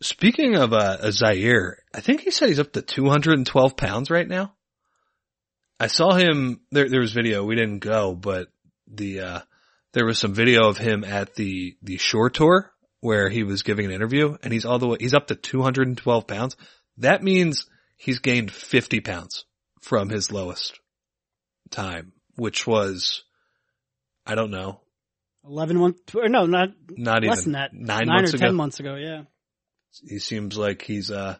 Speaking 0.05 0.55
of 0.55 0.71
uh, 0.71 0.99
Zhaire, 1.05 1.77
I 1.91 1.99
think 1.99 2.21
he 2.21 2.29
said 2.29 2.49
he's 2.49 2.59
up 2.59 2.73
to 2.73 2.83
212 2.83 3.75
pounds 3.75 4.11
right 4.11 4.27
now. 4.27 4.53
I 5.79 5.87
saw 5.87 6.13
him. 6.13 6.61
There, 6.69 6.87
there 6.87 6.99
was 6.99 7.11
video. 7.11 7.43
We 7.43 7.55
didn't 7.55 7.79
go, 7.79 8.13
but 8.13 8.49
the 8.85 9.19
uh, 9.21 9.39
there 9.93 10.05
was 10.05 10.19
some 10.19 10.35
video 10.35 10.69
of 10.69 10.77
him 10.77 11.03
at 11.03 11.33
the 11.33 11.75
the 11.81 11.97
shore 11.97 12.29
tour 12.29 12.71
where 12.99 13.29
he 13.29 13.43
was 13.43 13.63
giving 13.63 13.87
an 13.87 13.91
interview, 13.91 14.37
and 14.43 14.53
he's 14.53 14.63
all 14.63 14.77
the 14.77 14.87
way. 14.87 14.97
He's 14.99 15.15
up 15.15 15.27
to 15.27 15.35
212 15.35 16.27
pounds. 16.27 16.55
That 16.99 17.23
means 17.23 17.65
he's 17.97 18.19
gained 18.19 18.51
50 18.51 18.99
pounds 18.99 19.45
from 19.81 20.09
his 20.09 20.31
lowest 20.31 20.79
time, 21.71 22.13
which 22.35 22.67
was 22.67 23.23
I 24.23 24.35
don't 24.35 24.51
know, 24.51 24.81
11 25.47 25.77
months, 25.77 26.13
or 26.13 26.29
no, 26.29 26.45
not 26.45 26.69
not 26.91 27.23
less 27.23 27.41
even 27.41 27.53
than 27.53 27.59
that. 27.59 27.73
nine, 27.73 28.05
Nine 28.05 28.17
months 28.17 28.33
or 28.35 28.37
ago. 28.37 28.45
10 28.45 28.55
months 28.55 28.79
ago, 28.79 28.95
yeah. 28.97 29.23
He 30.07 30.19
seems 30.19 30.57
like 30.57 30.81
he's 30.81 31.11
uh 31.11 31.37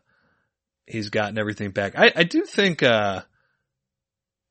he's 0.86 1.10
gotten 1.10 1.38
everything 1.38 1.72
back. 1.72 1.98
I 1.98 2.12
I 2.16 2.24
do 2.24 2.44
think 2.44 2.84
uh 2.84 3.22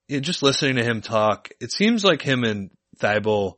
just 0.09 0.43
listening 0.43 0.77
to 0.77 0.85
him 0.85 1.01
talk, 1.01 1.51
it 1.61 1.73
seems 1.73 2.05
like 2.05 2.23
him 2.23 2.45
and 2.45 2.71
Thybulle 2.99 3.55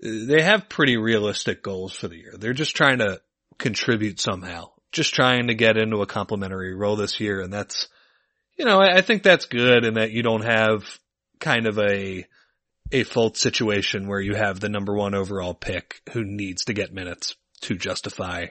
they 0.00 0.42
have 0.42 0.68
pretty 0.68 0.96
realistic 0.96 1.62
goals 1.62 1.92
for 1.92 2.06
the 2.06 2.16
year. 2.16 2.34
They're 2.38 2.52
just 2.52 2.76
trying 2.76 2.98
to 2.98 3.20
contribute 3.58 4.20
somehow. 4.20 4.70
Just 4.92 5.12
trying 5.12 5.48
to 5.48 5.54
get 5.54 5.76
into 5.76 6.02
a 6.02 6.06
complimentary 6.06 6.74
role 6.74 6.96
this 6.96 7.20
year 7.20 7.40
and 7.40 7.52
that's 7.52 7.88
you 8.56 8.64
know, 8.64 8.80
I, 8.80 8.96
I 8.96 9.00
think 9.02 9.22
that's 9.22 9.46
good 9.46 9.84
and 9.84 9.96
that 9.96 10.10
you 10.10 10.22
don't 10.22 10.44
have 10.44 10.98
kind 11.40 11.66
of 11.66 11.78
a 11.78 12.26
a 12.90 13.04
Fultz 13.04 13.36
situation 13.36 14.08
where 14.08 14.20
you 14.20 14.34
have 14.34 14.60
the 14.60 14.68
number 14.68 14.94
one 14.94 15.14
overall 15.14 15.54
pick 15.54 16.00
who 16.12 16.24
needs 16.24 16.64
to 16.64 16.72
get 16.72 16.92
minutes 16.92 17.36
to 17.62 17.74
justify 17.74 18.46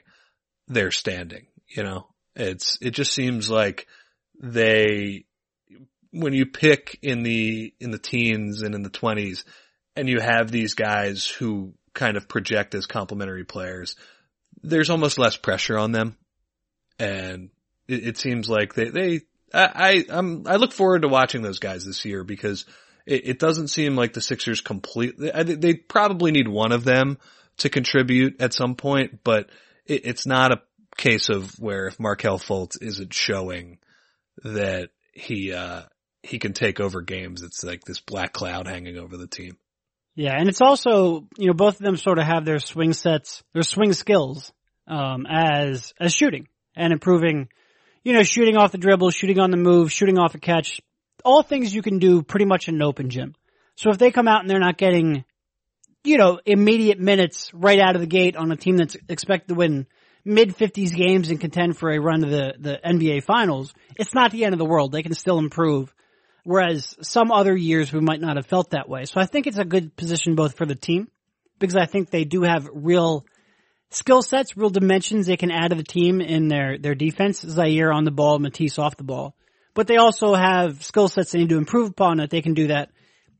their 0.67 0.91
standing. 0.91 1.47
You 1.67 1.83
know, 1.83 2.07
it's, 2.35 2.77
it 2.81 2.91
just 2.91 3.13
seems 3.13 3.49
like 3.49 3.87
they, 4.39 5.25
when 6.11 6.33
you 6.33 6.45
pick 6.45 6.97
in 7.01 7.23
the, 7.23 7.73
in 7.79 7.91
the 7.91 7.99
teens 7.99 8.61
and 8.61 8.73
in 8.73 8.81
the 8.81 8.89
twenties 8.89 9.43
and 9.95 10.07
you 10.07 10.19
have 10.19 10.49
these 10.49 10.73
guys 10.73 11.25
who 11.25 11.73
kind 11.93 12.15
of 12.15 12.29
project 12.29 12.75
as 12.75 12.85
complementary 12.85 13.43
players, 13.43 13.95
there's 14.63 14.89
almost 14.89 15.19
less 15.19 15.35
pressure 15.35 15.77
on 15.77 15.91
them. 15.91 16.15
And 16.99 17.49
it, 17.87 18.07
it 18.07 18.17
seems 18.17 18.49
like 18.49 18.73
they, 18.73 18.89
they, 18.89 19.21
I, 19.53 19.65
I, 19.75 20.05
I'm, 20.09 20.47
I 20.47 20.55
look 20.55 20.73
forward 20.73 21.01
to 21.01 21.07
watching 21.07 21.41
those 21.41 21.59
guys 21.59 21.85
this 21.85 22.05
year 22.05 22.23
because 22.23 22.65
it, 23.05 23.27
it 23.27 23.39
doesn't 23.39 23.69
seem 23.69 23.95
like 23.95 24.13
the 24.13 24.21
Sixers 24.21 24.61
completely, 24.61 25.31
they 25.43 25.73
probably 25.73 26.31
need 26.31 26.47
one 26.47 26.71
of 26.71 26.83
them 26.83 27.17
to 27.57 27.69
contribute 27.69 28.41
at 28.41 28.53
some 28.53 28.75
point, 28.75 29.23
but 29.23 29.49
it's 29.87 30.25
not 30.25 30.51
a 30.51 30.61
case 30.97 31.29
of 31.29 31.51
where 31.59 31.87
if 31.87 31.99
Markelle 31.99 32.39
Fultz 32.39 32.77
isn't 32.81 33.13
showing 33.13 33.79
that 34.43 34.89
he, 35.13 35.53
uh, 35.53 35.83
he 36.23 36.39
can 36.39 36.53
take 36.53 36.79
over 36.79 37.01
games. 37.01 37.41
It's 37.41 37.63
like 37.63 37.83
this 37.83 37.99
black 37.99 38.33
cloud 38.33 38.67
hanging 38.67 38.97
over 38.97 39.17
the 39.17 39.27
team. 39.27 39.57
Yeah, 40.15 40.33
and 40.35 40.49
it's 40.49 40.61
also, 40.61 41.27
you 41.37 41.47
know, 41.47 41.53
both 41.53 41.75
of 41.75 41.85
them 41.85 41.95
sort 41.95 42.17
of 42.17 42.25
have 42.25 42.43
their 42.43 42.59
swing 42.59 42.93
sets, 42.93 43.43
their 43.53 43.63
swing 43.63 43.93
skills, 43.93 44.51
um, 44.87 45.25
as, 45.29 45.93
as 45.99 46.13
shooting 46.13 46.47
and 46.75 46.91
improving, 46.91 47.49
you 48.03 48.13
know, 48.13 48.23
shooting 48.23 48.57
off 48.57 48.71
the 48.71 48.77
dribble, 48.77 49.11
shooting 49.11 49.39
on 49.39 49.51
the 49.51 49.57
move, 49.57 49.91
shooting 49.91 50.17
off 50.17 50.33
a 50.33 50.39
catch, 50.39 50.81
all 51.23 51.43
things 51.43 51.73
you 51.73 51.81
can 51.81 51.99
do 51.99 52.23
pretty 52.23 52.45
much 52.45 52.67
in 52.67 52.75
an 52.75 52.81
open 52.81 53.09
gym. 53.09 53.35
So 53.75 53.91
if 53.91 53.99
they 53.99 54.11
come 54.11 54.27
out 54.27 54.41
and 54.41 54.49
they're 54.49 54.59
not 54.59 54.77
getting, 54.77 55.23
you 56.07 56.17
know, 56.17 56.39
immediate 56.45 56.99
minutes 56.99 57.51
right 57.53 57.79
out 57.79 57.95
of 57.95 58.01
the 58.01 58.07
gate 58.07 58.35
on 58.35 58.51
a 58.51 58.55
team 58.55 58.77
that's 58.77 58.95
expected 59.09 59.49
to 59.49 59.55
win 59.55 59.87
mid 60.25 60.55
fifties 60.55 60.91
games 60.91 61.29
and 61.29 61.39
contend 61.39 61.77
for 61.77 61.91
a 61.91 61.99
run 61.99 62.21
to 62.21 62.27
the, 62.27 62.53
the 62.59 62.79
NBA 62.85 63.23
finals, 63.23 63.73
it's 63.97 64.13
not 64.13 64.31
the 64.31 64.45
end 64.45 64.53
of 64.53 64.59
the 64.59 64.65
world. 64.65 64.91
They 64.91 65.03
can 65.03 65.13
still 65.13 65.39
improve 65.39 65.93
Whereas 66.47 66.95
some 67.01 67.33
other 67.33 67.53
years 67.57 67.91
we 67.91 67.99
might 67.99 68.21
not 68.21 68.37
have 68.37 68.45
felt 68.45 68.69
that 68.69 68.87
way. 68.87 69.03
So 69.03 69.19
I 69.19 69.25
think 69.25 69.47
it's 69.47 69.57
a 69.57 69.65
good 69.65 69.97
position 69.97 70.35
both 70.35 70.55
for 70.55 70.65
the 70.65 70.75
team 70.75 71.09
because 71.59 71.75
I 71.75 71.87
think 71.87 72.09
they 72.09 72.23
do 72.23 72.43
have 72.43 72.69
real 72.71 73.25
skill 73.89 74.21
sets, 74.21 74.55
real 74.55 74.69
dimensions 74.69 75.27
they 75.27 75.35
can 75.35 75.51
add 75.51 75.71
to 75.71 75.75
the 75.75 75.83
team 75.83 76.21
in 76.21 76.47
their, 76.47 76.77
their 76.77 76.95
defense. 76.95 77.43
Zhaire 77.43 77.93
on 77.93 78.05
the 78.05 78.11
ball, 78.11 78.39
Matisse 78.39 78.79
off 78.79 78.95
the 78.95 79.03
ball. 79.03 79.35
But 79.73 79.87
they 79.87 79.97
also 79.97 80.35
have 80.35 80.85
skill 80.85 81.09
sets 81.09 81.33
they 81.33 81.39
need 81.39 81.49
to 81.49 81.57
improve 81.57 81.89
upon 81.89 82.19
that 82.19 82.29
they 82.29 82.41
can 82.41 82.53
do 82.53 82.67
that 82.67 82.91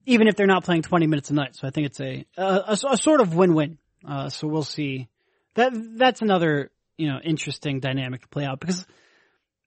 even 0.08 0.28
if 0.28 0.38
they're 0.38 0.48
not 0.48 0.64
playing 0.64 0.82
20 0.82 1.06
minutes 1.06 1.30
a 1.30 1.34
night. 1.34 1.56
So 1.56 1.68
I 1.68 1.70
think 1.70 1.88
it's 1.88 2.00
a, 2.00 2.26
a, 2.38 2.78
a 2.90 2.98
sort 2.98 3.20
of 3.20 3.36
win-win. 3.36 3.78
Uh, 4.08 4.30
so 4.30 4.48
we'll 4.48 4.64
see. 4.64 5.10
That, 5.56 5.74
that's 5.98 6.22
another, 6.22 6.72
you 6.98 7.10
know, 7.10 7.20
interesting 7.22 7.82
dynamic 7.82 8.22
to 8.22 8.28
play 8.30 8.46
out 8.46 8.62
because 8.62 8.86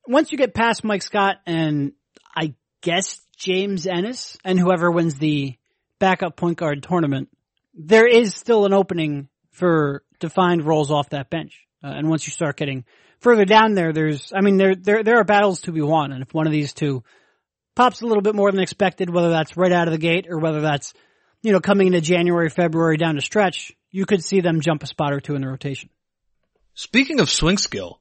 once 0.09 0.33
you 0.33 0.38
get 0.38 0.55
past 0.55 0.83
Mike 0.83 1.03
Scott 1.03 1.37
and 1.46 1.92
I 2.35 2.55
guess 2.81 3.20
James 3.37 3.87
Ennis 3.87 4.38
and 4.42 4.59
whoever 4.59 4.90
wins 4.90 5.16
the 5.16 5.57
backup 5.98 6.37
point 6.37 6.57
guard 6.57 6.83
tournament, 6.83 7.29
there 7.74 8.07
is 8.07 8.35
still 8.35 8.64
an 8.64 8.72
opening 8.72 9.29
for 9.50 10.03
defined 10.20 10.64
roles 10.64 10.90
off 10.90 11.11
that 11.11 11.29
bench. 11.29 11.66
Uh, 11.85 11.88
and 11.88 12.09
once 12.09 12.26
you 12.26 12.33
start 12.33 12.57
getting 12.57 12.87
further 13.18 13.44
down 13.44 13.74
there, 13.74 13.92
there's, 13.92 14.33
I 14.35 14.40
mean, 14.40 14.57
there, 14.57 14.74
there, 14.74 15.03
there 15.03 15.18
are 15.18 15.24
battles 15.24 15.62
to 15.62 15.72
be 15.72 15.83
won. 15.83 16.12
And 16.12 16.22
if 16.22 16.33
one 16.33 16.46
of 16.46 16.53
these 16.53 16.72
two 16.72 17.05
pops 17.74 18.02
a 18.02 18.06
little 18.06 18.22
bit 18.22 18.35
more 18.35 18.50
than 18.50 18.61
expected, 18.61 19.11
whether 19.11 19.30
that's 19.30 19.56
right 19.56 19.72
out 19.72 19.88
of 19.88 19.92
the 19.92 19.98
gate 19.98 20.26
or 20.28 20.38
whether 20.38 20.61
that's, 20.61 20.92
you 21.42 21.52
know, 21.52 21.61
coming 21.61 21.88
into 21.88 22.00
January, 22.00 22.50
February 22.50 22.96
down 22.96 23.16
the 23.16 23.22
stretch, 23.22 23.72
you 23.90 24.06
could 24.06 24.22
see 24.24 24.40
them 24.40 24.61
jump 24.61 24.83
a 24.83 24.87
spot 24.87 25.12
or 25.12 25.20
two 25.20 25.35
in 25.35 25.42
the 25.42 25.48
rotation. 25.48 25.90
Speaking 26.74 27.20
of 27.20 27.30
swing 27.30 27.59
skill, 27.59 28.00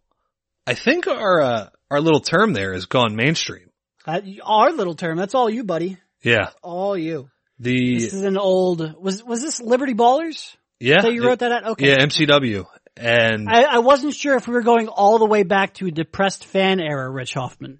I 0.66 0.74
think 0.74 1.08
our, 1.08 1.42
uh, 1.42 1.70
our 1.90 2.02
little 2.02 2.20
term 2.20 2.54
there 2.54 2.74
has 2.74 2.86
gone 2.86 3.16
mainstream. 3.16 3.70
Uh, 4.06 4.22
our 4.44 4.72
little 4.72 4.96
term. 4.96 5.18
That's 5.18 5.36
all 5.36 5.50
you, 5.50 5.64
buddy. 5.64 5.98
Yeah. 6.22 6.50
All 6.62 6.98
you. 6.98 7.30
The 7.60 8.00
This 8.00 8.14
is 8.14 8.24
an 8.24 8.38
old. 8.38 8.96
Was 9.02 9.22
was 9.22 9.42
this 9.42 9.60
Liberty 9.60 9.94
Ballers? 9.94 10.56
yeah 10.80 11.02
That 11.02 11.14
you 11.14 11.26
wrote 11.26 11.40
that 11.40 11.52
out? 11.52 11.66
Okay. 11.72 11.90
yeah 11.90 12.06
MCW 12.06 12.66
and 13.00 13.50
I, 13.50 13.64
I 13.64 13.78
wasn't 13.80 14.14
sure 14.14 14.36
if 14.36 14.48
we 14.48 14.54
were 14.54 14.62
going 14.62 14.88
all 14.88 15.20
the 15.20 15.26
way 15.26 15.44
back 15.44 15.76
to 15.76 15.88
a 15.88 15.92
depressed 15.92 16.46
fan 16.46 16.80
era, 16.80 17.10
Rich 17.10 17.34
Hofmann. 17.34 17.80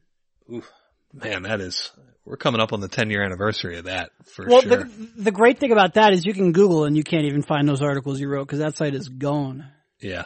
Man 1.14 1.44
that 1.44 1.62
is 1.62 1.92
we're 2.26 2.38
coming 2.38 2.62
up 2.62 2.74
on 2.74 2.80
the 2.80 2.88
10 2.88 3.10
year 3.10 3.24
anniversary 3.24 3.78
of 3.80 3.86
that 3.86 4.12
for 4.26 4.46
Well, 4.48 4.62
sure. 4.62 4.78
the 4.78 5.10
the 5.18 5.32
great 5.32 5.60
thing 5.60 5.72
about 5.72 5.96
that 5.96 6.14
is 6.14 6.26
you 6.26 6.34
can 6.34 6.52
Google 6.52 6.86
and 6.86 6.96
you 6.96 7.04
can't 7.04 7.26
even 7.26 7.42
find 7.42 7.68
those 7.68 7.82
articles 7.82 8.20
you 8.20 8.30
wrote 8.30 8.46
because 8.46 8.60
that 8.60 8.78
site 8.78 8.94
is 8.94 9.10
gone. 9.10 9.66
Yeah. 10.00 10.26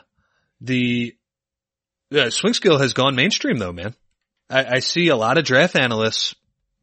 The 0.62 1.16
uh, 2.14 2.16
yeah, 2.18 2.30
swing 2.30 2.54
skill 2.54 2.78
has 2.80 2.94
gone 2.94 3.16
mainstream 3.16 3.58
though, 3.58 3.72
man. 3.74 3.96
I, 4.50 4.66
I 4.76 4.80
see 4.80 5.08
a 5.08 5.16
lot 5.16 5.38
of 5.38 5.46
draft 5.46 5.76
analysts 5.78 6.36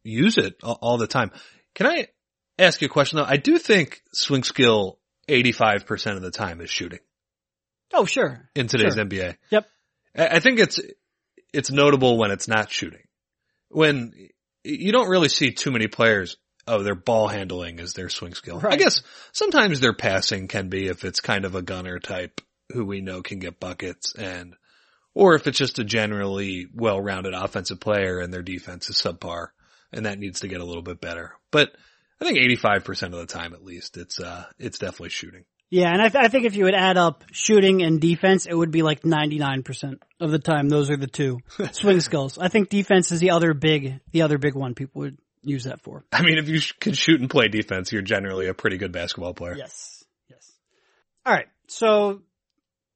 use 0.03 0.39
it 0.39 0.55
all, 0.63 0.79
all 0.81 0.99
the 0.99 1.07
time. 1.07 1.31
Can 1.75 1.87
I 1.87 2.09
ask 2.59 2.81
you 2.81 2.87
a 2.87 2.91
question 2.91 3.19
though? 3.19 3.25
I 3.27 3.37
do 3.37 3.59
think 3.59 4.03
swing 4.13 4.43
skill 4.43 4.99
85% 5.29 6.17
of 6.17 6.23
the 6.23 6.31
time 6.31 6.61
is 6.61 6.71
shooting 6.71 6.99
Oh, 7.93 8.05
sure. 8.07 8.49
in 8.55 8.67
today's 8.69 8.95
Sure. 8.95 9.05
NBA. 9.05 9.37
Yep. 9.51 9.69
I 10.17 10.27
I 10.37 10.41
think 10.41 10.59
it's, 10.61 10.81
it's 11.53 11.71
notable 11.71 12.17
when 12.19 12.31
it's 12.31 12.49
not 12.49 12.71
shooting. 12.71 13.03
When 13.71 14.13
you 14.65 14.93
don't 14.93 15.09
really 15.09 15.29
see 15.29 15.53
too 15.53 15.71
many 15.71 15.87
players, 15.87 16.37
oh, 16.67 16.83
their 16.83 16.95
ball 16.95 17.29
handling 17.29 17.79
is 17.79 17.95
their 17.95 18.09
swing 18.09 18.35
skill. 18.35 18.61
I 18.65 18.77
guess 18.77 19.03
sometimes 19.33 19.81
their 19.81 19.95
passing 19.95 20.49
can 20.49 20.69
be 20.69 20.89
if 20.89 21.05
it's 21.05 21.21
kind 21.21 21.45
of 21.45 21.55
a 21.55 21.63
gunner 21.63 21.99
type 21.99 22.41
who 22.73 22.85
we 22.85 23.01
know 23.01 23.23
can 23.23 23.39
get 23.39 23.61
buckets 23.61 24.15
and, 24.15 24.55
or 25.15 25.35
if 25.35 25.47
it's 25.47 25.59
just 25.59 25.79
a 25.79 25.85
generally 25.85 26.67
well-rounded 26.73 27.35
offensive 27.35 27.81
player 27.81 28.21
and 28.21 28.33
their 28.33 28.43
defense 28.43 28.89
is 28.91 28.97
subpar 28.97 29.49
and 29.93 30.07
that 30.07 30.19
needs 30.19 30.41
to 30.41 30.49
get 30.49 30.61
a 30.61 30.65
little 30.65 30.83
bit 30.83 31.01
better. 31.01 31.33
But 31.51 31.75
I 32.21 32.25
think 32.25 32.39
85% 32.39 33.03
of 33.07 33.13
the 33.13 33.27
time 33.27 33.55
at 33.55 33.65
least, 33.65 33.97
it's, 33.97 34.21
uh, 34.21 34.45
it's 34.59 34.79
definitely 34.79 35.09
shooting. 35.09 35.45
Yeah, 35.71 35.93
and 35.93 36.03
I, 36.03 36.09
th- 36.09 36.25
I 36.25 36.29
think 36.29 36.47
if 36.47 36.57
you 36.57 36.65
would 36.65 36.75
add 36.75 36.97
up 36.99 37.23
shooting 37.31 37.83
and 37.83 38.01
defense, 38.01 38.47
it 38.47 38.55
would 38.55 38.73
be 38.73 38.83
like 38.83 39.03
99% 39.03 40.01
of 40.19 40.33
the 40.33 40.41
time. 40.41 40.69
Those 40.69 40.91
are 40.91 40.97
the 40.97 41.07
two 41.07 41.39
swing 41.73 42.01
skills. 42.01 42.39
I 42.39 42.49
think 42.49 42.69
defense 42.69 43.13
is 43.13 43.21
the 43.21 43.31
other 43.31 43.55
big, 43.55 44.01
the 44.11 44.23
other 44.23 44.37
big 44.37 44.57
one 44.57 44.75
people 44.75 45.03
would 45.03 45.19
use 45.43 45.65
that 45.65 45.81
for. 45.83 46.05
I 46.13 46.23
mean, 46.23 46.39
if 46.39 46.49
you 46.49 46.59
sh- 46.59 46.75
can 46.81 46.95
shoot 46.95 47.21
and 47.21 47.31
play 47.31 47.47
defense, 47.47 47.93
you're 47.93 48.03
generally 48.03 48.49
a 48.49 48.55
pretty 48.55 48.79
good 48.79 48.91
basketball 48.91 49.33
player. 49.33 49.55
Yes. 49.57 50.05
Yes. 50.29 50.51
All 51.25 51.33
right. 51.33 51.47
So 51.69 52.23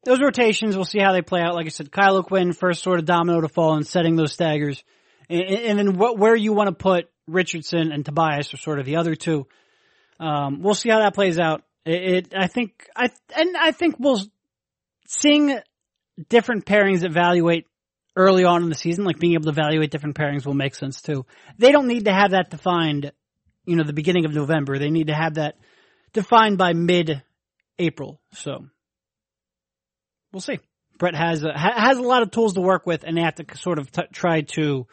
those 0.04 0.20
rotations, 0.20 0.74
we'll 0.74 0.84
see 0.84 1.00
how 1.00 1.12
they 1.12 1.22
play 1.22 1.42
out. 1.42 1.54
Like 1.54 1.66
I 1.66 1.70
said, 1.70 1.92
Kyle 1.92 2.16
O'Quinn, 2.16 2.52
first 2.52 2.82
sort 2.82 2.98
of 2.98 3.04
domino 3.04 3.40
to 3.40 3.48
fall 3.48 3.76
and 3.76 3.87
setting 3.87 4.16
those 4.16 4.32
staggers. 4.32 4.82
And, 5.30 5.42
and 5.42 5.78
then 5.78 5.96
what, 5.96 6.18
where 6.18 6.34
you 6.34 6.52
want 6.52 6.68
to 6.70 6.74
put 6.74 7.08
Richardson 7.28 7.92
and 7.92 8.04
Tobias 8.04 8.52
are 8.52 8.58
sort 8.58 8.80
of 8.80 8.84
the 8.84 8.96
other 8.96 9.14
two. 9.14 9.46
Um, 10.18 10.60
we'll 10.60 10.74
see 10.74 10.90
how 10.90 10.98
that 10.98 11.14
plays 11.14 11.38
out. 11.38 11.62
It, 11.84 12.02
it, 12.02 12.34
I 12.36 12.46
think, 12.46 12.88
I, 12.96 13.10
and 13.36 13.56
I 13.56 13.72
think 13.72 13.96
we'll, 13.98 14.20
seeing 15.06 15.58
different 16.28 16.64
pairings 16.64 17.04
evaluate 17.04 17.66
early 18.16 18.44
on 18.44 18.62
in 18.62 18.68
the 18.68 18.74
season, 18.74 19.04
like 19.04 19.18
being 19.18 19.34
able 19.34 19.44
to 19.44 19.50
evaluate 19.50 19.90
different 19.90 20.16
pairings 20.16 20.46
will 20.46 20.54
make 20.54 20.74
sense 20.74 21.02
too. 21.02 21.26
They 21.58 21.72
don't 21.72 21.88
need 21.88 22.06
to 22.06 22.12
have 22.12 22.30
that 22.30 22.50
defined, 22.50 23.12
you 23.66 23.76
know, 23.76 23.84
the 23.84 23.92
beginning 23.92 24.24
of 24.24 24.32
November. 24.32 24.78
They 24.78 24.90
need 24.90 25.08
to 25.08 25.14
have 25.14 25.34
that 25.34 25.56
defined 26.12 26.58
by 26.58 26.72
mid 26.72 27.22
April. 27.78 28.20
So 28.32 28.66
we'll 30.32 30.40
see. 30.40 30.60
Brett 30.98 31.16
has 31.16 31.42
a, 31.42 31.52
has 31.58 31.98
a 31.98 32.02
lot 32.02 32.22
of 32.22 32.30
tools 32.30 32.54
to 32.54 32.60
work 32.60 32.87
with, 32.87 33.02
and 33.02 33.16
they 33.16 33.22
have 33.22 33.35
to 33.35 33.44
sort 33.56 33.78
of 33.80 33.90
t- 33.90 34.02
try 34.12 34.42
to, 34.42 34.87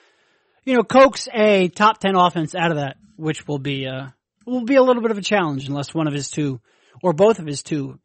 you 0.66 0.76
know, 0.76 0.84
coax 0.84 1.28
a 1.32 1.68
top 1.68 2.00
ten 2.00 2.16
offense 2.16 2.56
out 2.56 2.72
of 2.72 2.78
that, 2.78 2.98
which 3.18 3.48
will 3.48 3.60
be 3.60 3.86
uh 3.86 4.08
will 4.48 4.66
be 4.66 4.76
a 4.76 4.82
little 4.82 5.04
bit 5.04 5.12
of 5.12 5.20
a 5.20 5.22
challenge 5.22 5.68
unless 5.68 5.94
one 5.94 6.08
of 6.08 6.14
his 6.14 6.32
two 6.32 6.60
or 7.02 7.14
both 7.14 7.40
of 7.40 7.46
his 7.46 7.64
two 7.64 8.00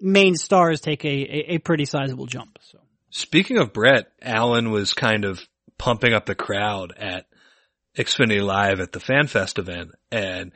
main 0.00 0.34
stars 0.36 0.80
take 0.80 1.04
a 1.04 1.08
a, 1.08 1.54
a 1.54 1.58
pretty 1.58 1.84
sizable 1.84 2.26
jump. 2.26 2.58
So 2.62 2.78
Speaking 3.16 3.58
of 3.58 3.72
Brett, 3.72 4.08
Allen 4.20 4.72
was 4.72 4.92
kind 4.92 5.24
of 5.24 5.40
pumping 5.78 6.14
up 6.14 6.26
the 6.26 6.34
crowd 6.34 6.92
at 6.98 7.26
Xfinity 7.96 8.42
Live 8.42 8.80
at 8.80 8.90
the 8.90 8.98
FanFest 8.98 9.60
event 9.60 9.92
and 10.10 10.50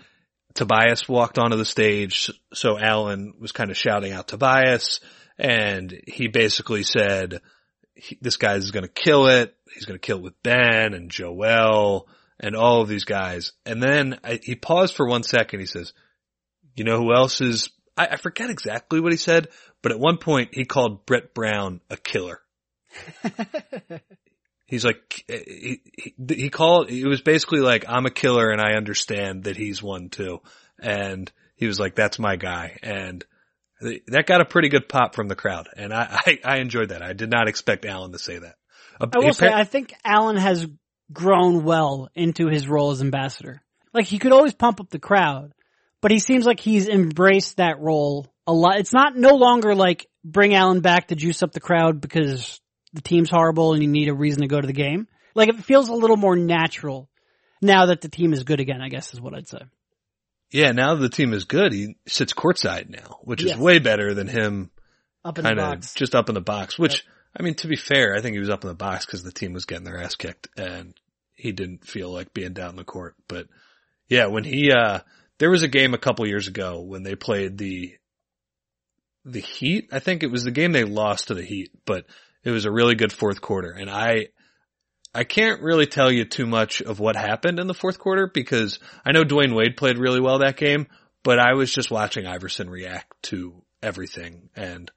Tobias 0.55 1.09
walked 1.09 1.39
onto 1.39 1.57
the 1.57 1.65
stage. 1.65 2.33
So 2.53 2.77
Allen 2.77 3.35
was 3.39 3.53
kind 3.53 3.71
of 3.71 3.77
shouting 3.77 4.13
out 4.13 4.27
Tobias 4.27 4.99
and 5.39 6.03
he 6.09 6.27
basically 6.27 6.83
said, 6.83 7.41
this 8.21 8.37
guy's 8.37 8.73
going 8.73 8.83
to 8.83 8.89
kill 8.89 9.29
it. 9.29 9.55
He's 9.73 9.85
going 9.85 9.99
to 9.99 10.05
kill 10.05 10.19
it 10.19 10.25
with 10.25 10.43
Ben 10.43 10.95
and 10.95 11.13
Joel 11.13 12.09
and 12.41 12.57
all 12.57 12.81
of 12.81 12.89
these 12.89 13.05
guys. 13.05 13.53
And 13.67 13.81
then 13.81 14.19
I, 14.25 14.41
he 14.43 14.57
paused 14.57 14.97
for 14.97 15.07
one 15.07 15.23
second. 15.23 15.61
He 15.61 15.67
says, 15.67 15.93
you 16.79 16.85
know 16.85 16.99
who 16.99 17.15
else 17.15 17.41
is, 17.41 17.71
I, 17.97 18.09
I 18.13 18.17
forget 18.17 18.51
exactly 18.51 19.01
what 19.01 19.13
he 19.13 19.19
said, 19.19 19.49
but 19.83 19.93
at 19.93 19.99
one 19.99 20.19
point 20.19 20.51
he 20.53 20.65
called 20.65 21.07
Brett 21.07 21.35
Brown 21.35 21.81
a 21.91 21.97
killer. 21.97 22.41
He's 24.67 24.85
like, 24.85 25.25
eh, 25.29 25.41
he, 25.47 25.81
he, 25.97 26.35
he 26.35 26.51
called, 26.51 26.91
it 26.91 27.07
was 27.07 27.23
basically 27.23 27.61
like, 27.61 27.87
I'm 27.89 28.05
a 28.05 28.11
killer 28.11 28.51
and 28.51 28.61
I 28.61 28.75
understand 28.77 29.45
that 29.45 29.57
he's 29.57 29.83
one 29.83 30.11
too. 30.11 30.41
and 30.79 31.31
he 31.59 31.67
was 31.67 31.79
like, 31.79 31.95
"That's 31.95 32.19
my 32.19 32.37
guy," 32.37 32.79
and 32.83 33.25
that 33.81 34.27
got 34.27 34.41
a 34.41 34.45
pretty 34.45 34.69
good 34.69 34.89
pop 34.89 35.15
from 35.15 35.29
the 35.29 35.35
crowd, 35.35 35.69
and 35.77 35.93
I 35.93 36.21
I, 36.27 36.39
I 36.45 36.57
enjoyed 36.59 36.91
that. 36.91 37.03
I 37.03 37.13
did 37.13 37.31
not 37.31 37.49
expect 37.49 37.85
Allen 37.85 38.13
to 38.13 38.19
say 38.19 38.39
that. 38.39 38.55
I 39.01 39.19
will 39.19 39.33
say, 39.33 39.53
I 39.53 39.65
think 39.65 39.93
Allen 40.05 40.37
has 40.37 40.67
grown 41.13 41.65
well 41.65 42.09
into 42.15 42.49
his 42.49 42.67
role 42.67 42.91
as 42.91 43.01
ambassador. 43.01 43.61
Like 43.93 44.07
he 44.07 44.19
could 44.19 44.33
always 44.33 44.55
pump 44.55 44.81
up 44.81 44.91
the 44.91 44.99
crowd, 44.99 45.53
but 46.01 46.11
he 46.11 46.19
seems 46.19 46.47
like 46.47 46.61
he's 46.61 46.89
embraced 46.89 47.57
that 47.57 47.81
role 47.81 48.27
a 48.47 48.53
lot. 48.53 48.79
It's 48.79 48.93
not 48.93 49.17
no 49.17 49.35
longer 49.35 49.75
like 49.75 50.07
bring 50.25 50.55
Allen 50.55 50.81
back 50.81 51.09
to 51.09 51.15
juice 51.15 51.43
up 51.43 51.53
the 51.53 51.61
crowd 51.61 52.01
because 52.01 52.61
the 52.93 53.03
team's 53.03 53.31
horrible 53.31 53.75
and 53.75 53.83
you 53.83 53.89
need 53.89 54.09
a 54.09 54.15
reason 54.15 54.43
to 54.43 54.49
go 54.49 54.61
to 54.61 54.67
the 54.67 54.73
game. 54.73 55.07
Like 55.35 55.49
it 55.49 55.65
feels 55.65 55.89
a 55.89 55.95
little 55.95 56.17
more 56.17 56.37
natural 56.37 57.09
now 57.61 57.87
that 57.87 58.01
the 58.01 58.09
team 58.09 58.33
is 58.33 58.45
good 58.45 58.61
again, 58.61 58.81
I 58.81 58.89
guess 58.89 59.13
is 59.13 59.21
what 59.21 59.35
I'd 59.35 59.49
say. 59.49 59.63
Yeah, 60.51 60.73
now 60.73 60.95
the 60.95 61.11
team 61.11 61.35
is 61.35 61.45
good, 61.45 61.73
he 61.73 61.97
sits 62.07 62.33
courtside 62.33 62.89
now, 62.89 63.19
which 63.23 63.43
yes. 63.43 63.55
is 63.55 63.61
way 63.61 63.79
better 63.79 64.15
than 64.15 64.29
him 64.29 64.71
up 65.25 65.39
in 65.39 65.45
the 65.45 65.55
box. 65.55 65.93
just 65.93 66.15
up 66.15 66.31
in 66.31 66.35
the 66.35 66.41
box, 66.41 66.79
which, 66.79 66.95
yep. 66.95 67.03
I 67.39 67.43
mean, 67.43 67.55
to 67.57 67.69
be 67.69 67.77
fair, 67.77 68.15
I 68.15 68.23
think 68.23 68.33
he 68.33 68.41
was 68.41 68.49
up 68.49 68.65
in 68.65 68.69
the 68.69 68.75
box 68.75 69.05
because 69.05 69.23
the 69.23 69.33
team 69.33 69.53
was 69.53 69.67
getting 69.67 69.85
their 69.85 69.99
ass 69.99 70.15
kicked 70.15 70.49
and 70.57 70.95
he 71.35 71.53
didn't 71.53 71.87
feel 71.87 72.11
like 72.11 72.33
being 72.33 72.55
down 72.55 72.77
the 72.77 72.85
court. 72.85 73.15
But 73.29 73.49
yeah, 74.09 74.27
when 74.27 74.45
he, 74.45 74.73
uh, 74.73 75.01
there 75.39 75.51
was 75.51 75.63
a 75.63 75.69
game 75.69 75.95
a 75.95 75.99
couple 75.99 76.27
years 76.27 76.49
ago 76.49 76.81
when 76.81 77.03
they 77.03 77.15
played 77.15 77.59
the, 77.59 77.95
the 79.25 79.41
Heat. 79.41 79.89
I 79.93 79.99
think 79.99 80.23
it 80.23 80.31
was 80.31 80.45
the 80.45 80.51
game 80.51 80.73
they 80.73 80.85
lost 80.85 81.29
to 81.29 81.35
the 81.35 81.45
Heat, 81.45 81.71
but 81.85 82.07
it 82.45 82.51
was 82.51 82.65
a 82.65 82.73
really 82.73 82.95
good 82.95 83.13
fourth 83.13 83.41
quarter. 83.41 83.71
And 83.71 83.91
I, 83.91 84.29
I 85.15 85.25
can't 85.25 85.63
really 85.63 85.87
tell 85.87 86.11
you 86.11 86.25
too 86.25 86.47
much 86.47 86.83
of 86.83 87.01
what 87.01 87.17
happened 87.17 87.59
in 87.59 87.67
the 87.67 87.75
fourth 87.75 87.99
quarter 87.99 88.31
because 88.33 88.79
I 89.05 89.13
know 89.13 89.25
Dwyane 89.25 89.55
Wade 89.55 89.77
played 89.77 89.99
really 89.99 90.21
well 90.21 90.41
that 90.41 90.57
game, 90.57 90.87
but 91.23 91.39
I 91.39 91.55
was 91.55 91.73
just 91.73 91.91
watching 91.91 92.27
Iverson 92.27 92.71
react 92.71 93.13
to 93.25 93.63
everything 93.83 94.51
and 94.57 94.91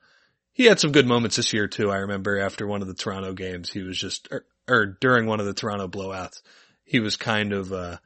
he 0.54 0.66
had 0.66 0.80
some 0.80 0.92
good 0.92 1.08
moments 1.08 1.38
this 1.38 1.54
year 1.54 1.68
too. 1.68 1.90
I 1.90 1.98
remember 1.98 2.40
after 2.40 2.68
one 2.68 2.82
of 2.82 2.88
the 2.88 2.94
Toronto 2.94 3.34
games, 3.34 3.72
he 3.72 3.84
was 3.84 3.98
just, 3.98 4.28
or, 4.32 4.46
or 4.68 4.98
during 5.00 5.26
one 5.26 5.40
of 5.40 5.46
the 5.46 5.54
Toronto 5.54 5.88
blowouts, 5.88 6.42
he 6.84 7.00
was 7.00 7.16
kind 7.16 7.54
of, 7.54 7.72
uh, 7.72 7.98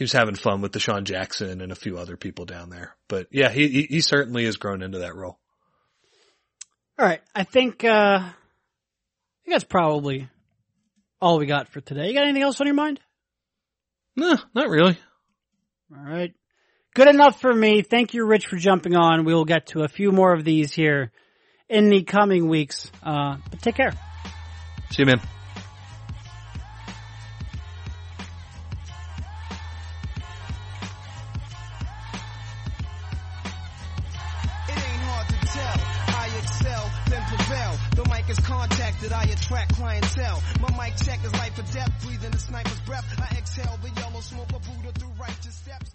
he 0.00 0.04
was 0.04 0.12
having 0.12 0.34
fun 0.34 0.62
with 0.62 0.72
DeSean 0.72 1.04
Jackson 1.04 1.60
and 1.60 1.70
a 1.70 1.74
few 1.74 1.98
other 1.98 2.16
people 2.16 2.46
down 2.46 2.70
there. 2.70 2.96
But 3.06 3.26
yeah, 3.30 3.50
he, 3.50 3.82
he 3.82 4.00
certainly 4.00 4.46
has 4.46 4.56
grown 4.56 4.82
into 4.82 5.00
that 5.00 5.14
role. 5.14 5.38
All 6.98 7.04
right. 7.04 7.20
I 7.34 7.44
think, 7.44 7.84
uh, 7.84 8.18
I 8.22 8.32
think 9.44 9.52
that's 9.52 9.64
probably 9.64 10.26
all 11.20 11.36
we 11.36 11.44
got 11.44 11.68
for 11.68 11.82
today. 11.82 12.08
You 12.08 12.14
got 12.14 12.22
anything 12.22 12.40
else 12.40 12.62
on 12.62 12.66
your 12.66 12.76
mind? 12.76 12.98
No, 14.16 14.38
not 14.54 14.70
really. 14.70 14.98
All 15.94 16.02
right. 16.02 16.32
Good 16.94 17.08
enough 17.08 17.38
for 17.38 17.52
me. 17.52 17.82
Thank 17.82 18.14
you, 18.14 18.24
Rich, 18.24 18.46
for 18.46 18.56
jumping 18.56 18.96
on. 18.96 19.26
We 19.26 19.34
will 19.34 19.44
get 19.44 19.66
to 19.66 19.82
a 19.82 19.88
few 19.88 20.12
more 20.12 20.32
of 20.32 20.46
these 20.46 20.72
here 20.72 21.12
in 21.68 21.90
the 21.90 22.04
coming 22.04 22.48
weeks. 22.48 22.90
Uh, 23.02 23.36
but 23.50 23.60
take 23.60 23.74
care. 23.74 23.92
See 24.92 25.02
you, 25.02 25.06
man. 25.06 25.20
That 39.02 39.12
I 39.12 39.24
attract 39.24 39.74
clientele. 39.76 40.42
My 40.60 40.70
mic 40.76 40.96
check 40.96 41.24
is 41.24 41.32
life 41.32 41.58
or 41.58 41.72
death, 41.72 41.92
breathing 42.04 42.30
the 42.30 42.38
sniper's 42.38 42.80
breath. 42.80 43.06
I 43.18 43.36
exhale 43.36 43.78
the 43.82 43.90
yellow 44.00 44.20
smoke 44.20 44.52
of 44.52 44.62
Buddha 44.62 44.92
through 44.98 45.12
righteous 45.18 45.54
steps. 45.54 45.90